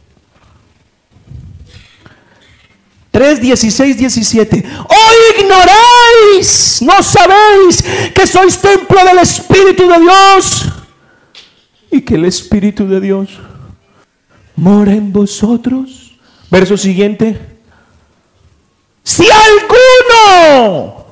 3, 3.18 3.42
16, 3.42 3.98
17. 3.98 4.64
¡Oh, 4.88 5.40
ignoráis! 5.40 6.84
¿No 6.84 7.02
sabéis 7.02 7.84
que 8.14 8.28
sois 8.28 8.62
templo 8.62 9.04
del 9.04 9.18
Espíritu 9.18 9.90
de 9.90 10.00
Dios? 10.00 10.66
Y 11.90 12.02
que 12.02 12.14
el 12.14 12.26
Espíritu 12.26 12.88
de 12.88 13.02
Dios 13.02 13.40
mora 14.56 14.92
en 14.92 15.12
vosotros. 15.12 16.16
Verso 16.52 16.78
siguiente. 16.78 17.40
Si 19.02 19.26
alguno 19.28 21.08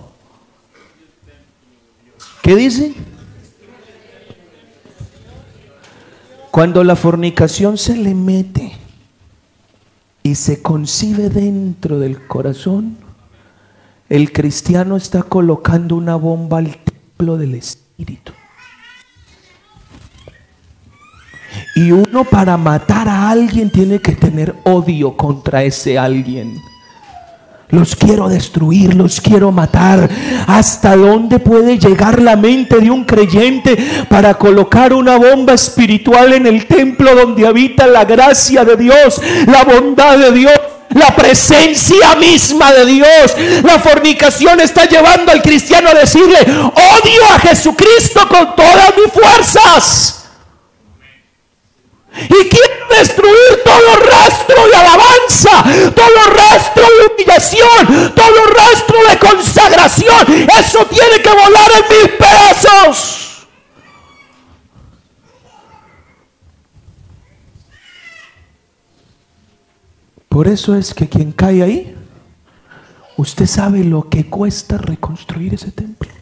¿Qué 2.43 2.55
dice? 2.55 2.93
Cuando 6.51 6.83
la 6.83 6.95
fornicación 6.95 7.79
se 7.79 7.97
le 7.97 8.13
mete 8.13 8.84
y 10.25 10.33
se 10.33 10.59
concibe 10.59 11.29
dentro 11.29 11.99
del 11.99 12.25
corazón, 12.25 12.97
el 14.09 14.31
cristiano 14.31 14.97
está 14.97 15.21
colocando 15.21 15.95
una 15.95 16.15
bomba 16.15 16.57
al 16.57 16.77
templo 16.77 17.37
del 17.37 17.53
espíritu. 17.53 18.33
Y 21.75 21.91
uno 21.91 22.23
para 22.23 22.57
matar 22.57 23.07
a 23.07 23.29
alguien 23.29 23.69
tiene 23.69 24.01
que 24.01 24.13
tener 24.13 24.55
odio 24.63 25.15
contra 25.15 25.63
ese 25.63 25.99
alguien. 25.99 26.57
Los 27.69 27.95
quiero 27.95 28.29
destruir, 28.29 28.93
los 28.93 29.19
quiero 29.19 29.51
matar. 29.51 30.07
¿Hasta 30.47 30.95
dónde 30.95 31.39
puede 31.39 31.79
llegar 31.79 32.21
la 32.21 32.35
mente 32.35 32.77
de 32.79 32.91
un 32.91 33.03
creyente 33.05 34.05
para 34.07 34.35
colocar 34.35 34.93
una 34.93 35.17
bomba 35.17 35.53
espiritual 35.53 36.33
en 36.33 36.45
el 36.45 36.67
templo 36.67 37.15
donde 37.15 37.47
habita 37.47 37.87
la 37.87 38.05
gracia 38.05 38.63
de 38.63 38.75
Dios, 38.77 39.19
la 39.47 39.63
bondad 39.63 40.17
de 40.17 40.31
Dios? 40.31 40.53
La 40.89 41.13
presencia 41.15 42.15
misma 42.15 42.71
de 42.71 42.85
Dios. 42.85 43.35
La 43.63 43.79
fornicación 43.79 44.61
está 44.61 44.85
llevando 44.85 45.31
al 45.31 45.41
cristiano 45.41 45.89
a 45.89 45.95
decirle, 45.95 46.37
odio 46.39 47.21
a 47.35 47.39
Jesucristo 47.39 48.27
con 48.29 48.55
todas 48.55 48.93
mis 48.95 49.11
fuerzas. 49.11 50.24
Y 52.23 52.49
quiero 52.49 52.87
destruir 52.97 53.63
todo 53.63 53.95
rastro 54.09 54.67
de 54.67 54.75
alabanza, 54.75 55.91
todo 55.93 56.23
rastro 56.33 56.83
de 56.83 57.13
humillación, 57.13 58.13
todo 58.15 58.45
rastro 58.45 58.97
de 59.09 59.19
consagración. 59.19 60.49
Eso 60.59 60.85
tiene 60.85 61.21
que 61.21 61.29
volar 61.29 61.71
en 61.71 61.97
mil 61.97 62.09
pedazos. 62.17 63.47
Por 70.29 70.47
eso 70.47 70.75
es 70.75 70.93
que 70.93 71.07
quien 71.07 71.31
cae 71.31 71.63
ahí, 71.63 71.95
usted 73.15 73.45
sabe 73.45 73.83
lo 73.83 74.09
que 74.09 74.29
cuesta 74.29 74.77
reconstruir 74.77 75.53
ese 75.53 75.71
templo. 75.71 76.14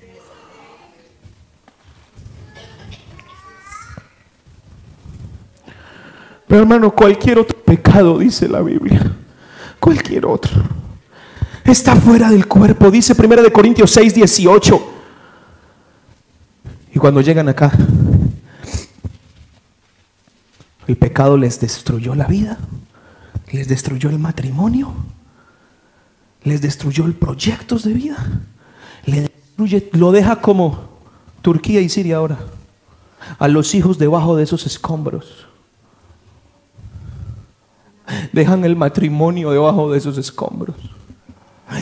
Pero 6.54 6.62
hermano, 6.62 6.94
cualquier 6.94 7.40
otro 7.40 7.58
pecado, 7.64 8.20
dice 8.20 8.48
la 8.48 8.62
Biblia, 8.62 9.12
cualquier 9.80 10.28
otro, 10.28 10.52
está 11.66 11.96
fuera 11.96 12.30
del 12.30 12.46
cuerpo, 12.48 12.92
dice 12.92 13.16
1 13.18 13.52
Corintios 13.52 13.90
6, 13.90 14.14
18. 14.14 14.94
Y 16.94 17.00
cuando 17.00 17.22
llegan 17.22 17.50
acá, 17.50 17.72
el 20.86 20.96
pecado 20.96 21.38
les 21.38 21.60
destruyó 21.60 22.14
la 22.14 22.28
vida, 22.28 22.60
les 23.52 23.68
destruyó 23.68 24.12
el 24.12 24.20
matrimonio, 24.20 24.94
les 26.44 26.62
destruyó 26.62 27.08
el 27.08 27.16
proyectos 27.16 27.82
de 27.82 27.94
vida, 27.94 28.28
lo 29.94 30.12
deja 30.12 30.36
como 30.36 31.00
Turquía 31.42 31.82
y 31.82 31.90
Siria 31.90 32.18
ahora, 32.18 32.38
a 33.40 33.48
los 33.48 33.74
hijos 33.74 33.98
debajo 33.98 34.36
de 34.36 34.44
esos 34.44 34.68
escombros. 34.68 35.48
Dejan 38.32 38.66
el 38.66 38.76
matrimonio 38.76 39.52
debajo 39.52 39.92
de 39.92 39.98
esos 39.98 40.18
escombros. 40.18 40.76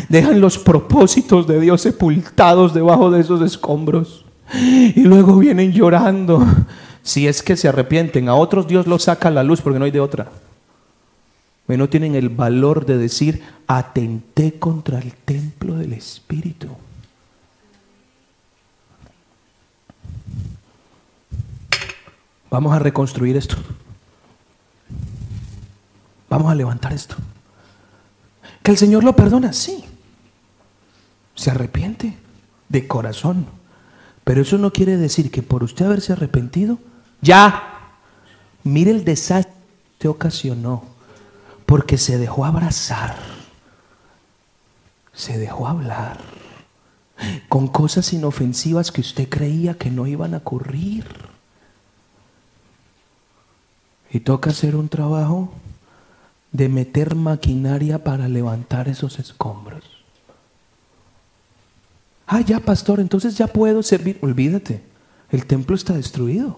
Dejan 0.09 0.39
los 0.39 0.57
propósitos 0.57 1.47
de 1.47 1.59
Dios 1.59 1.82
sepultados 1.82 2.74
debajo 2.74 3.11
de 3.11 3.22
esos 3.22 3.41
escombros. 3.41 4.26
Y 4.53 5.01
luego 5.01 5.38
vienen 5.38 5.72
llorando. 5.72 6.45
Si 7.03 7.28
es 7.28 7.41
que 7.41 7.55
se 7.55 7.67
arrepienten, 7.67 8.30
a 8.30 8.36
otros 8.36 8.67
Dios 8.67 8.86
los 8.88 9.03
saca 9.03 9.30
a 9.30 9.32
la 9.32 9.43
luz 9.43 9.61
porque 9.61 9.80
no 9.80 9.86
hay 9.86 9.91
de 9.91 9.99
otra. 9.99 10.30
Y 11.67 11.78
no 11.78 11.88
tienen 11.88 12.15
el 12.15 12.30
valor 12.30 12.86
de 12.86 12.97
decir, 12.97 13.41
atenté 13.65 14.59
contra 14.59 14.99
el 14.99 15.13
templo 15.13 15.76
del 15.76 15.93
Espíritu. 15.93 16.67
Vamos 22.49 22.74
a 22.74 22.80
reconstruir 22.80 23.38
esto. 23.38 23.55
Vamos 26.32 26.49
a 26.49 26.55
levantar 26.55 26.93
esto. 26.93 27.17
Que 28.63 28.71
el 28.71 28.77
Señor 28.77 29.03
lo 29.03 29.13
perdona, 29.17 29.51
sí. 29.51 29.84
Se 31.36 31.51
arrepiente 31.51 32.17
de 32.69 32.88
corazón. 32.88 33.47
Pero 34.23 34.41
eso 34.41 34.57
no 34.57 34.71
quiere 34.71 34.95
decir 34.95 35.29
que 35.29 35.43
por 35.43 35.61
usted 35.61 35.86
haberse 35.86 36.13
arrepentido, 36.13 36.79
ya, 37.21 37.91
mire 38.63 38.91
el 38.91 39.03
desastre 39.03 39.53
que 39.99 40.07
ocasionó. 40.07 40.86
Porque 41.65 41.97
se 41.97 42.17
dejó 42.17 42.45
abrazar. 42.45 43.17
Se 45.11 45.38
dejó 45.38 45.67
hablar. 45.67 46.17
Con 47.49 47.67
cosas 47.67 48.13
inofensivas 48.13 48.93
que 48.93 49.01
usted 49.01 49.27
creía 49.27 49.73
que 49.73 49.91
no 49.91 50.07
iban 50.07 50.34
a 50.34 50.38
ocurrir. 50.38 51.07
Y 54.09 54.21
toca 54.21 54.51
hacer 54.51 54.77
un 54.77 54.88
trabajo 54.88 55.51
de 56.52 56.70
meter 56.70 57.16
maquinaria 57.16 58.04
para 58.04 58.28
levantar 58.28 58.89
esos 58.89 59.20
escombros. 59.20 59.84
Ah, 62.28 62.41
ya, 62.41 62.60
pastor, 62.60 62.99
entonces 62.99 63.38
ya 63.38 63.47
puedo 63.47 63.84
servir. 63.84 64.18
Olvídate, 64.22 64.82
el 65.30 65.45
templo 65.45 65.76
está 65.76 65.93
destruido. 65.93 66.58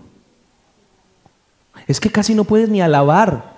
Es 1.88 2.00
que 2.00 2.12
casi 2.12 2.36
no 2.36 2.44
puedes 2.44 2.70
ni 2.70 2.82
alabar, 2.82 3.54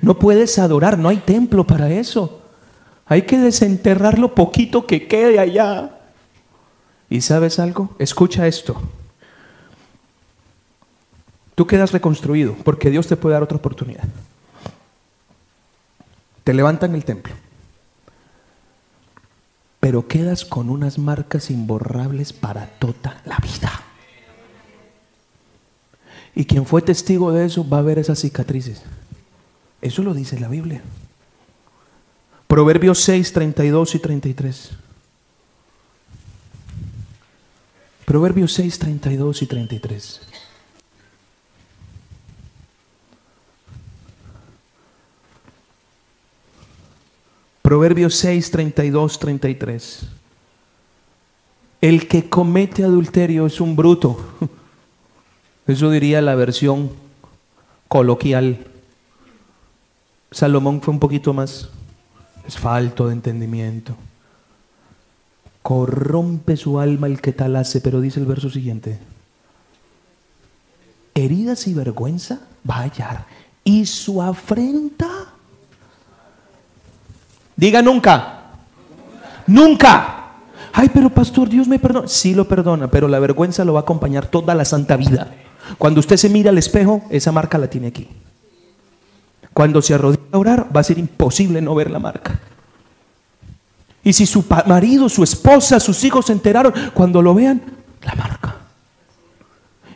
no 0.00 0.18
puedes 0.18 0.58
adorar, 0.58 0.98
no 0.98 1.08
hay 1.08 1.18
templo 1.18 1.64
para 1.64 1.90
eso. 1.90 2.42
Hay 3.06 3.22
que 3.22 3.38
desenterrar 3.38 4.18
lo 4.18 4.34
poquito 4.34 4.86
que 4.86 5.06
quede 5.06 5.38
allá. 5.38 5.98
¿Y 7.08 7.20
sabes 7.20 7.58
algo? 7.58 7.94
Escucha 7.98 8.46
esto. 8.46 8.80
Tú 11.54 11.66
quedas 11.66 11.92
reconstruido 11.92 12.56
porque 12.64 12.90
Dios 12.90 13.06
te 13.06 13.16
puede 13.16 13.34
dar 13.34 13.42
otra 13.42 13.58
oportunidad. 13.58 14.04
Te 16.44 16.54
levantan 16.54 16.94
el 16.94 17.04
templo. 17.04 17.34
Pero 19.80 20.06
quedas 20.06 20.44
con 20.44 20.70
unas 20.70 20.98
marcas 20.98 21.50
imborrables 21.50 22.32
para 22.32 22.66
toda 22.66 23.20
la 23.24 23.38
vida. 23.38 23.82
Y 26.34 26.44
quien 26.46 26.66
fue 26.66 26.82
testigo 26.82 27.32
de 27.32 27.46
eso 27.46 27.68
va 27.68 27.78
a 27.78 27.82
ver 27.82 27.98
esas 27.98 28.20
cicatrices. 28.20 28.82
Eso 29.80 30.02
lo 30.02 30.14
dice 30.14 30.38
la 30.38 30.48
Biblia. 30.48 30.82
Proverbios 32.46 33.00
6, 33.00 33.32
32 33.32 33.94
y 33.94 33.98
33. 33.98 34.70
Proverbios 38.04 38.52
6, 38.52 38.78
32 38.78 39.42
y 39.42 39.46
33. 39.46 40.20
Proverbios 47.72 48.16
6, 48.16 48.50
32, 48.50 49.18
33. 49.18 50.00
El 51.80 52.06
que 52.06 52.28
comete 52.28 52.84
adulterio 52.84 53.46
es 53.46 53.62
un 53.62 53.76
bruto. 53.76 54.18
Eso 55.66 55.90
diría 55.90 56.20
la 56.20 56.34
versión 56.34 56.90
coloquial. 57.88 58.66
Salomón 60.30 60.82
fue 60.82 60.92
un 60.92 61.00
poquito 61.00 61.32
más. 61.32 61.70
Es 62.46 62.58
falto 62.58 63.06
de 63.06 63.14
entendimiento. 63.14 63.96
Corrompe 65.62 66.58
su 66.58 66.78
alma 66.78 67.06
el 67.06 67.22
que 67.22 67.32
tal 67.32 67.56
hace, 67.56 67.80
pero 67.80 68.02
dice 68.02 68.20
el 68.20 68.26
verso 68.26 68.50
siguiente. 68.50 68.98
Heridas 71.14 71.66
y 71.68 71.72
vergüenza 71.72 72.42
va 72.68 72.80
a 72.80 72.82
hallar. 72.82 73.26
Y 73.64 73.86
su 73.86 74.20
afrenta. 74.20 75.31
Diga 77.62 77.80
nunca. 77.80 78.40
Nunca. 79.46 80.32
Ay, 80.72 80.90
pero 80.92 81.10
pastor, 81.10 81.48
Dios 81.48 81.68
me 81.68 81.78
perdona. 81.78 82.08
Sí 82.08 82.34
lo 82.34 82.48
perdona, 82.48 82.90
pero 82.90 83.06
la 83.06 83.20
vergüenza 83.20 83.64
lo 83.64 83.74
va 83.74 83.78
a 83.78 83.82
acompañar 83.82 84.26
toda 84.26 84.52
la 84.56 84.64
santa 84.64 84.96
vida. 84.96 85.32
Cuando 85.78 86.00
usted 86.00 86.16
se 86.16 86.28
mira 86.28 86.50
al 86.50 86.58
espejo, 86.58 87.02
esa 87.08 87.30
marca 87.30 87.58
la 87.58 87.70
tiene 87.70 87.86
aquí. 87.86 88.08
Cuando 89.54 89.80
se 89.80 89.94
arrodilla 89.94 90.24
a 90.32 90.38
orar, 90.38 90.76
va 90.76 90.80
a 90.80 90.82
ser 90.82 90.98
imposible 90.98 91.62
no 91.62 91.72
ver 91.76 91.92
la 91.92 92.00
marca. 92.00 92.40
Y 94.02 94.12
si 94.12 94.26
su 94.26 94.44
marido, 94.66 95.08
su 95.08 95.22
esposa, 95.22 95.78
sus 95.78 96.02
hijos 96.02 96.26
se 96.26 96.32
enteraron, 96.32 96.74
cuando 96.92 97.22
lo 97.22 97.32
vean, 97.32 97.62
la 98.02 98.16
marca. 98.16 98.56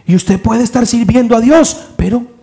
Y 0.07 0.15
usted 0.15 0.41
puede 0.41 0.63
estar 0.63 0.87
sirviendo 0.87 1.37
a 1.37 1.41
Dios, 1.41 1.89
pero 1.97 2.37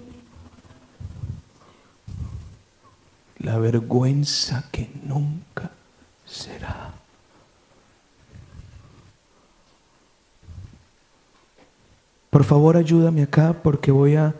la 3.44 3.58
vergüenza 3.58 4.66
que 4.72 4.90
nunca 5.08 5.72
será. 6.26 6.92
Por 12.30 12.44
favor, 12.44 12.78
ayúdame 12.78 13.24
acá 13.24 13.54
porque 13.62 13.92
voy 13.92 14.16
a, 14.16 14.34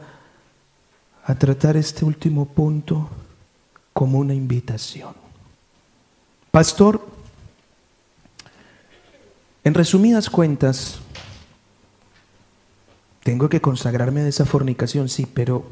a 1.26 1.36
tratar 1.36 1.78
este 1.78 2.04
último 2.04 2.46
punto 2.46 3.10
como 3.94 4.18
una 4.18 4.34
invitación. 4.34 5.14
Pastor, 6.50 7.06
en 9.64 9.74
resumidas 9.74 10.30
cuentas, 10.30 11.00
tengo 13.24 13.48
que 13.48 13.62
consagrarme 13.62 14.22
de 14.22 14.30
esa 14.30 14.46
fornicación, 14.46 15.08
sí, 15.08 15.26
pero 15.26 15.66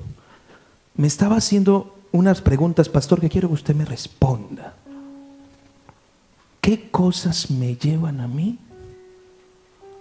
me 0.95 1.07
estaba 1.07 1.37
haciendo 1.37 1.95
unas 2.11 2.41
preguntas, 2.41 2.87
pastor, 2.87 3.19
que 3.19 3.29
quiero 3.29 3.47
que 3.47 3.55
usted 3.55 3.75
me 3.75 3.85
responda. 3.85 4.75
¿Qué 6.61 6.91
cosas 6.91 7.49
me 7.49 7.75
llevan 7.75 8.21
a 8.21 8.27
mí 8.27 8.59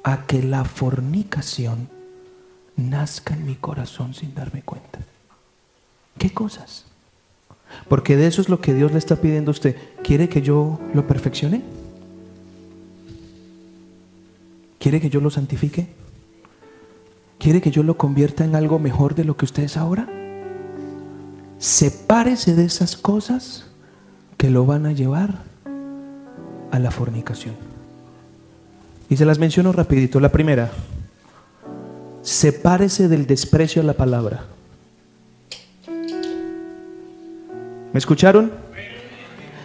a 0.04 0.26
que 0.26 0.42
la 0.42 0.64
fornicación 0.64 1.88
nazca 2.76 3.34
en 3.34 3.46
mi 3.46 3.54
corazón 3.54 4.12
sin 4.12 4.34
darme 4.34 4.60
cuenta? 4.60 4.98
¿Qué 6.18 6.34
cosas? 6.34 6.84
Porque 7.88 8.16
de 8.16 8.26
eso 8.26 8.42
es 8.42 8.50
lo 8.50 8.60
que 8.60 8.74
Dios 8.74 8.92
le 8.92 8.98
está 8.98 9.16
pidiendo 9.16 9.50
a 9.50 9.52
usted. 9.52 9.74
¿Quiere 10.04 10.28
que 10.28 10.42
yo 10.42 10.78
lo 10.92 11.06
perfeccione? 11.06 11.62
¿Quiere 14.78 15.00
que 15.00 15.08
yo 15.08 15.22
lo 15.22 15.30
santifique? 15.30 15.88
¿Quiere 17.38 17.62
que 17.62 17.70
yo 17.70 17.82
lo 17.82 17.96
convierta 17.96 18.44
en 18.44 18.54
algo 18.54 18.78
mejor 18.78 19.14
de 19.14 19.24
lo 19.24 19.34
que 19.38 19.46
usted 19.46 19.62
es 19.62 19.78
ahora? 19.78 20.08
Sepárese 21.58 22.54
de 22.54 22.66
esas 22.66 22.98
cosas 22.98 23.66
que 24.36 24.50
lo 24.50 24.66
van 24.66 24.84
a 24.84 24.92
llevar 24.92 25.49
a 26.70 26.78
la 26.78 26.90
fornicación. 26.90 27.54
Y 29.08 29.16
se 29.16 29.24
las 29.24 29.38
menciono 29.38 29.72
rapidito. 29.72 30.20
La 30.20 30.30
primera, 30.30 30.70
sepárese 32.22 33.08
del 33.08 33.26
desprecio 33.26 33.82
a 33.82 33.84
la 33.84 33.94
palabra. 33.94 34.44
¿Me 37.92 37.98
escucharon? 37.98 38.52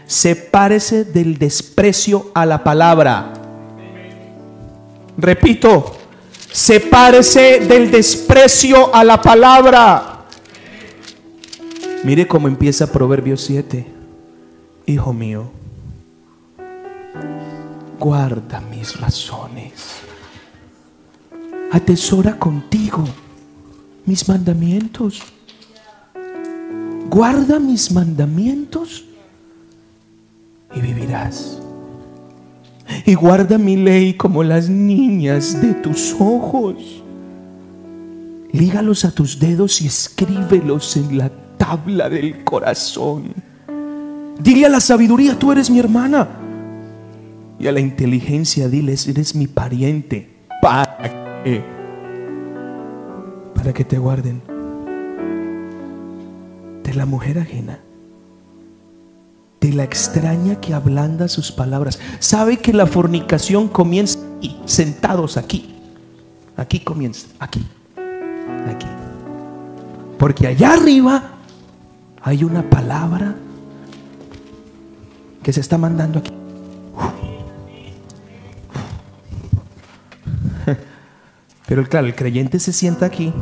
Sepárese 0.07 1.03
del 1.05 1.37
desprecio 1.37 2.31
a 2.33 2.45
la 2.45 2.63
palabra. 2.63 3.33
Repito, 5.17 5.95
sepárese 6.51 7.59
del 7.59 7.91
desprecio 7.91 8.93
a 8.93 9.03
la 9.03 9.21
palabra. 9.21 10.25
Mire 12.03 12.27
cómo 12.27 12.47
empieza 12.47 12.91
Proverbios 12.91 13.41
7. 13.41 13.85
Hijo 14.87 15.13
mío, 15.13 15.49
guarda 18.05 18.61
mis 18.69 19.01
razones. 19.01 19.73
Atesora 21.71 22.37
contigo 22.37 23.03
mis 24.05 24.29
mandamientos. 24.29 25.23
Guarda 27.09 27.57
mis 27.57 27.91
mandamientos 27.91 29.05
y 30.75 30.81
vivirás 30.81 31.59
y 33.07 33.15
guarda 33.15 33.57
mi 33.57 33.75
ley 33.75 34.13
como 34.13 34.43
las 34.43 34.69
niñas 34.69 35.59
de 35.59 35.73
tus 35.73 36.15
ojos. 36.19 36.75
Lígalos 38.51 39.03
a 39.03 39.09
tus 39.09 39.39
dedos 39.39 39.81
y 39.81 39.87
escríbelos 39.87 40.95
en 40.95 41.17
la 41.17 41.31
tabla 41.57 42.07
del 42.07 42.43
corazón. 42.43 43.33
Dile 44.39 44.67
a 44.67 44.69
la 44.69 44.79
sabiduría, 44.79 45.39
tú 45.39 45.51
eres 45.51 45.71
mi 45.71 45.79
hermana. 45.79 46.44
Y 47.59 47.67
a 47.67 47.71
la 47.71 47.79
inteligencia, 47.79 48.67
diles, 48.67 49.07
eres 49.07 49.35
mi 49.35 49.47
pariente. 49.47 50.29
¿Para 50.61 51.43
qué? 51.43 51.63
Para 53.53 53.73
que 53.73 53.85
te 53.85 53.97
guarden 53.97 54.41
de 56.83 56.93
la 56.93 57.05
mujer 57.05 57.39
ajena 57.39 57.79
de 59.65 59.73
la 59.73 59.83
extraña 59.83 60.61
que 60.61 60.73
ablanda 60.73 61.27
sus 61.27 61.51
palabras. 61.51 61.99
Sabe 62.19 62.57
que 62.57 62.71
la 62.71 62.85
fornicación 62.85 63.67
comienza 63.67 64.19
aquí, 64.37 64.57
sentados 64.65 65.37
aquí. 65.37 65.75
Aquí 66.55 66.79
comienza, 66.79 67.27
aquí, 67.39 67.65
aquí. 68.67 68.86
Porque 70.19 70.47
allá 70.47 70.73
arriba 70.73 71.32
hay 72.21 72.43
una 72.43 72.69
palabra 72.69 73.36
que 75.41 75.51
se 75.51 75.61
está 75.61 75.77
mandando 75.77 76.19
aquí. 76.19 76.32
Pero 81.67 81.83
claro, 81.87 82.08
el 82.08 82.16
creyente 82.16 82.59
se 82.59 82.74
sienta 82.74 83.05
aquí 83.05 83.33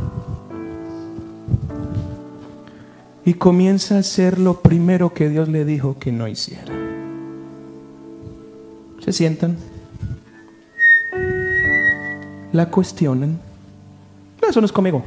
y 3.26 3.34
comienza 3.36 3.96
a 3.96 4.00
hacer 4.00 4.40
lo 4.40 4.62
primero 4.62 5.14
que 5.14 5.30
Dios 5.30 5.50
le 5.50 5.66
dijo 5.66 5.98
que 6.00 6.12
no 6.12 6.28
hiciera. 6.28 6.72
Se 9.04 9.12
sientan, 9.12 9.58
la 12.54 12.70
cuestionan. 12.70 13.40
Eso 14.48 14.62
no 14.62 14.66
es 14.66 14.72
conmigo. 14.72 15.04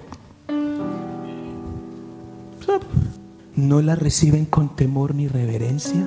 No 3.55 3.81
la 3.81 3.95
reciben 3.95 4.45
con 4.45 4.77
temor 4.77 5.15
ni 5.15 5.29
reverencia. 5.29 6.07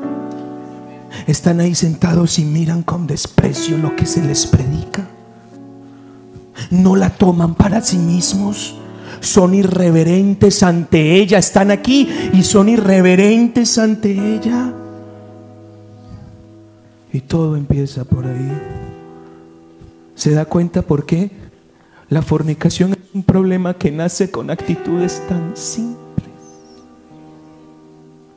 Están 1.25 1.59
ahí 1.59 1.73
sentados 1.73 2.37
y 2.37 2.45
miran 2.45 2.83
con 2.83 3.07
desprecio 3.07 3.77
lo 3.77 3.95
que 3.95 4.05
se 4.05 4.23
les 4.23 4.45
predica. 4.45 5.07
No 6.69 6.95
la 6.95 7.09
toman 7.09 7.55
para 7.55 7.81
sí 7.81 7.97
mismos 7.97 8.75
son 9.21 9.53
irreverentes 9.53 10.63
ante 10.63 11.15
ella, 11.15 11.39
están 11.39 11.71
aquí 11.71 12.07
y 12.33 12.43
son 12.43 12.69
irreverentes 12.69 13.77
ante 13.77 14.35
ella. 14.35 14.73
Y 17.11 17.21
todo 17.21 17.55
empieza 17.55 18.03
por 18.03 18.25
ahí. 18.25 18.51
¿Se 20.15 20.31
da 20.31 20.45
cuenta 20.45 20.81
por 20.81 21.05
qué? 21.05 21.31
La 22.09 22.21
fornicación 22.21 22.93
es 22.93 22.99
un 23.13 23.23
problema 23.23 23.73
que 23.75 23.91
nace 23.91 24.31
con 24.31 24.49
actitudes 24.49 25.21
tan 25.27 25.55
simples 25.55 25.99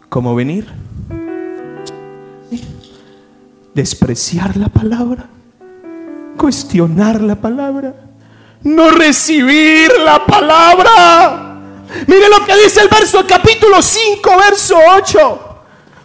como 0.09 0.34
venir, 0.34 0.66
despreciar 3.74 4.59
la 4.59 4.68
palabra, 4.68 5.26
cuestionar 6.36 7.22
la 7.22 7.36
palabra 7.36 8.11
no 8.64 8.90
recibir 8.90 9.90
la 10.05 10.24
palabra. 10.24 11.59
Mire 12.06 12.28
lo 12.28 12.44
que 12.44 12.56
dice 12.56 12.80
el 12.80 12.89
verso 12.89 13.24
capítulo 13.26 13.82
5, 13.82 14.36
verso 14.36 14.76
8. 14.97 15.48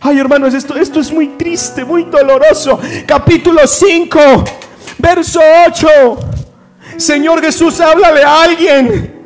Ay, 0.02 0.20
hermanos, 0.20 0.54
esto, 0.54 0.76
esto 0.76 1.00
es 1.00 1.12
muy 1.12 1.30
triste, 1.30 1.84
muy 1.84 2.04
doloroso. 2.04 2.80
Capítulo 3.06 3.66
5, 3.66 4.20
verso 4.98 5.40
8. 5.68 6.18
Señor 6.98 7.42
Jesús, 7.42 7.80
háblale 7.80 8.24
a 8.24 8.44
alguien. 8.44 9.17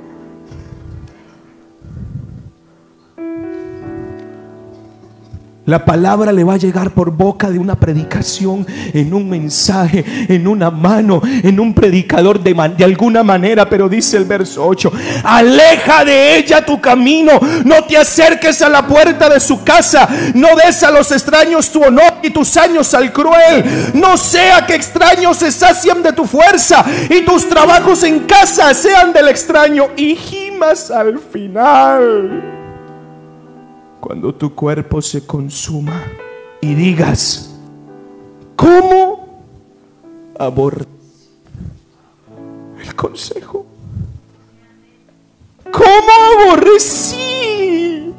La 5.66 5.86
palabra 5.86 6.32
le 6.32 6.44
va 6.44 6.56
a 6.56 6.58
llegar 6.58 6.90
por 6.90 7.12
boca 7.12 7.52
de 7.52 7.60
una 7.60 7.80
predicación, 7.80 8.66
en 8.94 9.14
un 9.14 9.30
mensaje, 9.30 10.04
en 10.28 10.48
una 10.48 10.72
mano, 10.72 11.22
en 11.24 11.60
un 11.60 11.76
predicador 11.76 12.40
de, 12.40 12.56
de, 12.76 12.84
alguna 12.84 13.22
manera. 13.22 13.70
Pero 13.70 13.88
dice 13.88 14.18
el 14.18 14.26
verso 14.26 14.66
8, 14.66 14.92
aleja 15.24 16.04
de 16.04 16.38
ella 16.38 16.66
tu 16.66 16.82
camino, 16.82 17.34
no 17.64 17.84
te 17.84 17.96
acerques 17.96 18.60
a 18.64 18.70
la 18.70 18.88
puerta 18.88 19.30
de 19.30 19.40
su 19.40 19.64
casa, 19.64 20.10
no 20.34 20.48
des 20.56 20.82
a 20.82 20.90
los 20.90 21.12
extraños 21.12 21.72
tu 21.72 21.84
honor 21.84 22.16
y 22.24 22.32
tus 22.32 22.58
años 22.58 22.92
al 22.96 23.14
cruel. 23.14 23.92
No 23.94 24.18
sea 24.18 24.66
que 24.66 24.74
extraños 24.74 25.38
se 25.38 25.52
sacien 25.52 26.02
de 26.02 26.14
tu 26.14 26.26
fuerza 26.26 26.84
y 27.08 27.22
tus 27.22 27.48
trabajos 27.48 28.02
en 28.02 28.22
casa 28.22 28.74
sean 28.74 29.14
del 29.14 29.28
extraño 29.28 29.90
y 29.96 30.16
gimas 30.16 30.90
al 30.90 31.20
final 31.20 32.61
cuando 34.12 34.36
tu 34.36 34.54
cuerpo 34.54 35.02
se 35.02 35.26
consuma 35.26 36.04
y 36.60 36.74
digas, 36.74 37.58
¿cómo 38.58 39.42
aborrecí 40.38 40.90
el 42.84 42.94
consejo? 42.94 43.66
¿Cómo 45.72 46.12
aborrecí? 46.44 48.14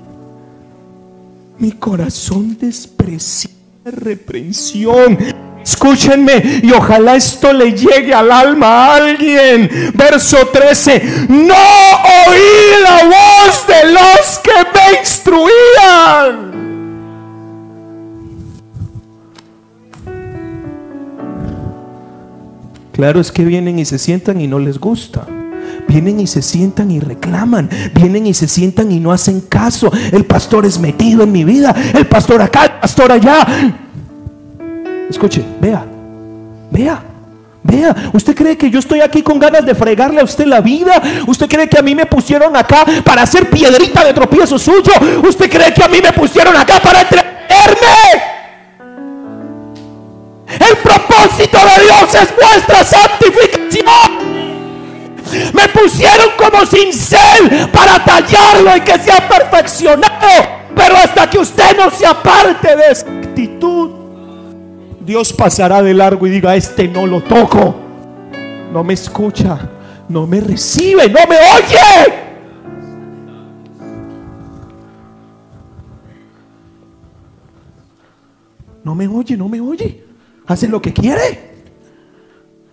Mi 1.59 1.73
corazón 1.73 2.56
desprecia 2.59 3.51
reprensión 3.85 5.19
Escúchenme 5.64 6.60
y 6.62 6.72
ojalá 6.72 7.16
esto 7.16 7.52
le 7.52 7.72
llegue 7.72 8.12
al 8.14 8.30
alma 8.30 8.66
a 8.66 8.97
alguien. 8.97 9.93
Verso 9.94 10.39
13. 10.52 11.26
No 11.28 11.55
oí 11.55 12.82
la 12.82 13.05
voz 13.05 13.66
de 13.66 13.93
los 13.93 14.39
que 14.43 14.51
me 14.74 15.01
instruían. 15.01 16.52
Claro 22.93 23.20
es 23.20 23.32
que 23.32 23.44
vienen 23.44 23.78
y 23.78 23.84
se 23.84 23.98
sientan 23.98 24.40
y 24.40 24.47
no 24.47 24.59
les 24.59 24.78
gusta. 24.78 25.26
Vienen 25.89 26.20
y 26.20 26.26
se 26.26 26.43
sientan 26.43 26.90
y 26.90 27.01
reclaman. 27.01 27.68
Vienen 27.94 28.26
y 28.26 28.34
se 28.34 28.48
sientan 28.48 28.93
y 28.93 29.01
no 29.01 29.12
hacen 29.12 29.40
caso. 29.40 29.90
El 30.12 30.24
pastor 30.24 30.66
es 30.66 30.78
metido 30.78 31.22
en 31.22 31.32
mi 31.32 31.44
vida. 31.44 31.74
El 31.94 32.06
pastor 32.06 32.43
acá, 32.43 32.64
el 32.64 32.80
pastor 32.80 33.12
allá. 33.12 33.47
Escuche, 35.12 35.44
vea, 35.60 35.84
vea. 36.70 37.02
Vea, 37.64 37.94
¿usted 38.12 38.34
cree 38.34 38.56
que 38.56 38.68
yo 38.70 38.80
estoy 38.80 39.02
aquí 39.02 39.22
con 39.22 39.39
ganas 39.39 39.64
de 39.64 39.74
fregarle 39.74 40.20
a 40.20 40.24
usted 40.24 40.47
la 40.47 40.60
vida? 40.60 41.01
¿Usted 41.28 41.48
cree 41.48 41.68
que 41.68 41.78
a 41.78 41.82
mí 41.82 41.94
me 41.94 42.06
pusieron 42.06 42.56
acá 42.56 42.84
para 43.05 43.22
hacer 43.22 43.48
piedrita 43.48 44.02
de 44.05 44.12
tropiezo 44.12 44.59
suyo? 44.59 44.90
¿Usted 45.22 45.48
cree 45.48 45.72
que 45.72 45.84
a 45.84 45.89
mí 45.89 46.01
me 46.02 46.12
pusieron 46.12 46.56
acá 46.56 46.80
para 46.80 47.02
entretenerme? 47.02 48.22
El 50.48 50.76
propósito 50.78 51.59
de 51.59 51.84
Dios 51.84 52.14
es 52.14 52.34
vuestra 52.34 52.82
santificación. 52.82 53.86
Me 55.52 55.68
pusieron 55.68 56.30
como 56.36 56.66
cincel 56.66 57.68
para 57.70 58.02
tallarlo 58.05 58.76
y 58.76 58.80
que 58.80 58.98
sea 58.98 59.28
perfeccionado. 59.28 60.62
Pero 60.74 60.97
hasta 60.97 61.28
que 61.28 61.39
usted 61.39 61.76
no 61.76 61.90
se 61.90 62.06
aparte 62.06 62.74
de 62.74 62.90
esa 62.90 63.06
actitud, 63.06 63.72
Dios 65.05 65.33
pasará 65.33 65.83
de 65.83 65.95
largo 65.95 66.27
y 66.27 66.31
diga, 66.31 66.55
este 66.55 66.87
no 66.87 67.07
lo 67.07 67.23
toco. 67.23 67.74
No 68.73 68.85
me 68.85 68.95
escucha, 68.95 69.59
no 70.09 70.27
me 70.27 70.41
recibe, 70.41 71.09
no 71.09 71.20
me 71.29 71.37
oye. 71.37 72.23
No 78.85 78.95
me 78.95 79.09
oye, 79.09 79.37
no 79.37 79.49
me 79.49 79.61
oye. 79.61 80.05
Hace 80.47 80.69
lo 80.69 80.81
que 80.81 80.93
quiere. 80.93 81.53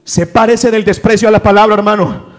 Sepárese 0.04 0.72
del 0.72 0.84
desprecio 0.84 1.28
a 1.28 1.32
la 1.32 1.42
palabra, 1.42 1.76
hermano. 1.76 2.30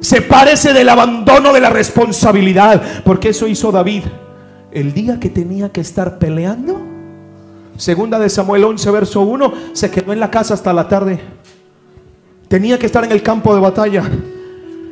Sepárese 0.00 0.72
del 0.72 0.88
abandono 0.88 1.52
de 1.52 1.60
la 1.60 1.70
responsabilidad. 1.70 3.02
Porque 3.04 3.30
eso 3.30 3.46
hizo 3.46 3.72
David. 3.72 4.04
El 4.70 4.92
día 4.92 5.20
que 5.20 5.28
tenía 5.28 5.70
que 5.70 5.80
estar 5.80 6.18
peleando 6.18 6.83
Segunda 7.76 8.18
de 8.18 8.28
Samuel 8.28 8.64
11, 8.64 8.90
verso 8.90 9.22
1, 9.22 9.52
se 9.72 9.90
quedó 9.90 10.12
en 10.12 10.20
la 10.20 10.30
casa 10.30 10.54
hasta 10.54 10.72
la 10.72 10.88
tarde. 10.88 11.20
Tenía 12.48 12.78
que 12.78 12.86
estar 12.86 13.04
en 13.04 13.12
el 13.12 13.22
campo 13.22 13.54
de 13.54 13.60
batalla. 13.60 14.08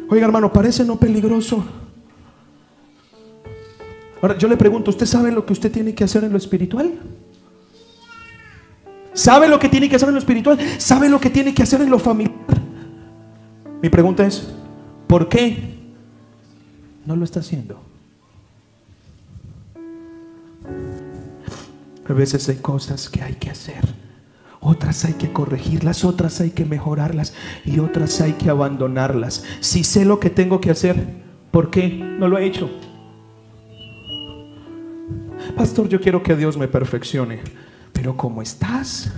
Oiga, 0.08 0.26
hermano, 0.26 0.52
parece 0.52 0.84
no 0.84 0.96
peligroso. 0.96 1.64
Ahora, 4.20 4.36
yo 4.36 4.48
le 4.48 4.56
pregunto, 4.56 4.90
¿usted 4.90 5.06
sabe 5.06 5.30
lo 5.32 5.46
que 5.46 5.52
usted 5.52 5.70
tiene 5.70 5.94
que 5.94 6.04
hacer 6.04 6.24
en 6.24 6.32
lo 6.32 6.38
espiritual? 6.38 6.92
¿Sabe 9.12 9.48
lo 9.48 9.58
que 9.58 9.68
tiene 9.68 9.88
que 9.88 9.96
hacer 9.96 10.08
en 10.08 10.14
lo 10.14 10.20
espiritual? 10.20 10.58
¿Sabe 10.78 11.08
lo 11.08 11.20
que 11.20 11.30
tiene 11.30 11.54
que 11.54 11.62
hacer 11.62 11.80
en 11.82 11.90
lo 11.90 11.98
familiar? 11.98 12.34
Mi 13.82 13.88
pregunta 13.90 14.26
es, 14.26 14.48
¿por 15.06 15.28
qué 15.28 15.74
no 17.04 17.16
lo 17.16 17.24
está 17.24 17.40
haciendo? 17.40 17.91
A 22.08 22.12
veces 22.12 22.48
hay 22.48 22.56
cosas 22.56 23.08
que 23.08 23.22
hay 23.22 23.34
que 23.34 23.50
hacer. 23.50 23.82
Otras 24.60 25.04
hay 25.04 25.14
que 25.14 25.32
corregirlas, 25.32 26.04
otras 26.04 26.40
hay 26.40 26.50
que 26.50 26.64
mejorarlas 26.64 27.34
y 27.64 27.80
otras 27.80 28.20
hay 28.20 28.34
que 28.34 28.48
abandonarlas. 28.48 29.44
Si 29.60 29.82
sé 29.82 30.04
lo 30.04 30.20
que 30.20 30.30
tengo 30.30 30.60
que 30.60 30.70
hacer, 30.70 31.04
¿por 31.50 31.70
qué 31.70 31.88
no 31.88 32.28
lo 32.28 32.38
he 32.38 32.44
hecho? 32.46 32.70
Pastor, 35.56 35.88
yo 35.88 36.00
quiero 36.00 36.22
que 36.22 36.36
Dios 36.36 36.56
me 36.56 36.68
perfeccione. 36.68 37.40
Pero 37.92 38.16
como 38.16 38.40
estás, 38.40 39.12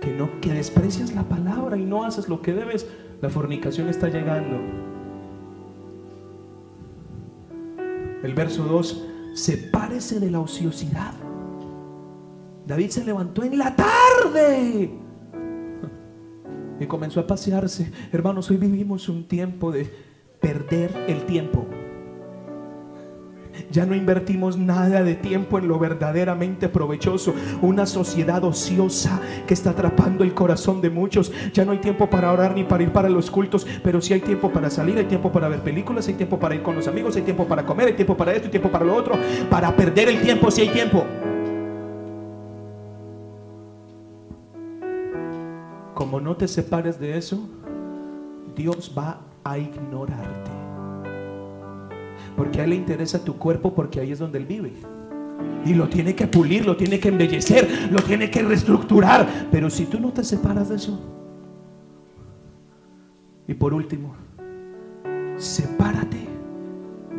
que 0.00 0.12
no 0.12 0.40
que 0.40 0.52
desprecias 0.52 1.12
la 1.12 1.24
palabra 1.24 1.76
y 1.76 1.84
no 1.84 2.04
haces 2.04 2.28
lo 2.28 2.40
que 2.40 2.52
debes, 2.52 2.86
la 3.20 3.28
fornicación 3.28 3.88
está 3.88 4.08
llegando. 4.08 4.60
El 8.22 8.34
verso 8.34 8.64
2, 8.64 9.04
sepárese 9.34 10.20
de 10.20 10.30
la 10.30 10.40
ociosidad. 10.40 11.14
David 12.66 12.90
se 12.90 13.04
levantó 13.04 13.44
en 13.44 13.58
la 13.58 13.76
tarde 13.76 14.90
y 16.80 16.86
comenzó 16.86 17.20
a 17.20 17.26
pasearse. 17.26 17.92
Hermanos, 18.12 18.50
hoy 18.50 18.56
vivimos 18.56 19.08
un 19.08 19.28
tiempo 19.28 19.70
de 19.70 19.88
perder 20.40 20.90
el 21.06 21.24
tiempo. 21.26 21.64
Ya 23.70 23.86
no 23.86 23.94
invertimos 23.94 24.58
nada 24.58 25.02
de 25.02 25.14
tiempo 25.14 25.58
en 25.58 25.68
lo 25.68 25.78
verdaderamente 25.78 26.68
provechoso. 26.68 27.34
Una 27.62 27.86
sociedad 27.86 28.42
ociosa 28.44 29.20
que 29.46 29.54
está 29.54 29.70
atrapando 29.70 30.24
el 30.24 30.34
corazón 30.34 30.80
de 30.80 30.90
muchos. 30.90 31.32
Ya 31.54 31.64
no 31.64 31.72
hay 31.72 31.78
tiempo 31.78 32.10
para 32.10 32.32
orar 32.32 32.54
ni 32.54 32.64
para 32.64 32.82
ir 32.82 32.92
para 32.92 33.08
los 33.08 33.30
cultos, 33.30 33.66
pero 33.82 34.00
sí 34.00 34.12
hay 34.12 34.20
tiempo 34.20 34.50
para 34.52 34.70
salir, 34.70 34.98
hay 34.98 35.06
tiempo 35.06 35.32
para 35.32 35.48
ver 35.48 35.62
películas, 35.62 36.08
hay 36.08 36.14
tiempo 36.14 36.38
para 36.38 36.56
ir 36.56 36.62
con 36.62 36.74
los 36.74 36.88
amigos, 36.88 37.16
hay 37.16 37.22
tiempo 37.22 37.46
para 37.46 37.64
comer, 37.64 37.86
hay 37.86 37.94
tiempo 37.94 38.16
para 38.16 38.32
esto, 38.32 38.46
hay 38.46 38.50
tiempo 38.50 38.70
para 38.70 38.84
lo 38.84 38.94
otro. 38.94 39.14
Para 39.48 39.74
perder 39.74 40.08
el 40.08 40.20
tiempo 40.20 40.50
si 40.50 40.62
hay 40.62 40.68
tiempo. 40.68 41.06
Como 45.96 46.20
no 46.20 46.36
te 46.36 46.46
separes 46.46 47.00
de 47.00 47.16
eso, 47.16 47.48
Dios 48.54 48.92
va 48.96 49.22
a 49.42 49.56
ignorarte. 49.56 50.50
Porque 52.36 52.60
a 52.60 52.64
Él 52.64 52.70
le 52.70 52.76
interesa 52.76 53.24
tu 53.24 53.38
cuerpo 53.38 53.74
porque 53.74 54.00
ahí 54.00 54.12
es 54.12 54.18
donde 54.18 54.36
Él 54.36 54.44
vive. 54.44 54.74
Y 55.64 55.72
lo 55.72 55.88
tiene 55.88 56.14
que 56.14 56.26
pulir, 56.26 56.66
lo 56.66 56.76
tiene 56.76 57.00
que 57.00 57.08
embellecer, 57.08 57.88
lo 57.90 58.02
tiene 58.02 58.30
que 58.30 58.42
reestructurar. 58.42 59.48
Pero 59.50 59.70
si 59.70 59.86
tú 59.86 59.98
no 59.98 60.12
te 60.12 60.22
separas 60.22 60.68
de 60.68 60.76
eso. 60.76 61.00
Y 63.48 63.54
por 63.54 63.72
último, 63.72 64.14
sepárate 65.38 66.28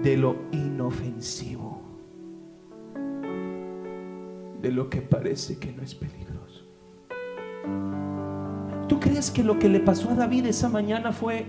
de 0.04 0.18
lo 0.18 0.36
inofensivo. 0.52 1.82
De 4.62 4.72
lo 4.72 4.88
que 4.88 5.02
parece 5.02 5.58
que 5.58 5.74
no 5.74 5.82
es 5.82 5.96
peligroso. 5.96 6.28
¿Tú 8.88 9.00
crees 9.00 9.32
que 9.32 9.44
lo 9.44 9.60
que 9.60 9.68
le 9.68 9.80
pasó 9.80 10.10
a 10.10 10.16
David 10.16 10.46
esa 10.46 10.70
mañana 10.70 11.12
fue 11.12 11.46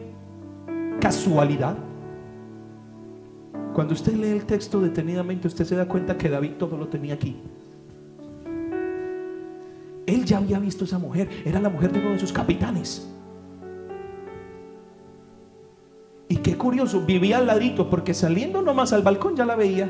casualidad? 1.01 1.77
Cuando 3.75 3.95
usted 3.95 4.15
lee 4.15 4.31
el 4.31 4.45
texto 4.45 4.81
detenidamente, 4.81 5.47
usted 5.47 5.65
se 5.65 5.77
da 5.77 5.87
cuenta 5.87 6.19
que 6.19 6.29
David 6.29 6.53
todo 6.59 6.77
lo 6.77 6.89
tenía 6.89 7.15
aquí. 7.15 7.37
Él 10.07 10.25
ya 10.25 10.39
había 10.39 10.59
visto 10.59 10.85
a 10.85 10.87
esa 10.87 10.99
mujer, 10.99 11.29
era 11.45 11.61
la 11.61 11.69
mujer 11.69 11.93
de 11.93 12.01
uno 12.01 12.11
de 12.11 12.19
sus 12.19 12.33
capitanes. 12.33 13.09
Y 16.29 16.37
qué 16.37 16.57
curioso, 16.57 17.03
vivía 17.03 17.39
al 17.39 17.47
ladito, 17.47 17.89
porque 17.89 18.15
saliendo 18.15 18.63
nomás 18.63 18.93
al 18.93 19.03
balcón 19.03 19.37
ya 19.37 19.47
la 19.47 19.55
veía. 19.55 19.89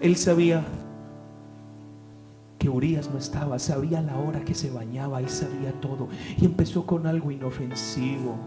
Él 0.00 0.16
sabía 0.16 0.62
Urias 2.80 3.10
no 3.12 3.18
estaba, 3.18 3.58
sabía 3.58 4.00
la 4.00 4.16
hora 4.16 4.40
que 4.40 4.54
se 4.54 4.70
bañaba, 4.70 5.20
él 5.20 5.28
sabía 5.28 5.70
todo. 5.82 6.08
Y 6.38 6.46
empezó 6.46 6.86
con 6.86 7.06
algo 7.06 7.30
inofensivo. 7.30 8.38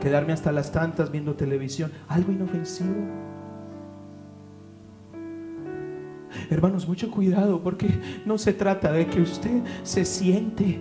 Quedarme 0.00 0.32
hasta 0.32 0.52
las 0.52 0.70
tantas 0.70 1.10
viendo 1.10 1.34
televisión, 1.34 1.90
algo 2.06 2.30
inofensivo. 2.30 3.04
Hermanos, 6.48 6.86
mucho 6.86 7.10
cuidado 7.10 7.60
porque 7.64 7.88
no 8.24 8.38
se 8.38 8.52
trata 8.52 8.92
de 8.92 9.08
que 9.08 9.20
usted 9.20 9.64
se 9.82 10.04
siente 10.04 10.80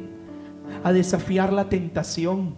a 0.83 0.93
desafiar 0.93 1.51
la 1.51 1.67
tentación. 1.67 2.53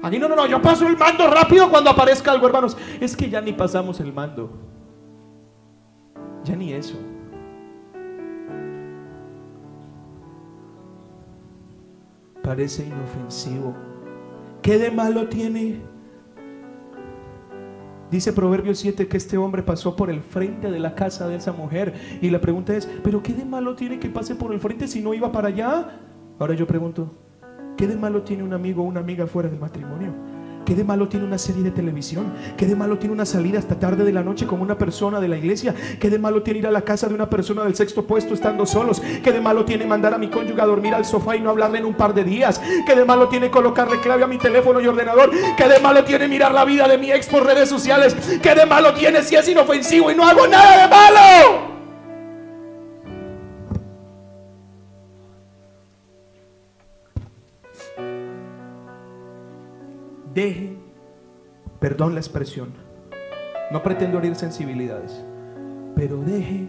Aquí 0.00 0.20
no, 0.20 0.28
no, 0.28 0.36
no, 0.36 0.46
yo 0.46 0.62
paso 0.62 0.86
el 0.86 0.96
mando 0.96 1.28
rápido 1.28 1.68
cuando 1.68 1.90
aparezca 1.90 2.30
algo, 2.30 2.46
hermanos. 2.46 2.76
Es 3.00 3.16
que 3.16 3.28
ya 3.28 3.40
ni 3.40 3.52
pasamos 3.52 3.98
el 3.98 4.12
mando. 4.12 4.52
Ya 6.44 6.54
ni 6.54 6.72
eso. 6.72 7.11
Parece 12.52 12.84
inofensivo. 12.84 13.74
¿Qué 14.60 14.76
de 14.76 14.90
malo 14.90 15.26
tiene? 15.26 15.80
Dice 18.10 18.34
Proverbio 18.34 18.74
7 18.74 19.08
que 19.08 19.16
este 19.16 19.38
hombre 19.38 19.62
pasó 19.62 19.96
por 19.96 20.10
el 20.10 20.20
frente 20.20 20.70
de 20.70 20.78
la 20.78 20.94
casa 20.94 21.26
de 21.28 21.36
esa 21.36 21.52
mujer. 21.52 21.94
Y 22.20 22.28
la 22.28 22.42
pregunta 22.42 22.76
es, 22.76 22.86
¿pero 23.02 23.22
qué 23.22 23.32
de 23.32 23.46
malo 23.46 23.74
tiene 23.74 23.98
que 23.98 24.10
pase 24.10 24.34
por 24.34 24.52
el 24.52 24.60
frente 24.60 24.86
si 24.86 25.00
no 25.00 25.14
iba 25.14 25.32
para 25.32 25.48
allá? 25.48 25.98
Ahora 26.38 26.52
yo 26.52 26.66
pregunto, 26.66 27.10
¿Qué 27.76 27.86
de 27.86 27.96
malo 27.96 28.22
tiene 28.22 28.42
un 28.42 28.52
amigo 28.52 28.82
o 28.82 28.86
una 28.86 29.00
amiga 29.00 29.26
fuera 29.26 29.48
del 29.48 29.58
matrimonio? 29.58 30.12
¿Qué 30.64 30.74
de 30.74 30.84
malo 30.84 31.08
tiene 31.08 31.26
una 31.26 31.38
serie 31.38 31.62
de 31.62 31.70
televisión? 31.70 32.32
¿Qué 32.56 32.66
de 32.66 32.76
malo 32.76 32.98
tiene 32.98 33.12
una 33.12 33.26
salida 33.26 33.58
hasta 33.58 33.78
tarde 33.78 34.04
de 34.04 34.12
la 34.12 34.22
noche 34.22 34.46
con 34.46 34.60
una 34.60 34.78
persona 34.78 35.20
de 35.20 35.28
la 35.28 35.36
iglesia? 35.36 35.74
¿Qué 35.98 36.08
de 36.08 36.18
malo 36.18 36.42
tiene 36.42 36.60
ir 36.60 36.66
a 36.66 36.70
la 36.70 36.82
casa 36.82 37.08
de 37.08 37.14
una 37.14 37.28
persona 37.28 37.64
del 37.64 37.74
sexto 37.74 38.06
puesto 38.06 38.34
estando 38.34 38.64
solos? 38.64 39.02
¿Qué 39.22 39.32
de 39.32 39.40
malo 39.40 39.64
tiene 39.64 39.86
mandar 39.86 40.14
a 40.14 40.18
mi 40.18 40.28
cónyuge 40.28 40.60
a 40.60 40.66
dormir 40.66 40.94
al 40.94 41.04
sofá 41.04 41.36
y 41.36 41.40
no 41.40 41.50
hablarle 41.50 41.78
en 41.78 41.84
un 41.84 41.94
par 41.94 42.14
de 42.14 42.24
días? 42.24 42.60
¿Qué 42.86 42.94
de 42.94 43.04
malo 43.04 43.28
tiene 43.28 43.50
colocarle 43.50 44.00
clave 44.00 44.22
a 44.22 44.26
mi 44.26 44.38
teléfono 44.38 44.80
y 44.80 44.86
ordenador? 44.86 45.30
¿Qué 45.56 45.68
de 45.68 45.80
malo 45.80 46.04
tiene 46.04 46.28
mirar 46.28 46.52
la 46.52 46.64
vida 46.64 46.86
de 46.86 46.98
mi 46.98 47.10
ex 47.10 47.26
por 47.26 47.44
redes 47.44 47.68
sociales? 47.68 48.14
¿Qué 48.40 48.54
de 48.54 48.66
malo 48.66 48.94
tiene 48.94 49.22
si 49.22 49.34
es 49.34 49.48
inofensivo 49.48 50.10
y 50.10 50.14
no 50.14 50.26
hago 50.26 50.46
nada 50.46 50.82
de 50.82 50.88
malo? 50.88 51.71
Deje, 60.34 60.76
perdón 61.80 62.14
la 62.14 62.20
expresión, 62.20 62.70
no 63.70 63.82
pretendo 63.82 64.18
herir 64.18 64.34
sensibilidades, 64.34 65.24
pero 65.94 66.18
deje 66.18 66.68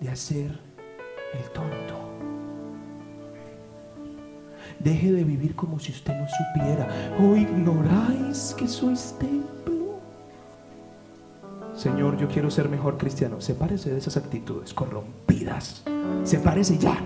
de 0.00 0.08
hacer 0.08 0.58
el 1.34 1.50
tonto. 1.52 1.94
Deje 4.78 5.12
de 5.12 5.24
vivir 5.24 5.54
como 5.54 5.78
si 5.78 5.90
usted 5.92 6.14
no 6.14 6.26
supiera. 6.28 6.86
¿O 7.18 7.34
ignoráis 7.34 8.54
que 8.58 8.68
sois 8.68 9.14
templo? 9.18 10.00
Señor, 11.74 12.16
yo 12.18 12.28
quiero 12.28 12.50
ser 12.50 12.68
mejor 12.68 12.98
cristiano. 12.98 13.40
Sepárese 13.40 13.90
de 13.90 13.98
esas 13.98 14.16
actitudes 14.16 14.74
corrompidas. 14.74 15.82
Sepárese 16.24 16.78
ya. 16.78 16.98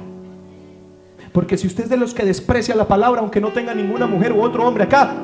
Porque 1.32 1.56
si 1.56 1.68
usted 1.68 1.84
es 1.84 1.90
de 1.90 1.96
los 1.96 2.12
que 2.12 2.24
desprecia 2.24 2.74
la 2.74 2.88
palabra, 2.88 3.20
aunque 3.20 3.40
no 3.40 3.52
tenga 3.52 3.72
ninguna 3.72 4.06
mujer 4.06 4.32
u 4.32 4.42
otro 4.42 4.66
hombre 4.66 4.84
acá, 4.84 5.14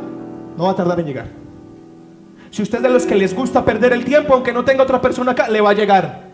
no 0.56 0.64
va 0.64 0.70
a 0.70 0.76
tardar 0.76 1.00
en 1.00 1.06
llegar. 1.06 1.26
Si 2.50 2.62
usted 2.62 2.78
es 2.78 2.82
de 2.84 2.88
los 2.88 3.04
que 3.04 3.14
les 3.14 3.34
gusta 3.34 3.64
perder 3.64 3.92
el 3.92 4.04
tiempo, 4.04 4.34
aunque 4.34 4.52
no 4.52 4.64
tenga 4.64 4.82
otra 4.82 5.00
persona 5.00 5.32
acá, 5.32 5.48
le 5.48 5.60
va 5.60 5.70
a 5.70 5.74
llegar. 5.74 6.26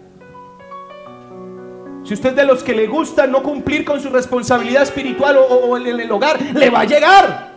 Si 2.04 2.14
usted 2.14 2.30
es 2.30 2.36
de 2.36 2.44
los 2.44 2.62
que 2.62 2.74
le 2.74 2.86
gusta 2.86 3.26
no 3.26 3.42
cumplir 3.42 3.84
con 3.84 4.00
su 4.00 4.08
responsabilidad 4.08 4.82
espiritual 4.82 5.36
o, 5.38 5.76
en 5.76 5.86
el 5.86 6.10
hogar, 6.10 6.40
le 6.40 6.70
va 6.70 6.80
a 6.80 6.84
llegar. 6.84 7.52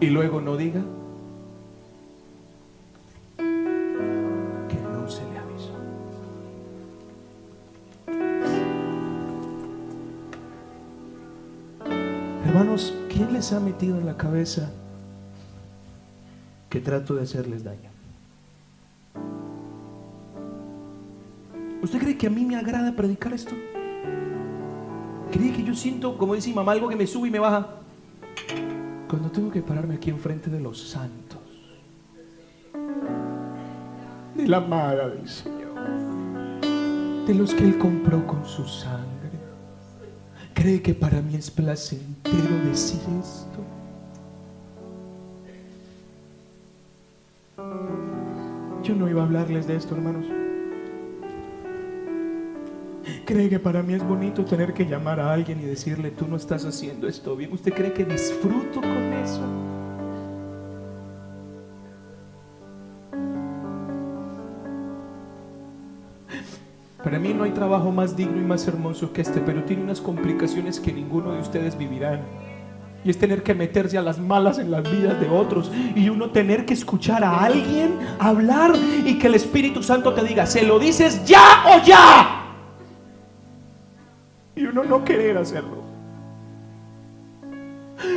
Y 0.00 0.06
luego 0.06 0.40
no 0.40 0.56
diga 0.56 0.80
que 3.38 4.76
no 4.92 5.08
se 5.08 5.22
le 5.22 5.38
avisó. 5.38 5.72
Hermanos, 12.46 12.97
¿Quién 13.18 13.32
les 13.32 13.52
ha 13.52 13.58
metido 13.58 13.98
en 13.98 14.06
la 14.06 14.16
cabeza 14.16 14.70
que 16.70 16.78
trato 16.78 17.16
de 17.16 17.22
hacerles 17.22 17.64
daño? 17.64 17.90
¿Usted 21.82 21.98
cree 21.98 22.16
que 22.16 22.28
a 22.28 22.30
mí 22.30 22.44
me 22.44 22.54
agrada 22.54 22.94
predicar 22.94 23.32
esto? 23.32 23.56
¿Cree 25.32 25.52
que 25.52 25.64
yo 25.64 25.74
siento, 25.74 26.16
como 26.16 26.36
dice 26.36 26.50
mi 26.50 26.54
mamá, 26.54 26.70
algo 26.70 26.88
que 26.88 26.94
me 26.94 27.08
sube 27.08 27.26
y 27.26 27.32
me 27.32 27.40
baja? 27.40 27.66
Cuando 29.08 29.32
tengo 29.32 29.50
que 29.50 29.62
pararme 29.62 29.96
aquí 29.96 30.10
enfrente 30.10 30.48
de 30.48 30.60
los 30.60 30.80
santos, 30.88 31.40
de 34.36 34.46
la 34.46 34.58
amada 34.58 35.08
del 35.08 35.28
Señor, 35.28 35.74
de 37.26 37.34
los 37.34 37.52
que 37.52 37.64
Él 37.64 37.78
compró 37.78 38.24
con 38.28 38.46
su 38.46 38.64
sangre 38.64 39.17
¿Cree 40.58 40.82
que 40.82 40.92
para 40.92 41.22
mí 41.22 41.36
es 41.36 41.52
placentero 41.52 42.64
decir 42.68 42.98
esto? 43.20 43.62
Yo 48.82 48.96
no 48.96 49.08
iba 49.08 49.22
a 49.22 49.24
hablarles 49.24 49.68
de 49.68 49.76
esto, 49.76 49.94
hermanos. 49.94 50.26
¿Cree 53.24 53.48
que 53.48 53.60
para 53.60 53.84
mí 53.84 53.94
es 53.94 54.02
bonito 54.02 54.44
tener 54.44 54.74
que 54.74 54.84
llamar 54.84 55.20
a 55.20 55.32
alguien 55.32 55.60
y 55.60 55.64
decirle, 55.64 56.10
tú 56.10 56.26
no 56.26 56.34
estás 56.34 56.64
haciendo 56.64 57.06
esto 57.06 57.36
bien? 57.36 57.52
¿Usted 57.52 57.72
cree 57.72 57.92
que 57.92 58.04
disfruto 58.04 58.80
con 58.80 59.12
eso? 59.12 59.77
Para 67.08 67.20
mí 67.20 67.32
no 67.32 67.44
hay 67.44 67.52
trabajo 67.52 67.90
más 67.90 68.14
digno 68.14 68.36
y 68.36 68.44
más 68.44 68.68
hermoso 68.68 69.14
que 69.14 69.22
este, 69.22 69.40
pero 69.40 69.64
tiene 69.64 69.82
unas 69.82 69.98
complicaciones 69.98 70.78
que 70.78 70.92
ninguno 70.92 71.32
de 71.32 71.40
ustedes 71.40 71.78
vivirán. 71.78 72.20
Y 73.02 73.08
es 73.08 73.16
tener 73.16 73.42
que 73.42 73.54
meterse 73.54 73.96
a 73.96 74.02
las 74.02 74.18
malas 74.18 74.58
en 74.58 74.70
las 74.70 74.82
vidas 74.82 75.18
de 75.18 75.26
otros. 75.30 75.72
Y 75.96 76.10
uno 76.10 76.28
tener 76.28 76.66
que 76.66 76.74
escuchar 76.74 77.24
a 77.24 77.44
alguien 77.44 77.98
hablar 78.18 78.72
y 79.06 79.18
que 79.18 79.28
el 79.28 79.36
Espíritu 79.36 79.82
Santo 79.82 80.12
te 80.12 80.22
diga, 80.22 80.44
se 80.44 80.64
lo 80.64 80.78
dices 80.78 81.24
ya 81.24 81.64
o 81.74 81.82
ya. 81.82 82.42
Y 84.54 84.66
uno 84.66 84.84
no 84.84 85.02
querer 85.02 85.38
hacerlo. 85.38 85.82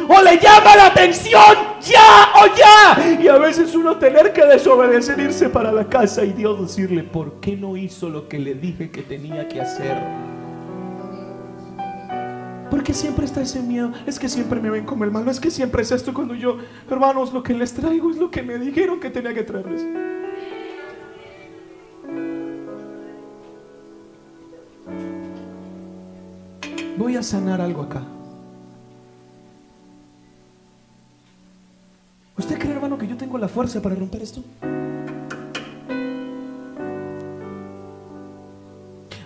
O 0.08 0.22
le 0.22 0.38
llama 0.38 0.76
la 0.76 0.88
atención 0.88 1.72
ya 1.82 2.30
o 2.36 2.56
ya. 2.56 3.22
Y 3.22 3.28
a 3.28 3.38
veces 3.38 3.74
uno 3.76 3.98
tener 3.98 4.32
que 4.34 4.46
desobedecer, 4.46 5.20
irse 5.20 5.50
para 5.50 5.72
la 5.72 5.88
casa 5.88 6.24
y 6.24 6.34
Dios 6.34 6.62
decirle, 6.62 7.04
¿por 7.04 7.40
qué 7.40 7.56
no 7.56 7.78
hizo 7.78 8.10
lo 8.10 8.28
que 8.28 8.40
le 8.40 8.54
dije 8.54 8.92
que 8.92 9.02
tenía 9.02 9.48
que 9.48 9.62
hacer? 9.62 9.98
Porque 12.70 12.94
siempre 12.94 13.26
está 13.26 13.42
ese 13.42 13.62
miedo. 13.62 13.92
Es 14.06 14.18
que 14.18 14.30
siempre 14.30 14.62
me 14.62 14.70
ven 14.70 14.86
como 14.86 15.04
el 15.04 15.12
malo. 15.12 15.30
Es 15.30 15.40
que 15.40 15.52
siempre 15.52 15.82
es 15.82 15.92
esto 15.92 16.14
cuando 16.14 16.36
yo, 16.36 16.58
hermanos, 16.90 17.34
lo 17.34 17.44
que 17.44 17.54
les 17.54 17.74
traigo 17.74 18.10
es 18.12 18.18
lo 18.18 18.32
que 18.32 18.44
me 18.44 18.58
dijeron 18.58 19.00
que 19.00 19.10
tenía 19.10 19.34
que 19.34 19.44
traerles. 19.44 19.86
Voy 26.98 27.18
a 27.18 27.24
sanar 27.24 27.60
algo 27.60 27.82
acá. 27.82 28.04
¿Usted 32.42 32.58
cree, 32.58 32.72
hermano, 32.72 32.98
que 32.98 33.06
yo 33.08 33.16
tengo 33.16 33.38
la 33.38 33.48
fuerza 33.48 33.80
para 33.84 33.94
romper 33.94 34.24
esto? 34.24 34.44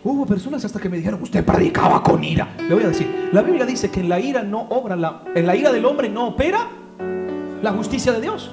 Hubo 0.04 0.26
personas 0.26 0.66
hasta 0.66 0.82
que 0.82 0.90
me 0.90 0.98
dijeron, 0.98 1.22
usted 1.24 1.46
predicaba 1.46 2.04
con 2.04 2.22
ira. 2.26 2.54
Le 2.68 2.76
voy 2.76 2.84
a 2.84 2.90
decir, 2.90 3.30
la 3.32 3.42
Biblia 3.42 3.66
dice 3.66 3.90
que 3.90 4.02
en 4.02 4.10
la 4.10 4.20
ira 4.20 4.44
no 4.44 4.64
obra, 4.64 4.98
la, 4.98 5.24
en 5.34 5.48
la 5.48 5.56
ira 5.56 5.72
del 5.72 5.86
hombre 5.86 6.10
no 6.10 6.28
opera 6.28 6.68
la 7.64 7.72
justicia 7.72 8.12
de 8.12 8.20
Dios. 8.20 8.52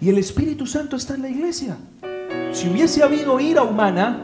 Y 0.00 0.08
el 0.08 0.16
Espíritu 0.16 0.64
Santo 0.64 0.96
está 0.96 1.14
en 1.14 1.20
la 1.20 1.28
iglesia. 1.28 1.76
Si 2.52 2.70
hubiese 2.70 3.02
habido 3.02 3.38
ira 3.38 3.64
humana, 3.64 4.18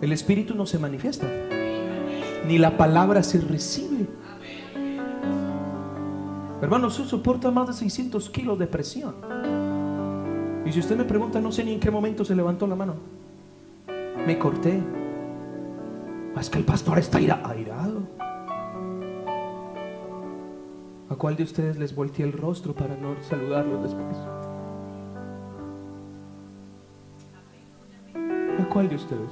el 0.00 0.12
Espíritu 0.12 0.54
no 0.54 0.64
se 0.64 0.78
manifiesta. 0.78 1.26
Ni 2.46 2.56
la 2.56 2.76
palabra 2.76 3.24
se 3.24 3.40
recibe. 3.40 4.06
Hermano, 6.60 6.88
usted 6.88 7.04
soporta 7.04 7.50
más 7.50 7.68
de 7.68 7.74
600 7.74 8.30
kilos 8.30 8.58
de 8.58 8.66
presión. 8.66 9.14
Y 10.64 10.72
si 10.72 10.80
usted 10.80 10.96
me 10.96 11.04
pregunta, 11.04 11.40
no 11.40 11.52
sé 11.52 11.64
ni 11.64 11.72
en 11.74 11.80
qué 11.80 11.90
momento 11.90 12.24
se 12.24 12.34
levantó 12.34 12.66
la 12.66 12.74
mano. 12.74 12.94
Me 14.26 14.38
corté. 14.38 14.80
Es 16.38 16.50
que 16.50 16.58
el 16.58 16.64
pastor 16.64 16.98
está 16.98 17.18
airado. 17.18 18.02
¿A 21.08 21.14
cuál 21.16 21.36
de 21.36 21.42
ustedes 21.42 21.78
les 21.78 21.94
volteé 21.94 22.24
el 22.24 22.32
rostro 22.32 22.74
para 22.74 22.96
no 22.96 23.16
saludarlos 23.22 23.82
después? 23.82 24.16
cuál 28.68 28.88
de 28.88 28.96
ustedes? 28.96 29.30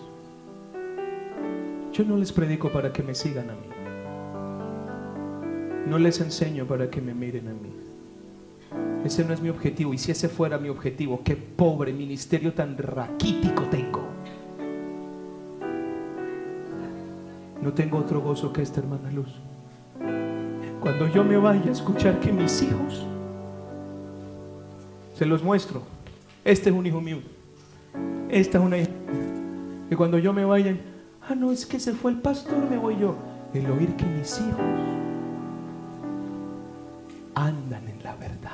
Yo 1.93 2.05
no 2.05 2.17
les 2.17 2.33
predico 2.33 2.71
para 2.71 2.93
que 2.93 3.03
me 3.03 3.15
sigan 3.15 3.51
a 3.51 3.55
mí. 3.55 3.76
No 5.87 5.99
les 5.99 6.21
enseño 6.21 6.67
para 6.67 6.91
que 6.91 7.01
me 7.01 7.15
miren 7.15 7.49
a 7.49 7.53
mí. 7.53 7.71
Ese 9.05 9.25
no 9.25 9.33
es 9.33 9.41
mi 9.41 9.49
objetivo. 9.49 9.95
Y 9.95 9.99
si 9.99 10.11
ese 10.11 10.29
fuera 10.29 10.59
mi 10.59 10.69
objetivo, 10.69 11.21
qué 11.23 11.37
pobre 11.37 11.93
ministerio 11.93 12.53
tan 12.53 12.77
raquítico 12.77 13.63
tengo. 13.65 14.03
No 17.63 17.73
tengo 17.73 17.99
otro 17.99 18.21
gozo 18.21 18.53
que 18.53 18.63
esta 18.63 18.81
hermana 18.81 19.13
Luz. 19.13 19.33
Cuando 20.81 21.09
yo 21.09 21.23
me 21.23 21.37
vaya 21.37 21.69
a 21.69 21.73
escuchar 21.73 22.19
que 22.19 22.33
mis 22.33 22.63
hijos, 22.63 23.07
se 25.15 25.25
los 25.25 25.43
muestro. 25.43 25.83
Este 26.45 26.71
es 26.71 26.77
un 26.77 26.85
hijo 26.85 27.01
mío. 27.01 27.19
Esta 28.29 28.59
es 28.59 28.65
una 28.65 28.79
hija. 28.79 28.91
Y 29.89 29.95
cuando 29.95 30.19
yo 30.19 30.33
me 30.33 30.45
vaya, 30.45 30.77
ah, 31.29 31.37
no, 31.37 31.53
es 31.53 31.65
que 31.65 31.79
se 31.79 31.93
fue 31.93 32.11
el 32.11 32.19
pastor, 32.19 32.59
me 32.69 32.77
voy 32.77 32.99
yo. 32.99 33.15
El 33.55 33.71
oír 33.71 33.95
que 33.95 34.05
mis 34.05 34.41
hijos 34.41 35.06
andan 37.37 37.87
en 37.87 38.03
la 38.03 38.17
verdad. 38.17 38.53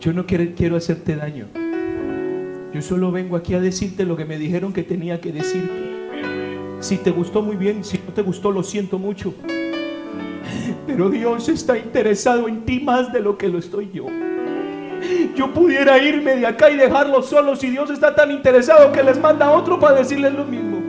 Yo 0.00 0.12
no 0.12 0.26
quiero, 0.26 0.76
hacerte 0.76 1.16
daño. 1.16 1.46
Yo 2.72 2.82
solo 2.82 3.10
vengo 3.10 3.36
aquí 3.36 3.54
a 3.54 3.60
decirte 3.60 4.04
lo 4.04 4.16
que 4.16 4.24
me 4.24 4.38
dijeron 4.38 4.72
que 4.72 4.82
tenía 4.82 5.20
que 5.20 5.32
decirte. 5.32 5.90
Si 6.80 6.98
te 6.98 7.10
gustó 7.10 7.42
muy 7.42 7.56
bien, 7.56 7.84
si 7.84 7.98
no 7.98 8.12
te 8.12 8.22
gustó, 8.22 8.52
lo 8.52 8.62
siento 8.62 8.98
mucho. 8.98 9.34
Pero 10.86 11.10
Dios 11.10 11.48
está 11.48 11.76
interesado 11.76 12.48
en 12.48 12.64
ti 12.64 12.80
más 12.80 13.12
de 13.12 13.20
lo 13.20 13.36
que 13.36 13.48
lo 13.48 13.58
estoy 13.58 13.90
yo. 13.92 14.06
Yo 15.34 15.52
pudiera 15.52 15.98
irme 15.98 16.36
de 16.36 16.46
acá 16.46 16.70
y 16.70 16.76
dejarlos 16.76 17.26
solos 17.26 17.60
si 17.60 17.70
Dios 17.70 17.88
está 17.90 18.14
tan 18.14 18.30
interesado 18.30 18.92
que 18.92 19.02
les 19.02 19.18
manda 19.18 19.50
otro 19.50 19.80
para 19.80 19.96
decirles 19.96 20.34
lo 20.34 20.44
mismo. 20.44 20.79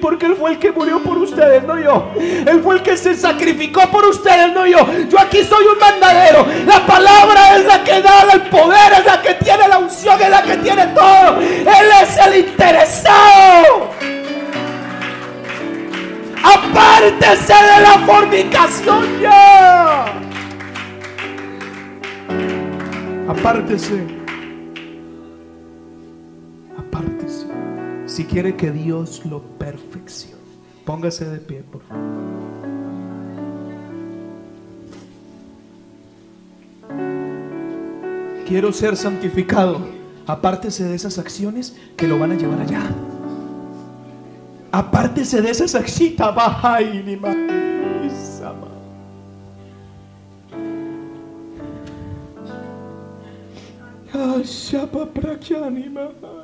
Porque 0.00 0.26
Él 0.26 0.36
fue 0.36 0.52
el 0.52 0.58
que 0.58 0.72
murió 0.72 1.02
por 1.02 1.18
ustedes, 1.18 1.62
no 1.64 1.78
yo. 1.78 2.10
Él 2.16 2.60
fue 2.62 2.76
el 2.76 2.82
que 2.82 2.96
se 2.96 3.14
sacrificó 3.14 3.80
por 3.90 4.04
ustedes, 4.06 4.52
no 4.52 4.66
yo. 4.66 4.78
Yo 5.08 5.18
aquí 5.18 5.42
soy 5.44 5.64
un 5.66 5.78
mandadero. 5.78 6.46
La 6.66 6.84
palabra 6.86 7.56
es 7.56 7.64
la 7.64 7.84
que 7.84 8.00
da 8.00 8.26
el 8.32 8.42
poder, 8.42 8.92
es 8.98 9.06
la 9.06 9.22
que 9.22 9.34
tiene 9.34 9.68
la 9.68 9.78
unción, 9.78 10.20
es 10.20 10.30
la 10.30 10.42
que 10.42 10.56
tiene 10.58 10.86
todo. 10.88 11.40
Él 11.40 11.88
es 12.02 12.16
el 12.26 12.36
interesado. 12.48 13.90
Apártese 16.42 17.54
de 17.54 17.80
la 17.82 17.98
fornicación 18.06 19.20
ya. 19.20 20.06
Apártese. 23.28 24.17
Si 28.18 28.24
quiere 28.24 28.56
que 28.56 28.72
Dios 28.72 29.24
lo 29.26 29.40
perfeccione. 29.40 30.42
Póngase 30.84 31.24
de 31.24 31.38
pie, 31.38 31.62
por 31.62 31.80
favor. 31.82 32.02
Quiero 38.44 38.72
ser 38.72 38.96
santificado. 38.96 39.78
Apártese 40.26 40.82
de 40.82 40.96
esas 40.96 41.16
acciones 41.20 41.76
que 41.96 42.08
lo 42.08 42.18
van 42.18 42.32
a 42.32 42.34
llevar 42.34 42.60
allá. 42.60 42.90
Apártese 44.72 45.40
de 45.40 45.50
esas 45.50 45.76
acciones. 45.76 46.16
Baja. 46.18 46.80
Shapa 54.42 55.06
prakyani 55.06 55.88
mahai. 55.88 56.37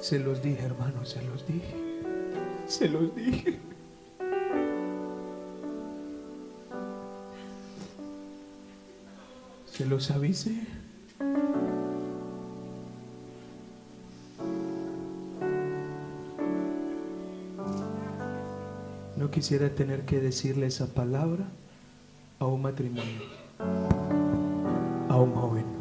Se 0.00 0.18
los 0.18 0.42
dije, 0.42 0.64
hermano, 0.64 1.04
se 1.04 1.22
los 1.22 1.46
dije. 1.46 1.74
Se 2.66 2.88
los 2.88 3.14
dije. 3.14 3.58
Se 9.66 9.84
los 9.84 10.10
avisé. 10.10 10.66
No 19.16 19.30
quisiera 19.30 19.68
tener 19.68 20.06
que 20.06 20.18
decirle 20.18 20.66
esa 20.66 20.86
palabra 20.94 21.44
a 22.38 22.46
un 22.46 22.62
matrimonio, 22.62 23.20
a 25.10 25.16
un 25.16 25.34
joven, 25.34 25.79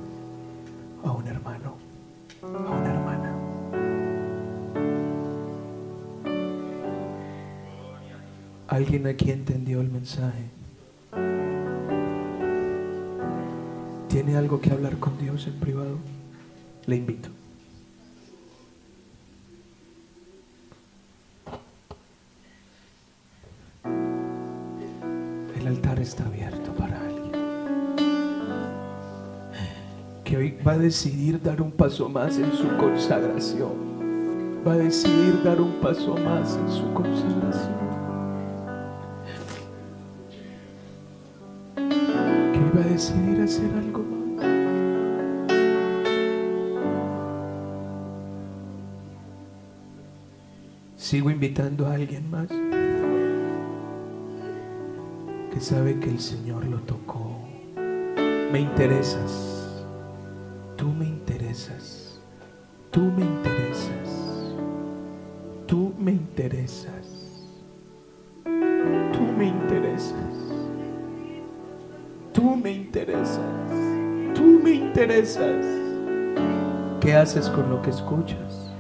¿Alguien 8.90 9.06
aquí 9.06 9.30
entendió 9.30 9.82
el 9.82 9.90
mensaje? 9.92 10.50
¿Tiene 14.08 14.36
algo 14.36 14.60
que 14.60 14.72
hablar 14.72 14.98
con 14.98 15.16
Dios 15.20 15.46
en 15.46 15.60
privado? 15.60 16.00
Le 16.88 16.96
invito. 16.96 17.30
El 25.56 25.68
altar 25.68 26.00
está 26.00 26.26
abierto 26.26 26.74
para 26.74 27.00
alguien 27.00 27.32
que 30.24 30.36
hoy 30.36 30.58
va 30.68 30.72
a 30.72 30.78
decidir 30.80 31.40
dar 31.40 31.62
un 31.62 31.70
paso 31.70 32.10
más 32.10 32.40
en 32.40 32.52
su 32.54 32.68
consagración. 32.78 34.64
Va 34.68 34.74
a 34.74 34.78
decidir 34.78 35.44
dar 35.44 35.62
un 35.62 35.74
paso 35.74 36.18
más 36.18 36.58
en 36.58 36.70
su 36.72 36.92
consagración. 36.96 37.89
Hacer 43.00 43.72
algo. 43.78 44.04
Sigo 50.98 51.30
invitando 51.30 51.88
a 51.88 51.94
alguien 51.94 52.30
más 52.30 52.50
que 55.50 55.62
sabe 55.62 55.98
que 56.02 56.10
el 56.10 56.20
Señor 56.20 56.66
lo 56.66 56.80
tocó. 56.82 57.40
Me 58.52 58.60
interesas. 58.60 59.86
Tú 60.76 60.90
me 60.90 61.06
interesas. 61.06 62.20
Tú 62.92 63.00
me 63.00 63.24
¿Qué 77.02 77.14
haces 77.14 77.50
con 77.50 77.70
lo 77.70 77.82
que 77.82 77.92
escuchas? 77.92 78.72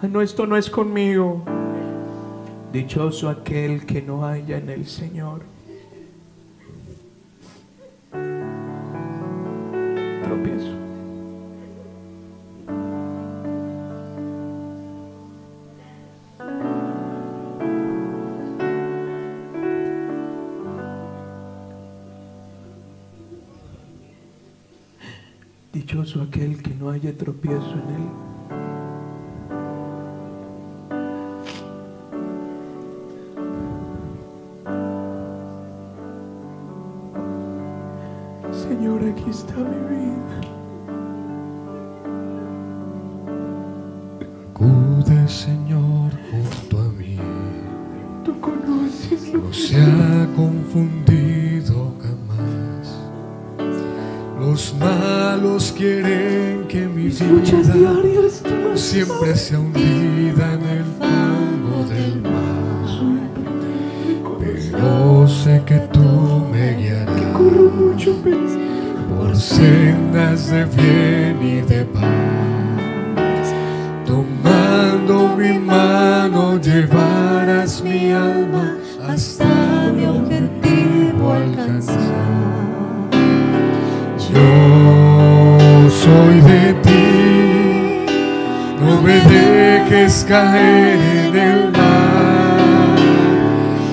Ah, 0.00 0.06
no, 0.06 0.20
esto 0.20 0.46
no 0.46 0.56
es 0.56 0.70
conmigo. 0.70 1.42
Dichoso 2.72 3.28
aquel 3.28 3.86
que 3.86 4.02
no 4.02 4.24
haya 4.24 4.58
en 4.58 4.68
el 4.68 4.86
Señor. 4.86 5.42
No 26.78 26.90
haya 26.90 27.16
tropiezo 27.16 27.72
en 27.72 27.94
él. 27.94 28.27
Los 54.58 54.74
malos 54.74 55.72
quieren 55.72 56.66
que 56.66 56.88
mi 56.88 57.10
vida 57.10 58.74
siempre 58.74 59.36
sea 59.36 59.60
hundida 59.60 60.54
en 60.54 60.62
el 60.68 60.84
fango 60.98 61.84
del 61.88 62.20
mar. 62.22 62.88
Pero 64.40 65.28
sé 65.28 65.62
que 65.64 65.78
tú 65.92 66.44
me 66.50 66.74
guiarás 66.74 67.14
por 69.08 69.36
sendas 69.36 70.50
de 70.50 70.64
bien 70.64 71.38
y 71.40 71.60
de 71.60 71.84
paz. 71.84 73.54
Tomando 74.08 75.36
mi 75.36 75.56
mano 75.56 76.60
llevarás 76.60 77.80
mi 77.80 78.10
alma 78.10 78.77
soy 86.04 86.40
de 86.40 86.74
ti, 86.86 88.06
no 88.80 89.02
me 89.02 89.16
dejes 89.34 90.24
caer 90.28 90.98
en 91.24 91.36
el 91.36 91.72
mar. 91.72 92.98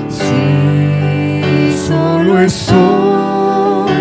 Si 0.09 1.75
solo 1.87 2.39
estoy, 2.39 3.93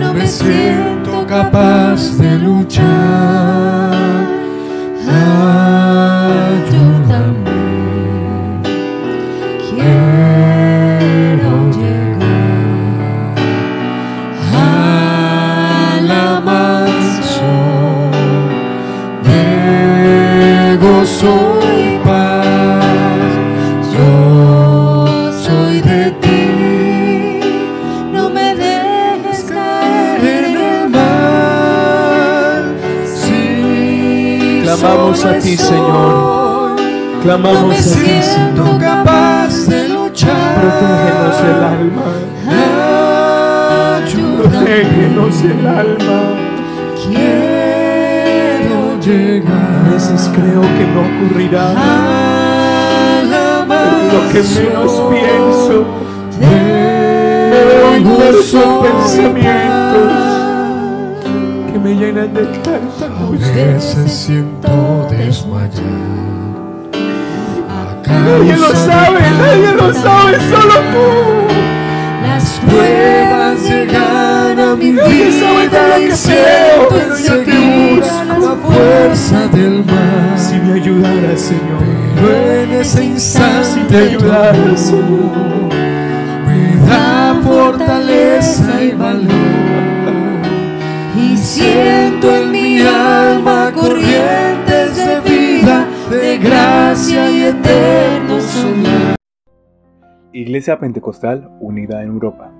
no 0.00 0.14
me 0.14 0.26
siento 0.26 1.26
capaz 1.26 2.16
de 2.18 2.38
luchar. 2.38 3.73
Clamamos 35.14 35.24
a 35.24 35.38
ti, 35.38 35.56
Señor. 35.56 36.76
Clamamos 37.22 37.74
a 37.74 37.78
ti, 37.78 38.20
Señor. 38.20 38.80
capaz 38.80 39.66
de 39.68 39.88
luchar. 39.88 40.54
Protégenos 40.60 41.40
el 41.40 41.62
alma. 41.64 42.08
Protégenos 44.42 45.36
el 45.42 45.66
alma. 45.66 46.18
Quiero 47.06 48.78
llegar 49.00 49.86
A 49.86 49.90
veces 49.92 50.30
creo 50.34 50.62
que 50.62 50.84
no 50.92 51.00
ocurrirá. 51.02 51.66
Pero 53.68 53.96
lo 54.12 54.20
que 54.32 54.40
menos 54.42 54.92
pienso, 55.10 55.76
veo 56.40 57.88
pensamientos 58.82 60.12
que 61.72 61.78
me 61.78 61.92
llenan 61.94 62.30
de 62.34 62.42
A 63.16 63.30
veces 63.30 64.12
siento 64.12 65.06
desmayar. 65.10 65.82
Nadie 68.06 68.56
lo 68.56 68.74
sabe, 68.74 69.20
nadie 69.20 69.72
lo 69.76 69.92
sabe, 69.94 70.38
solo 70.50 70.74
tú. 70.92 71.08
Las 72.22 72.60
pruebas 72.66 73.62
llegan 73.68 74.58
a 74.58 74.74
mi 74.76 74.92
Nadie 74.92 75.30
sabe 75.32 75.68
todo 75.68 75.88
lo 75.88 75.96
vida 75.98 76.14
que 76.14 76.22
creo, 76.24 76.88
pero 76.90 77.18
yo 77.18 77.44
te 77.44 77.58
busco. 77.96 78.24
la 78.40 78.54
fuerza 78.66 79.46
del 79.48 79.84
mar. 79.84 80.36
Si 80.38 80.54
me 80.56 80.72
ayudaras, 80.80 81.40
Señor. 81.40 81.82
Pero 82.16 82.52
en 82.62 82.72
ese 82.72 82.98
Si 82.98 83.04
instante 83.04 83.80
me 83.80 84.06
tu 84.06 84.16
ayudaras, 84.16 84.80
Señor. 84.80 85.70
me 86.46 86.86
da 86.90 87.36
fortaleza 87.44 88.82
y 88.82 88.90
valor. 88.92 89.30
Y 91.16 91.36
siento 91.36 92.34
en 92.34 92.52
mi 92.74 92.80
alma 92.80 93.72
corrientes 93.72 94.96
de 94.96 95.20
vida, 95.20 95.86
de 96.10 96.38
gracia 96.38 97.30
y 97.30 97.44
eterno 97.44 98.40
soñar. 98.40 99.16
Iglesia 100.32 100.78
Pentecostal 100.80 101.48
Unida 101.60 102.02
en 102.02 102.08
Europa. 102.08 102.50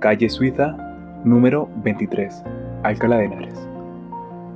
Calle 0.00 0.28
Suiza, 0.28 0.76
número 1.24 1.68
23, 1.84 2.42
Alcalá 2.82 3.18
de 3.18 3.26
Henares. 3.26 3.68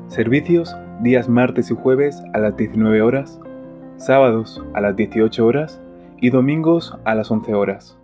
Servicios 0.08 0.76
días 1.00 1.28
martes 1.28 1.70
y 1.70 1.76
jueves 1.76 2.20
a 2.34 2.38
las 2.38 2.56
19 2.56 3.02
horas, 3.02 3.40
sábados 3.98 4.60
a 4.74 4.80
las 4.80 4.96
18 4.96 5.46
horas 5.46 5.80
y 6.20 6.30
domingos 6.30 6.98
a 7.04 7.14
las 7.14 7.30
11 7.30 7.54
horas. 7.54 7.99